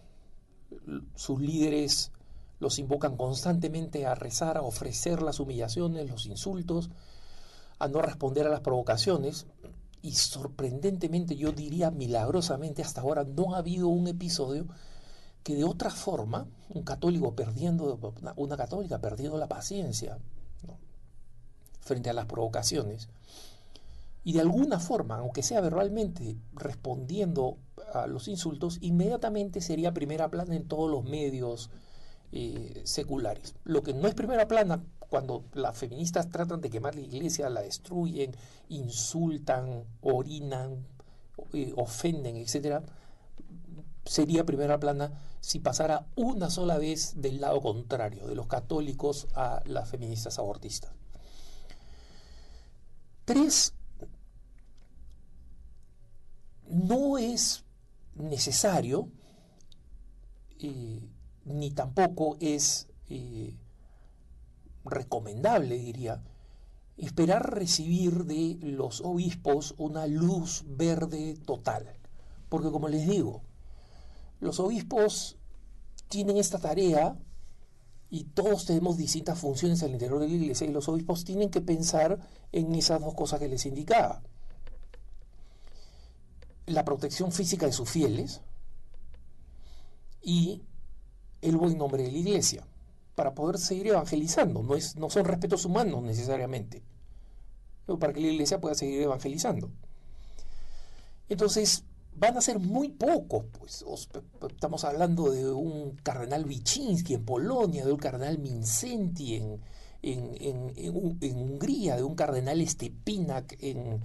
sus 1.16 1.42
líderes 1.42 2.12
los 2.60 2.78
invocan 2.78 3.18
constantemente 3.18 4.06
a 4.06 4.14
rezar, 4.14 4.58
a 4.58 4.62
ofrecer 4.62 5.24
las 5.24 5.40
humillaciones, 5.40 6.08
los 6.08 6.28
insultos, 6.28 6.92
a 7.80 7.88
no 7.88 8.00
responder 8.04 8.46
a 8.46 8.52
las 8.52 8.62
provocaciones 8.62 9.48
y 10.02 10.14
sorprendentemente, 10.14 11.36
yo 11.36 11.52
diría 11.52 11.92
milagrosamente, 11.92 12.82
hasta 12.82 13.02
ahora 13.02 13.24
no 13.24 13.54
ha 13.54 13.60
habido 13.60 13.88
un 13.88 14.08
episodio 14.08 14.68
que 15.44 15.56
de 15.56 15.64
otra 15.64 15.90
forma, 15.90 16.48
un 16.70 16.84
católico 16.84 17.36
perdiendo, 17.36 18.00
una, 18.36 18.58
católica 18.58 19.00
perdiendo 19.00 19.38
la 19.38 19.48
paciencia 19.48 20.18
frente 21.82 22.10
a 22.10 22.14
las 22.14 22.26
provocaciones, 22.26 23.10
y 24.24 24.34
de 24.34 24.42
alguna 24.42 24.80
forma, 24.80 25.18
aunque 25.18 25.42
sea 25.42 25.62
verbalmente, 25.62 26.38
respondiendo 26.54 27.58
a 27.94 28.06
los 28.06 28.28
insultos, 28.28 28.78
inmediatamente 28.82 29.62
sería 29.62 29.94
primera 29.94 30.30
plana 30.30 30.56
en 30.56 30.68
todos 30.68 30.90
los 30.90 31.04
medios 31.04 31.72
eh, 32.32 32.82
seculares. 32.86 33.56
Lo 33.64 33.82
que 33.82 33.94
no 33.94 34.08
es 34.08 34.14
primera 34.14 34.48
plana 34.48 34.84
cuando 35.12 35.44
las 35.52 35.78
feministas 35.78 36.30
tratan 36.30 36.62
de 36.62 36.70
quemar 36.70 36.96
la 36.96 37.02
iglesia, 37.02 37.50
la 37.50 37.62
destruyen, 37.62 38.32
insultan, 38.70 39.84
orinan, 40.00 40.88
eh, 41.52 41.74
ofenden, 41.76 42.38
etcétera, 42.38 42.82
sería 44.06 44.46
primera 44.46 44.80
plana 44.80 45.12
si 45.42 45.60
pasara 45.60 46.08
una 46.16 46.50
sola 46.50 46.78
vez 46.78 47.16
del 47.18 47.42
lado 47.42 47.60
contrario, 47.60 48.26
de 48.26 48.36
los 48.36 48.48
católicos 48.48 49.28
a 49.36 49.62
las 49.66 49.90
feministas 49.90 50.40
abortistas. 50.40 50.94
Tres, 53.26 53.74
no 56.70 57.18
es 57.18 57.66
necesario, 58.16 59.10
eh, 60.58 61.02
ni 61.44 61.72
tampoco 61.72 62.38
es 62.40 62.88
eh, 63.10 63.58
recomendable, 64.86 65.78
diría, 65.78 66.24
esperar 66.98 67.54
recibir 67.54 68.26
de 68.26 68.58
los 68.62 69.02
obispos 69.02 69.74
una 69.78 70.08
luz 70.08 70.64
verde 70.68 71.36
total. 71.46 71.88
Porque 72.50 72.72
como 72.72 72.90
les 72.90 73.08
digo, 73.08 73.42
los 74.40 74.60
obispos 74.60 75.38
tienen 76.10 76.38
esta 76.38 76.60
tarea 76.60 77.18
y 78.10 78.26
todos 78.26 78.66
tenemos 78.66 78.98
distintas 78.98 79.40
funciones 79.40 79.82
al 79.84 79.92
interior 79.92 80.20
de 80.20 80.28
la 80.28 80.34
iglesia 80.34 80.68
y 80.68 80.72
los 80.72 80.90
obispos 80.90 81.24
tienen 81.24 81.50
que 81.50 81.62
pensar 81.62 82.20
en 82.52 82.76
esas 82.76 83.00
dos 83.00 83.14
cosas 83.14 83.40
que 83.40 83.48
les 83.48 83.66
indicaba. 83.66 84.22
La 86.66 86.84
protección 86.84 87.32
física 87.32 87.66
de 87.66 87.72
sus 87.72 87.90
fieles 87.90 88.42
y 90.22 90.62
el 91.42 91.58
buen 91.58 91.78
nombre 91.78 92.04
de 92.04 92.12
la 92.12 92.18
iglesia 92.18 92.68
para 93.16 93.34
poder 93.36 93.58
seguir 93.58 93.88
evangelizando. 93.88 94.64
No, 94.64 94.76
es, 94.76 94.96
no 94.96 95.10
son 95.10 95.26
respetos 95.26 95.66
humanos 95.66 96.02
necesariamente, 96.04 96.82
pero 97.86 98.00
para 98.00 98.14
que 98.14 98.22
la 98.22 98.28
iglesia 98.28 98.60
pueda 98.62 98.76
seguir 98.76 99.02
evangelizando. 99.02 99.70
Entonces, 101.30 101.84
van 102.16 102.38
a 102.38 102.42
ser 102.42 102.60
muy 102.60 102.90
pocos, 102.90 103.46
pues 103.58 103.84
os- 103.88 104.10
estamos 104.50 104.84
hablando 104.84 105.32
de 105.32 105.50
un 105.52 105.92
cardenal 106.04 106.46
Wyszynski 106.46 107.14
en 107.14 107.26
Polonia, 107.26 107.86
de 107.86 107.92
un 107.92 108.00
cardenal 108.00 108.38
Mincenti 108.38 109.36
en, 109.36 109.60
en, 110.02 110.36
en- 110.42 110.74
en 110.76 110.94
Hu- 110.94 111.18
en 111.22 111.38
Hungría, 111.38 111.96
de 111.96 112.04
un 112.04 112.16
cardenal 112.16 112.66
Stepinak 112.68 113.58
en, 113.62 114.02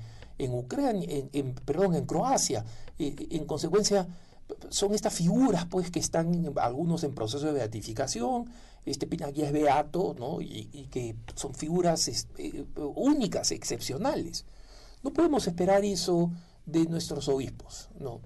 Ucrania, 0.55 1.09
en, 1.11 1.31
en- 1.33 1.55
perdón, 1.55 1.95
en 1.97 2.07
Croacia. 2.07 2.65
Eh, 2.99 3.15
en 3.31 3.45
consecuencia, 3.45 4.07
son 4.71 4.95
estas 4.95 5.13
figuras 5.13 5.67
pues 5.67 5.91
que 5.91 5.99
están 5.99 6.53
algunos 6.59 7.03
en 7.03 7.13
proceso 7.15 7.47
de 7.47 7.53
beatificación, 7.55 8.47
Stepinak 8.87 9.33
ya 9.35 9.47
es 9.47 9.53
beato, 9.53 10.15
¿no? 10.19 10.41
y, 10.41 10.89
que 10.91 11.17
son 11.35 11.55
figuras 11.55 12.09
eh, 12.39 12.65
únicas, 12.77 13.51
excepcionales. 13.51 14.45
No 15.03 15.13
podemos 15.13 15.47
esperar 15.47 15.85
eso 15.85 16.31
de 16.65 16.87
nuestros 16.87 17.29
obispos, 17.29 17.91
¿no? 17.99 18.21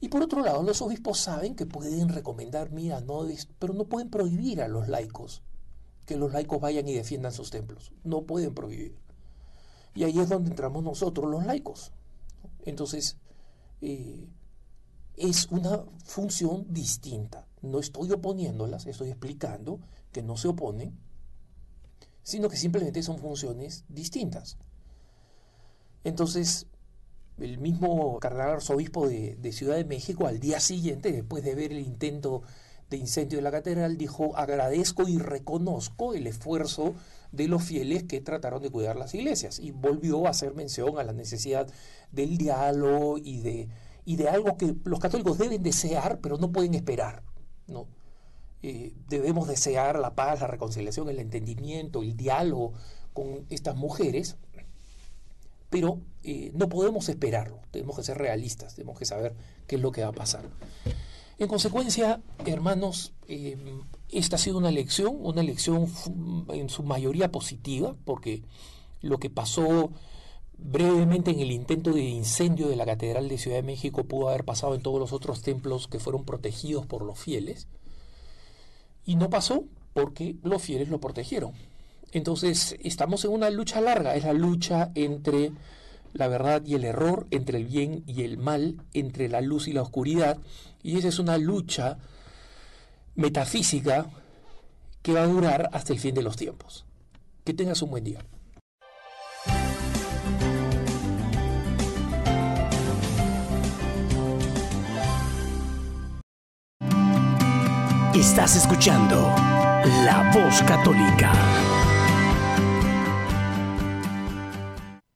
Y 0.00 0.08
por 0.08 0.22
otro 0.22 0.42
lado, 0.42 0.62
los 0.62 0.80
obispos 0.80 1.18
saben 1.18 1.56
que 1.56 1.66
pueden 1.66 2.08
recomendar, 2.08 2.70
mira, 2.70 3.00
no, 3.00 3.26
pero 3.58 3.74
no 3.74 3.84
pueden 3.84 4.10
prohibir 4.10 4.62
a 4.62 4.68
los 4.68 4.88
laicos 4.88 5.42
que 6.06 6.16
los 6.16 6.32
laicos 6.32 6.60
vayan 6.60 6.88
y 6.88 6.94
defiendan 6.94 7.32
sus 7.32 7.50
templos. 7.50 7.92
No 8.02 8.22
pueden 8.22 8.54
prohibir. 8.54 8.96
Y 9.94 10.04
ahí 10.04 10.18
es 10.18 10.28
donde 10.28 10.50
entramos 10.50 10.82
nosotros, 10.82 11.30
los 11.30 11.44
laicos. 11.44 11.92
Entonces, 12.64 13.18
eh, 13.82 14.26
es 15.16 15.48
una 15.50 15.84
función 16.04 16.66
distinta. 16.72 17.47
No 17.62 17.78
estoy 17.80 18.10
oponiéndolas, 18.12 18.86
estoy 18.86 19.10
explicando 19.10 19.80
que 20.12 20.22
no 20.22 20.36
se 20.36 20.48
oponen, 20.48 20.98
sino 22.22 22.48
que 22.48 22.56
simplemente 22.56 23.02
son 23.02 23.18
funciones 23.18 23.84
distintas. 23.88 24.58
Entonces, 26.04 26.66
el 27.38 27.58
mismo 27.58 28.18
cardenal 28.20 28.50
arzobispo 28.50 29.08
de, 29.08 29.36
de 29.36 29.52
Ciudad 29.52 29.76
de 29.76 29.84
México, 29.84 30.26
al 30.26 30.40
día 30.40 30.60
siguiente, 30.60 31.12
después 31.12 31.44
de 31.44 31.54
ver 31.54 31.72
el 31.72 31.80
intento 31.80 32.42
de 32.90 32.96
incendio 32.96 33.38
de 33.38 33.42
la 33.42 33.50
catedral, 33.50 33.98
dijo, 33.98 34.36
agradezco 34.36 35.06
y 35.06 35.18
reconozco 35.18 36.14
el 36.14 36.26
esfuerzo 36.26 36.94
de 37.32 37.48
los 37.48 37.62
fieles 37.62 38.04
que 38.04 38.20
trataron 38.20 38.62
de 38.62 38.70
cuidar 38.70 38.96
las 38.96 39.14
iglesias. 39.14 39.58
Y 39.58 39.72
volvió 39.72 40.26
a 40.26 40.30
hacer 40.30 40.54
mención 40.54 40.98
a 40.98 41.04
la 41.04 41.12
necesidad 41.12 41.68
del 42.12 42.38
diálogo 42.38 43.18
y 43.18 43.40
de, 43.40 43.68
y 44.04 44.16
de 44.16 44.28
algo 44.28 44.56
que 44.56 44.74
los 44.84 45.00
católicos 45.00 45.38
deben 45.38 45.62
desear, 45.62 46.20
pero 46.20 46.38
no 46.38 46.50
pueden 46.50 46.74
esperar. 46.74 47.22
¿No? 47.68 47.86
Eh, 48.62 48.92
debemos 49.08 49.46
desear 49.46 49.98
la 49.98 50.14
paz, 50.14 50.40
la 50.40 50.48
reconciliación, 50.48 51.08
el 51.08 51.20
entendimiento, 51.20 52.02
el 52.02 52.16
diálogo 52.16 52.72
con 53.12 53.46
estas 53.50 53.76
mujeres, 53.76 54.36
pero 55.70 56.00
eh, 56.24 56.50
no 56.54 56.68
podemos 56.68 57.08
esperarlo, 57.08 57.60
tenemos 57.70 57.96
que 57.96 58.02
ser 58.02 58.18
realistas, 58.18 58.74
tenemos 58.74 58.98
que 58.98 59.04
saber 59.04 59.34
qué 59.66 59.76
es 59.76 59.82
lo 59.82 59.92
que 59.92 60.02
va 60.02 60.08
a 60.08 60.12
pasar. 60.12 60.44
En 61.38 61.46
consecuencia, 61.46 62.20
hermanos, 62.46 63.12
eh, 63.28 63.56
esta 64.08 64.36
ha 64.36 64.38
sido 64.40 64.58
una 64.58 64.70
elección, 64.70 65.16
una 65.20 65.40
elección 65.40 65.86
en 66.48 66.68
su 66.68 66.82
mayoría 66.82 67.30
positiva, 67.30 67.94
porque 68.04 68.42
lo 69.02 69.18
que 69.18 69.30
pasó 69.30 69.92
brevemente 70.58 71.30
en 71.30 71.40
el 71.40 71.52
intento 71.52 71.92
de 71.92 72.02
incendio 72.02 72.68
de 72.68 72.76
la 72.76 72.84
Catedral 72.84 73.28
de 73.28 73.38
Ciudad 73.38 73.58
de 73.58 73.62
México 73.62 74.04
pudo 74.04 74.28
haber 74.28 74.44
pasado 74.44 74.74
en 74.74 74.82
todos 74.82 74.98
los 74.98 75.12
otros 75.12 75.40
templos 75.40 75.86
que 75.88 76.00
fueron 76.00 76.24
protegidos 76.24 76.86
por 76.86 77.02
los 77.02 77.18
fieles, 77.18 77.68
y 79.04 79.16
no 79.16 79.30
pasó 79.30 79.64
porque 79.94 80.36
los 80.42 80.62
fieles 80.62 80.88
lo 80.88 81.00
protegieron. 81.00 81.52
Entonces, 82.12 82.76
estamos 82.82 83.24
en 83.24 83.30
una 83.32 83.50
lucha 83.50 83.80
larga, 83.80 84.16
es 84.16 84.24
la 84.24 84.32
lucha 84.32 84.90
entre 84.94 85.52
la 86.12 86.28
verdad 86.28 86.62
y 86.64 86.74
el 86.74 86.84
error, 86.84 87.26
entre 87.30 87.58
el 87.58 87.66
bien 87.66 88.02
y 88.06 88.22
el 88.22 88.38
mal, 88.38 88.82
entre 88.92 89.28
la 89.28 89.40
luz 89.40 89.68
y 89.68 89.72
la 89.72 89.82
oscuridad, 89.82 90.38
y 90.82 90.98
esa 90.98 91.08
es 91.08 91.18
una 91.18 91.38
lucha 91.38 91.98
metafísica 93.14 94.10
que 95.02 95.12
va 95.12 95.22
a 95.22 95.26
durar 95.26 95.70
hasta 95.72 95.92
el 95.92 96.00
fin 96.00 96.14
de 96.14 96.22
los 96.22 96.36
tiempos. 96.36 96.84
Que 97.44 97.54
tengas 97.54 97.82
un 97.82 97.90
buen 97.90 98.04
día. 98.04 98.24
Estás 108.18 108.56
escuchando 108.56 109.14
La 110.04 110.32
Voz 110.34 110.60
Católica. 110.64 111.30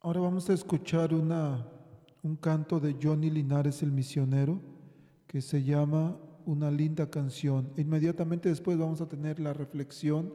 Ahora 0.02 0.20
vamos 0.20 0.48
a 0.48 0.52
escuchar 0.52 1.12
una, 1.12 1.66
un 2.22 2.36
canto 2.36 2.78
de 2.78 2.96
Johnny 3.02 3.28
Linares 3.28 3.82
el 3.82 3.90
misionero 3.90 4.60
que 5.26 5.40
se 5.40 5.64
llama 5.64 6.16
Una 6.46 6.70
linda 6.70 7.10
canción. 7.10 7.72
Inmediatamente 7.76 8.48
después 8.48 8.78
vamos 8.78 9.00
a 9.00 9.08
tener 9.08 9.40
la 9.40 9.52
reflexión 9.52 10.32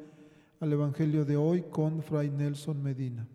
al 0.60 0.74
Evangelio 0.74 1.24
de 1.24 1.38
hoy 1.38 1.62
con 1.72 2.04
Fray 2.04 2.30
Nelson 2.30 2.84
Medina. 2.84 3.30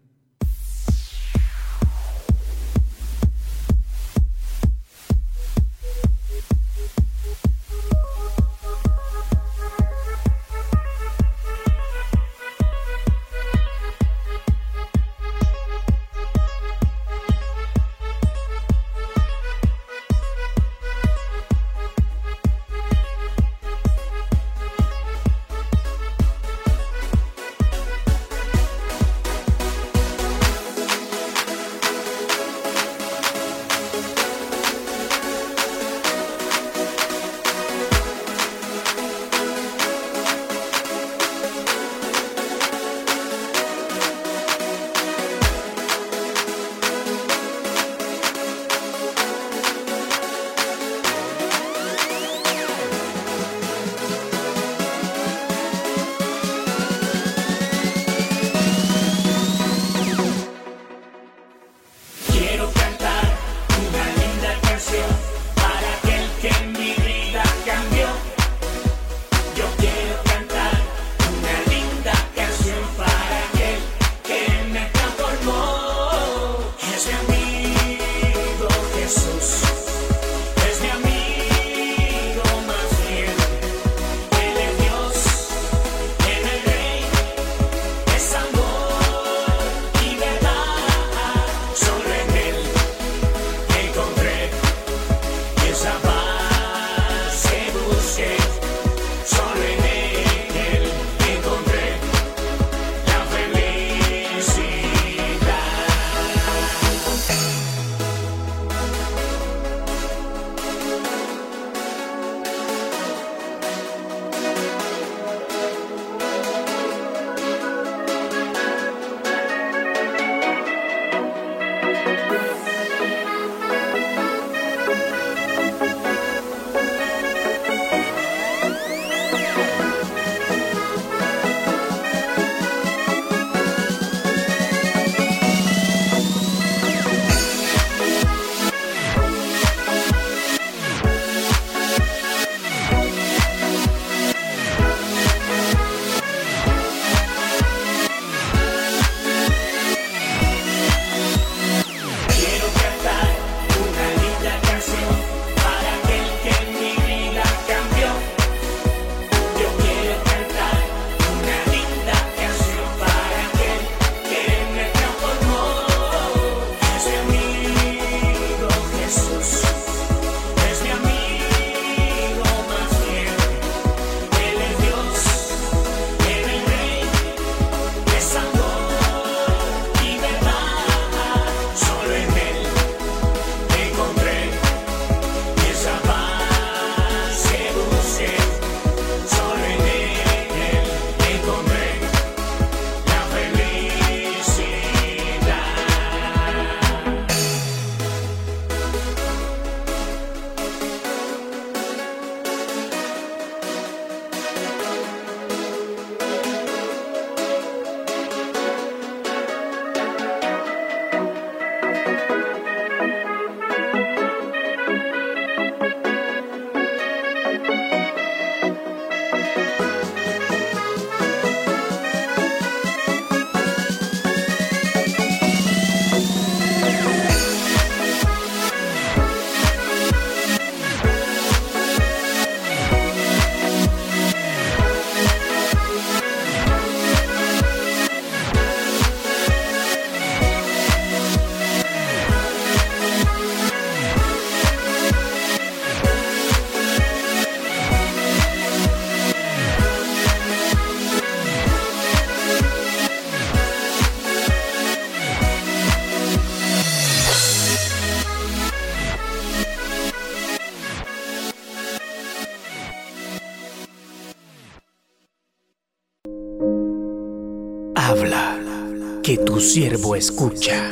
Siervo 269.72 270.16
escucha. 270.16 270.90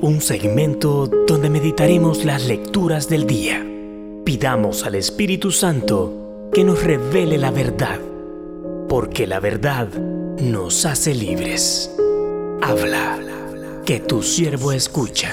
Un 0.00 0.20
segmento 0.20 1.06
donde 1.06 1.50
meditaremos 1.50 2.24
las 2.24 2.48
lecturas 2.48 3.08
del 3.08 3.28
día. 3.28 3.64
Pidamos 4.24 4.84
al 4.84 4.96
Espíritu 4.96 5.52
Santo 5.52 6.50
que 6.52 6.64
nos 6.64 6.82
revele 6.82 7.38
la 7.38 7.52
verdad, 7.52 8.00
porque 8.88 9.28
la 9.28 9.38
verdad 9.38 9.86
nos 10.40 10.84
hace 10.84 11.14
libres. 11.14 11.96
Habla, 12.60 13.20
que 13.86 14.00
tu 14.00 14.24
siervo 14.24 14.72
escucha. 14.72 15.30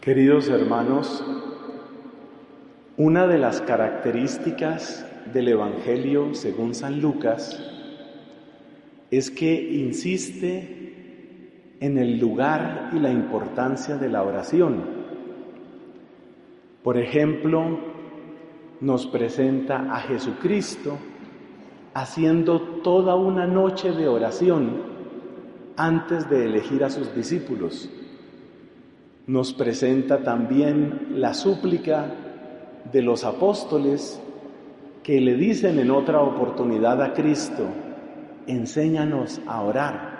Queridos 0.00 0.48
hermanos, 0.48 1.22
una 2.96 3.26
de 3.26 3.36
las 3.36 3.60
características 3.60 5.04
del 5.34 5.48
Evangelio 5.48 6.34
según 6.34 6.74
San 6.74 7.02
Lucas 7.02 7.74
es 9.10 9.30
que 9.30 9.54
insiste 9.54 10.78
en 11.80 11.98
el 11.98 12.18
lugar 12.18 12.90
y 12.92 12.98
la 12.98 13.10
importancia 13.10 13.96
de 13.96 14.08
la 14.08 14.22
oración. 14.22 14.82
Por 16.82 16.98
ejemplo, 16.98 17.78
nos 18.80 19.06
presenta 19.06 19.94
a 19.94 20.00
Jesucristo 20.00 20.98
haciendo 21.94 22.60
toda 22.82 23.16
una 23.16 23.46
noche 23.46 23.92
de 23.92 24.08
oración 24.08 24.98
antes 25.76 26.28
de 26.28 26.44
elegir 26.44 26.84
a 26.84 26.90
sus 26.90 27.14
discípulos. 27.14 27.90
Nos 29.26 29.52
presenta 29.52 30.22
también 30.22 31.20
la 31.20 31.34
súplica 31.34 32.12
de 32.90 33.02
los 33.02 33.24
apóstoles 33.24 34.20
que 35.02 35.20
le 35.20 35.34
dicen 35.34 35.78
en 35.78 35.90
otra 35.90 36.20
oportunidad 36.20 37.02
a 37.02 37.14
Cristo, 37.14 37.66
enséñanos 38.48 39.40
a 39.46 39.62
orar. 39.62 40.18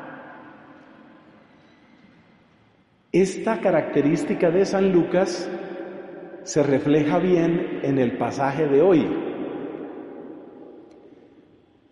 Esta 3.10 3.60
característica 3.60 4.50
de 4.50 4.66
San 4.66 4.92
Lucas 4.92 5.50
se 6.42 6.62
refleja 6.62 7.18
bien 7.18 7.80
en 7.82 7.98
el 7.98 8.18
pasaje 8.18 8.66
de 8.66 8.82
hoy. 8.82 9.06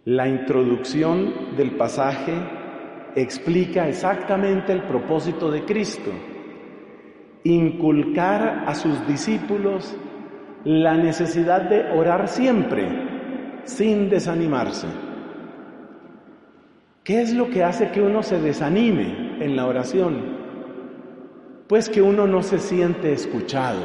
La 0.05 0.28
introducción 0.28 1.57
del 1.57 1.72
pasaje 1.76 2.32
explica 3.16 3.89
exactamente 3.89 4.72
el 4.72 4.82
propósito 4.82 5.51
de 5.51 5.64
Cristo, 5.64 6.11
inculcar 7.45 8.64
a 8.66 8.74
sus 8.74 9.07
discípulos 9.07 9.97
la 10.64 10.97
necesidad 10.97 11.62
de 11.62 11.91
orar 11.93 12.28
siempre, 12.28 13.62
sin 13.64 14.11
desanimarse. 14.11 15.06
¿Qué 17.07 17.23
es 17.23 17.33
lo 17.33 17.51
que 17.51 17.63
hace 17.63 17.93
que 17.93 18.03
uno 18.03 18.25
se 18.25 18.41
desanime 18.41 19.37
en 19.39 19.55
la 19.55 19.69
oración? 19.69 20.23
Pues 21.69 21.89
que 21.89 22.03
uno 22.03 22.27
no 22.27 22.43
se 22.43 22.59
siente 22.59 23.13
escuchado, 23.13 23.79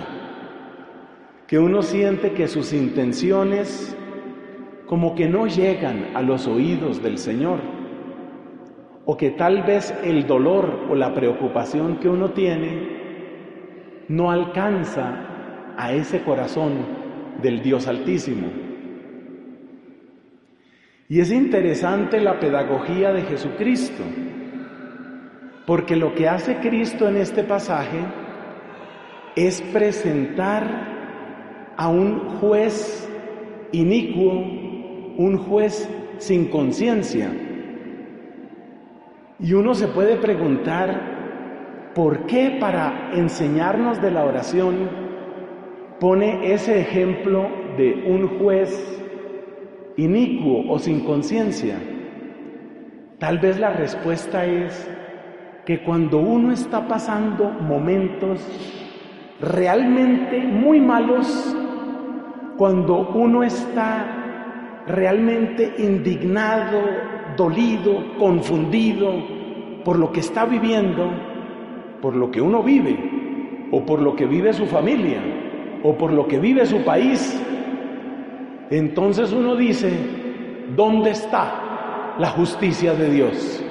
que 1.45 1.59
uno 1.59 1.83
siente 1.83 2.31
que 2.31 2.47
sus 2.47 2.73
intenciones 2.73 3.95
como 4.87 5.13
que 5.13 5.29
no 5.29 5.45
llegan 5.45 6.07
a 6.15 6.23
los 6.23 6.47
oídos 6.47 7.03
del 7.03 7.19
Señor, 7.19 7.59
o 9.05 9.15
que 9.17 9.29
tal 9.29 9.61
vez 9.61 9.93
el 10.03 10.25
dolor 10.25 10.87
o 10.89 10.95
la 10.95 11.13
preocupación 11.13 11.97
que 11.97 12.09
uno 12.09 12.31
tiene 12.31 14.07
no 14.07 14.31
alcanza 14.31 15.75
a 15.77 15.93
ese 15.93 16.23
corazón 16.23 16.71
del 17.39 17.61
Dios 17.61 17.85
Altísimo. 17.85 18.70
Y 21.11 21.19
es 21.19 21.29
interesante 21.29 22.21
la 22.21 22.39
pedagogía 22.39 23.11
de 23.11 23.23
Jesucristo, 23.23 24.01
porque 25.67 25.97
lo 25.97 26.15
que 26.15 26.29
hace 26.29 26.59
Cristo 26.59 27.09
en 27.09 27.17
este 27.17 27.43
pasaje 27.43 27.97
es 29.35 29.61
presentar 29.73 31.73
a 31.75 31.89
un 31.89 32.39
juez 32.39 33.09
inicuo, 33.73 34.31
un 35.17 35.37
juez 35.37 35.89
sin 36.17 36.45
conciencia. 36.45 37.29
Y 39.37 39.51
uno 39.51 39.73
se 39.73 39.89
puede 39.89 40.15
preguntar, 40.15 41.91
¿por 41.93 42.25
qué 42.25 42.55
para 42.57 43.11
enseñarnos 43.15 44.01
de 44.01 44.11
la 44.11 44.23
oración 44.23 44.89
pone 45.99 46.53
ese 46.53 46.79
ejemplo 46.79 47.49
de 47.75 48.01
un 48.07 48.39
juez 48.39 49.00
inicuo 50.03 50.65
o 50.69 50.79
sin 50.79 51.01
conciencia? 51.01 51.77
Tal 53.19 53.39
vez 53.39 53.59
la 53.59 53.71
respuesta 53.71 54.45
es 54.45 54.89
que 55.65 55.83
cuando 55.83 56.17
uno 56.17 56.51
está 56.51 56.87
pasando 56.87 57.49
momentos 57.49 58.41
realmente 59.39 60.39
muy 60.39 60.79
malos, 60.79 61.55
cuando 62.57 63.09
uno 63.09 63.43
está 63.43 64.83
realmente 64.87 65.73
indignado, 65.77 66.81
dolido, 67.37 68.17
confundido 68.17 69.13
por 69.83 69.97
lo 69.97 70.11
que 70.11 70.19
está 70.19 70.45
viviendo, 70.45 71.09
por 72.01 72.15
lo 72.15 72.31
que 72.31 72.41
uno 72.41 72.63
vive, 72.63 72.97
o 73.71 73.85
por 73.85 74.01
lo 74.01 74.15
que 74.15 74.25
vive 74.25 74.53
su 74.53 74.65
familia, 74.65 75.21
o 75.83 75.95
por 75.95 76.11
lo 76.11 76.27
que 76.27 76.39
vive 76.39 76.65
su 76.65 76.83
país, 76.83 77.41
entonces 78.71 79.33
uno 79.33 79.55
dice, 79.57 79.91
¿dónde 80.75 81.11
está 81.11 82.15
la 82.17 82.29
justicia 82.29 82.93
de 82.93 83.09
Dios? 83.09 83.61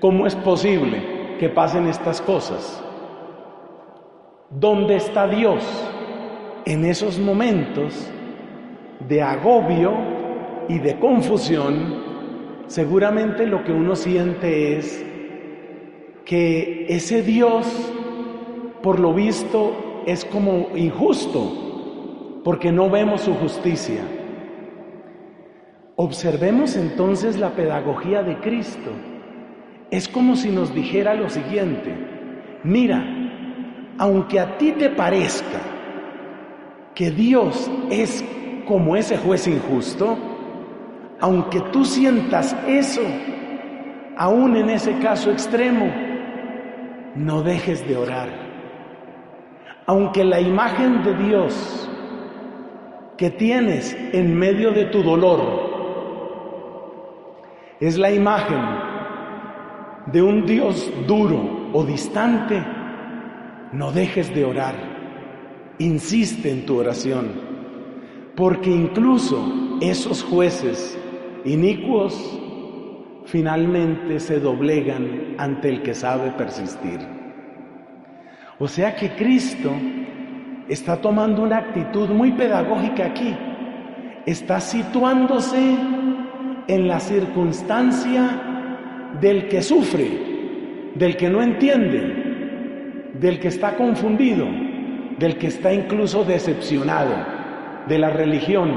¿Cómo 0.00 0.26
es 0.26 0.34
posible 0.34 1.36
que 1.38 1.48
pasen 1.48 1.86
estas 1.86 2.20
cosas? 2.20 2.82
¿Dónde 4.50 4.96
está 4.96 5.28
Dios 5.28 5.62
en 6.64 6.84
esos 6.84 7.20
momentos 7.20 8.10
de 9.08 9.22
agobio 9.22 9.92
y 10.68 10.80
de 10.80 10.98
confusión? 10.98 12.02
Seguramente 12.66 13.46
lo 13.46 13.62
que 13.62 13.72
uno 13.72 13.94
siente 13.94 14.78
es 14.78 15.06
que 16.24 16.86
ese 16.88 17.22
Dios, 17.22 17.66
por 18.82 18.98
lo 18.98 19.14
visto, 19.14 20.02
es 20.06 20.24
como 20.24 20.68
injusto, 20.74 21.71
porque 22.44 22.72
no 22.72 22.90
vemos 22.90 23.22
su 23.22 23.34
justicia. 23.34 24.02
Observemos 25.96 26.76
entonces 26.76 27.38
la 27.38 27.50
pedagogía 27.50 28.22
de 28.22 28.38
Cristo. 28.38 28.90
Es 29.90 30.08
como 30.08 30.36
si 30.36 30.50
nos 30.50 30.74
dijera 30.74 31.14
lo 31.14 31.28
siguiente, 31.28 31.94
mira, 32.64 33.04
aunque 33.98 34.40
a 34.40 34.56
ti 34.56 34.72
te 34.72 34.88
parezca 34.88 35.60
que 36.94 37.10
Dios 37.10 37.70
es 37.90 38.24
como 38.66 38.96
ese 38.96 39.18
juez 39.18 39.46
injusto, 39.46 40.16
aunque 41.20 41.60
tú 41.72 41.84
sientas 41.84 42.56
eso, 42.66 43.02
aún 44.16 44.56
en 44.56 44.70
ese 44.70 44.98
caso 44.98 45.30
extremo, 45.30 45.92
no 47.14 47.42
dejes 47.42 47.86
de 47.86 47.96
orar. 47.96 48.28
Aunque 49.86 50.24
la 50.24 50.40
imagen 50.40 51.04
de 51.04 51.14
Dios 51.14 51.91
que 53.22 53.30
tienes 53.30 53.96
en 54.12 54.36
medio 54.36 54.72
de 54.72 54.86
tu 54.86 55.00
dolor 55.00 55.38
es 57.78 57.96
la 57.96 58.10
imagen 58.10 58.60
de 60.06 60.20
un 60.20 60.44
Dios 60.44 60.92
duro 61.06 61.70
o 61.72 61.84
distante, 61.84 62.60
no 63.70 63.92
dejes 63.92 64.34
de 64.34 64.44
orar. 64.44 64.74
Insiste 65.78 66.50
en 66.50 66.66
tu 66.66 66.80
oración, 66.80 67.30
porque 68.34 68.70
incluso 68.70 69.78
esos 69.80 70.24
jueces 70.24 70.98
inicuos 71.44 72.40
finalmente 73.26 74.18
se 74.18 74.40
doblegan 74.40 75.36
ante 75.38 75.68
el 75.68 75.82
que 75.82 75.94
sabe 75.94 76.32
persistir. 76.32 76.98
O 78.58 78.66
sea 78.66 78.96
que 78.96 79.14
Cristo 79.14 79.70
está 80.68 80.96
tomando 80.96 81.42
una 81.42 81.58
actitud 81.58 82.08
muy 82.08 82.32
pedagógica 82.32 83.06
aquí. 83.06 83.36
Está 84.26 84.60
situándose 84.60 85.76
en 86.68 86.88
la 86.88 87.00
circunstancia 87.00 88.40
del 89.20 89.48
que 89.48 89.62
sufre, 89.62 90.92
del 90.94 91.16
que 91.16 91.28
no 91.28 91.42
entiende, 91.42 93.12
del 93.14 93.40
que 93.40 93.48
está 93.48 93.76
confundido, 93.76 94.46
del 95.18 95.36
que 95.38 95.48
está 95.48 95.72
incluso 95.72 96.24
decepcionado 96.24 97.14
de 97.88 97.98
la 97.98 98.10
religión, 98.10 98.70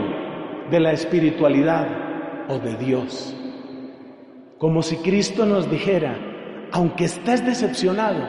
de 0.71 0.79
la 0.79 0.91
espiritualidad 0.91 1.87
o 2.49 2.59
de 2.59 2.75
Dios. 2.77 3.35
Como 4.57 4.81
si 4.81 4.97
Cristo 4.97 5.45
nos 5.45 5.69
dijera, 5.69 6.15
aunque 6.71 7.05
estés 7.05 7.45
decepcionado, 7.45 8.21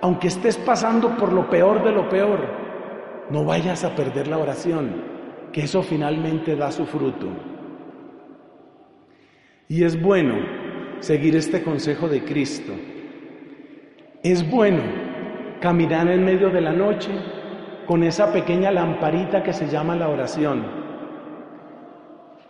aunque 0.00 0.28
estés 0.28 0.56
pasando 0.56 1.16
por 1.16 1.32
lo 1.32 1.48
peor 1.48 1.84
de 1.84 1.92
lo 1.92 2.08
peor, 2.08 2.59
no 3.30 3.44
vayas 3.44 3.84
a 3.84 3.94
perder 3.94 4.28
la 4.28 4.38
oración, 4.38 4.90
que 5.52 5.62
eso 5.62 5.82
finalmente 5.82 6.56
da 6.56 6.70
su 6.70 6.86
fruto. 6.86 7.28
Y 9.68 9.84
es 9.84 10.00
bueno 10.00 10.34
seguir 10.98 11.36
este 11.36 11.62
consejo 11.62 12.08
de 12.08 12.24
Cristo. 12.24 12.72
Es 14.22 14.48
bueno 14.50 14.82
caminar 15.60 16.08
en 16.08 16.24
medio 16.24 16.50
de 16.50 16.60
la 16.60 16.72
noche 16.72 17.10
con 17.86 18.02
esa 18.02 18.32
pequeña 18.32 18.70
lamparita 18.70 19.42
que 19.42 19.52
se 19.52 19.68
llama 19.68 19.96
la 19.96 20.08
oración. 20.08 20.64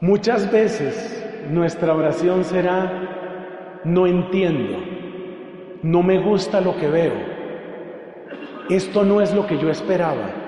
Muchas 0.01 0.51
veces 0.51 1.27
nuestra 1.51 1.95
oración 1.95 2.45
será, 2.45 3.81
no 3.85 4.07
entiendo, 4.07 4.79
no 5.83 6.03
me 6.03 6.19
gusta 6.21 6.61
lo 6.61 6.77
que 6.77 6.89
veo, 6.89 7.13
esto 8.71 9.05
no 9.05 9.21
es 9.21 9.35
lo 9.35 9.47
que 9.47 9.59
yo 9.59 9.71
esperaba, 9.71 10.40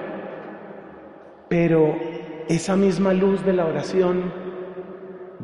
pero 1.52 1.94
esa 2.48 2.76
misma 2.76 3.12
luz 3.12 3.44
de 3.44 3.52
la 3.52 3.66
oración 3.66 4.32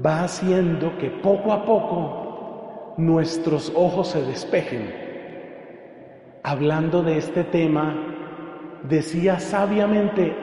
va 0.02 0.24
haciendo 0.24 0.96
que 0.96 1.10
poco 1.10 1.52
a 1.52 1.66
poco 1.66 2.94
nuestros 2.96 3.70
ojos 3.76 4.08
se 4.08 4.22
despejen. 4.22 4.90
Hablando 6.44 7.02
de 7.02 7.18
este 7.18 7.44
tema, 7.44 7.94
decía 8.88 9.38
sabiamente 9.38 10.34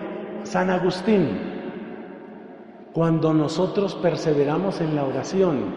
San 0.44 0.70
Agustín, 0.70 1.30
cuando 2.94 3.34
nosotros 3.34 3.96
perseveramos 3.96 4.82
en 4.82 4.96
la 4.96 5.04
oración, 5.04 5.74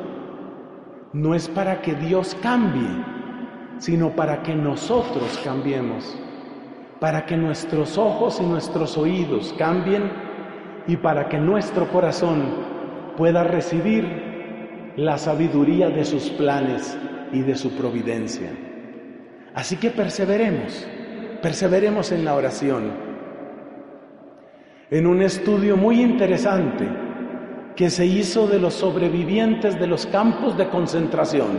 no 1.15 1.35
es 1.35 1.49
para 1.49 1.81
que 1.81 1.95
Dios 1.95 2.37
cambie, 2.43 2.91
sino 3.79 4.11
para 4.11 4.43
que 4.43 4.55
nosotros 4.55 5.41
cambiemos, 5.43 6.15
para 7.01 7.27
que 7.27 7.37
nuestros 7.37 7.97
ojos 7.97 8.41
y 8.41 8.45
nuestros 8.45 8.99
oídos 8.99 9.55
cambien 9.57 10.11
y 10.87 10.97
para 10.97 11.29
que 11.29 11.39
nuestro 11.39 11.89
corazón 11.89 12.43
pueda 13.17 13.45
recibir 13.45 14.93
la 14.97 15.17
sabiduría 15.17 15.91
de 15.91 16.05
sus 16.05 16.31
planes 16.31 16.99
y 17.33 17.43
de 17.43 17.55
su 17.55 17.71
providencia. 17.77 18.51
Así 19.55 19.77
que 19.77 19.91
perseveremos, 19.91 20.87
perseveremos 21.41 22.11
en 22.11 22.25
la 22.25 22.35
oración. 22.35 22.91
En 24.91 25.07
un 25.07 25.23
estudio 25.23 25.77
muy 25.77 26.01
interesante 26.01 26.89
que 27.77 27.91
se 27.91 28.07
hizo 28.07 28.49
de 28.49 28.59
los 28.59 28.75
sobrevivientes 28.75 29.79
de 29.79 29.87
los 29.87 30.07
campos 30.07 30.57
de 30.57 30.69
concentración 30.69 31.59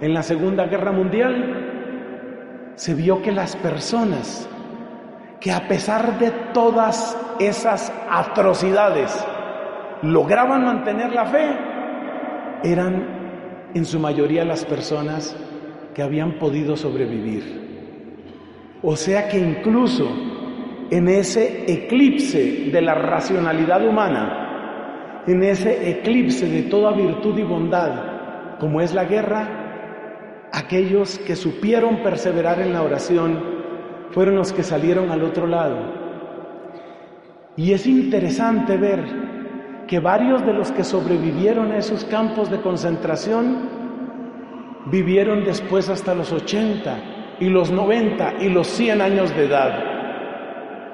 en 0.00 0.12
la 0.12 0.22
Segunda 0.22 0.66
Guerra 0.66 0.90
Mundial, 0.90 2.72
se 2.74 2.94
vio 2.94 3.22
que 3.22 3.32
las 3.32 3.54
personas 3.56 4.48
que 5.40 5.52
a 5.52 5.68
pesar 5.68 6.18
de 6.18 6.30
todas 6.52 7.16
esas 7.38 7.92
atrocidades 8.10 9.24
lograban 10.02 10.64
mantener 10.64 11.12
la 11.12 11.26
fe, 11.26 11.56
eran 12.64 13.70
en 13.74 13.84
su 13.84 13.98
mayoría 13.98 14.44
las 14.44 14.64
personas 14.64 15.36
que 15.94 16.02
habían 16.02 16.38
podido 16.38 16.76
sobrevivir. 16.76 17.66
O 18.82 18.96
sea 18.96 19.28
que 19.28 19.38
incluso 19.38 20.08
en 20.90 21.08
ese 21.08 21.64
eclipse 21.70 22.70
de 22.70 22.82
la 22.82 22.94
racionalidad 22.94 23.86
humana, 23.86 25.22
en 25.26 25.42
ese 25.42 25.90
eclipse 25.90 26.46
de 26.48 26.62
toda 26.62 26.92
virtud 26.92 27.38
y 27.38 27.42
bondad, 27.42 28.58
como 28.58 28.80
es 28.80 28.94
la 28.94 29.04
guerra, 29.04 30.48
aquellos 30.52 31.18
que 31.18 31.36
supieron 31.36 32.02
perseverar 32.02 32.60
en 32.60 32.72
la 32.72 32.82
oración 32.82 33.55
fueron 34.16 34.36
los 34.36 34.50
que 34.50 34.62
salieron 34.62 35.10
al 35.10 35.22
otro 35.22 35.46
lado. 35.46 35.76
Y 37.54 37.74
es 37.74 37.86
interesante 37.86 38.78
ver 38.78 39.04
que 39.86 40.00
varios 40.00 40.40
de 40.46 40.54
los 40.54 40.72
que 40.72 40.84
sobrevivieron 40.84 41.70
a 41.72 41.76
esos 41.76 42.06
campos 42.06 42.50
de 42.50 42.62
concentración 42.62 43.68
vivieron 44.86 45.44
después 45.44 45.90
hasta 45.90 46.14
los 46.14 46.32
80 46.32 47.36
y 47.40 47.50
los 47.50 47.70
90 47.70 48.36
y 48.40 48.48
los 48.48 48.68
100 48.68 49.02
años 49.02 49.36
de 49.36 49.44
edad, 49.44 49.84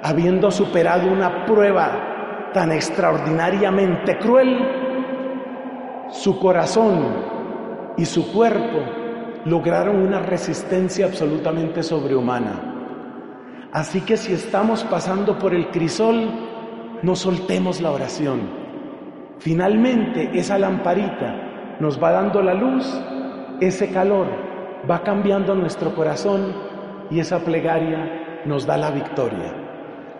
habiendo 0.03 0.51
superado 0.51 1.09
una 1.09 1.47
prueba 1.47 2.51
tan 2.53 2.73
extraordinariamente 2.73 4.19
cruel, 4.19 4.59
su 6.11 6.41
corazón 6.41 7.07
y 7.97 8.05
su 8.05 8.33
cuerpo 8.33 8.81
lograron 9.45 10.03
una 10.03 10.19
resistencia 10.19 11.07
absolutamente 11.07 11.85
sobrehumana. 11.85 12.72
Así 13.73 14.03
que 14.03 14.19
si 14.19 14.35
estamos 14.35 14.85
pasando 14.85 15.39
por 15.39 15.55
el 15.55 15.71
crisol, 15.71 16.29
no 17.03 17.17
soltemos 17.17 17.81
la 17.81 17.91
oración. 17.91 18.41
Finalmente 19.39 20.31
esa 20.35 20.59
lamparita 20.59 21.77
nos 21.81 22.01
va 22.01 22.13
dando 22.13 22.43
la 22.43 22.53
luz, 22.53 22.87
ese 23.61 23.91
calor 23.91 24.27
va 24.89 25.03
cambiando 25.03 25.55
nuestro 25.55 25.95
corazón 25.95 26.55
y 27.11 27.21
esa 27.21 27.39
plegaria 27.41 28.43
nos 28.45 28.67
da 28.67 28.77
la 28.77 28.91
victoria. 28.91 29.55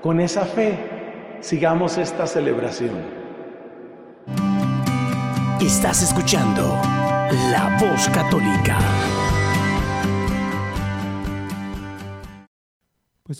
Con 0.01 0.21
esa 0.21 0.47
fe 0.47 1.37
sigamos 1.41 1.99
esta 1.99 2.27
celebración. 2.27 3.23
Estás 5.61 6.03
escuchando 6.03 6.63
La 7.51 7.77
Voz 7.79 8.09
Católica. 8.09 8.79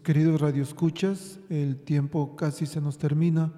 Queridos 0.03 0.41
radioescuchas, 0.41 1.39
el 1.49 1.77
tiempo 1.77 2.35
casi 2.35 2.67
se 2.67 2.81
nos 2.81 2.99
termina 2.99 3.53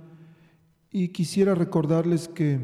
y 0.90 1.08
quisiera 1.08 1.54
recordarles 1.54 2.28
que 2.28 2.60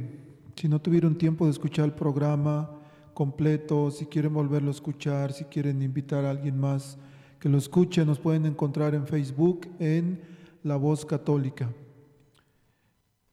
si 0.55 0.69
no 0.69 0.83
tuvieron 0.83 1.17
tiempo 1.17 1.47
de 1.47 1.53
escuchar 1.53 1.87
el 1.87 1.95
programa 1.95 2.71
completo, 3.15 3.91
si 3.91 4.05
quieren 4.05 4.35
volverlo 4.35 4.69
a 4.69 4.73
escuchar, 4.73 5.33
si 5.33 5.45
quieren 5.45 5.81
invitar 5.81 6.27
a 6.27 6.31
alguien 6.31 6.59
más 6.59 6.99
que 7.39 7.49
lo 7.49 7.57
escuche, 7.57 8.05
nos 8.05 8.19
pueden 8.19 8.45
encontrar 8.45 8.95
en 8.95 9.07
Facebook 9.07 9.67
en 9.79 10.21
La 10.63 10.77
Voz 10.77 11.07
Católica. 11.07 11.73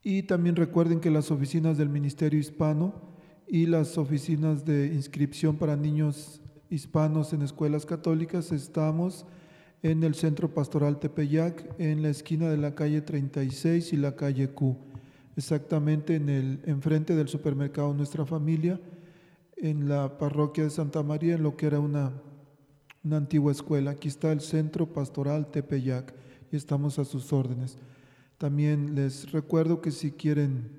Y 0.02 0.24
también 0.24 0.56
recuerden 0.56 1.02
que 1.02 1.12
las 1.12 1.30
oficinas 1.30 1.78
del 1.78 1.90
Ministerio 1.90 2.40
Hispano 2.40 2.94
y 3.48 3.66
las 3.66 3.98
oficinas 3.98 4.64
de 4.64 4.88
inscripción 4.88 5.58
para 5.58 5.76
niños 5.76 6.42
hispanos 6.70 7.34
en 7.34 7.42
escuelas 7.42 7.86
católicas 7.86 8.54
estamos 8.54 9.26
en 9.84 10.04
el 10.04 10.16
Centro 10.16 10.54
Pastoral 10.54 11.00
Tepeyac, 11.00 11.76
en 11.80 12.02
la 12.02 12.10
esquina 12.10 12.50
de 12.50 12.58
la 12.58 12.76
calle 12.76 13.02
36 13.02 13.94
y 13.94 13.98
la 13.98 14.16
calle 14.16 14.50
Q, 14.50 14.76
exactamente 15.36 16.16
en 16.16 16.30
el 16.30 16.60
enfrente 16.66 17.16
del 17.16 17.28
supermercado 17.28 17.94
Nuestra 17.94 18.26
Familia, 18.26 18.80
en 19.56 19.88
la 19.88 20.18
parroquia 20.18 20.64
de 20.64 20.70
Santa 20.70 21.04
María, 21.04 21.36
en 21.36 21.44
lo 21.44 21.56
que 21.56 21.68
era 21.68 21.80
una, 21.80 22.12
una 23.04 23.18
antigua 23.18 23.52
escuela. 23.52 23.92
Aquí 23.92 24.08
está 24.08 24.32
el 24.32 24.42
Centro 24.42 24.88
Pastoral 24.88 25.52
Tepeyac 25.52 26.14
y 26.52 26.56
estamos 26.56 27.00
a 27.00 27.06
sus 27.06 27.32
órdenes. 27.34 27.78
También 28.38 28.96
les 28.96 29.32
recuerdo 29.32 29.82
que 29.82 29.92
si 29.92 30.12
quieren 30.12 30.70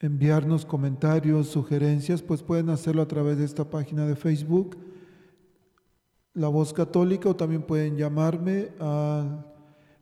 enviarnos 0.00 0.64
comentarios, 0.64 1.48
sugerencias, 1.48 2.22
pues 2.22 2.42
pueden 2.42 2.70
hacerlo 2.70 3.02
a 3.02 3.08
través 3.08 3.38
de 3.38 3.44
esta 3.44 3.70
página 3.70 4.06
de 4.06 4.16
Facebook 4.16 4.76
la 6.34 6.48
Voz 6.48 6.72
Católica 6.72 7.28
o 7.28 7.36
también 7.36 7.60
pueden 7.62 7.96
llamarme 7.96 8.70
al 8.78 9.44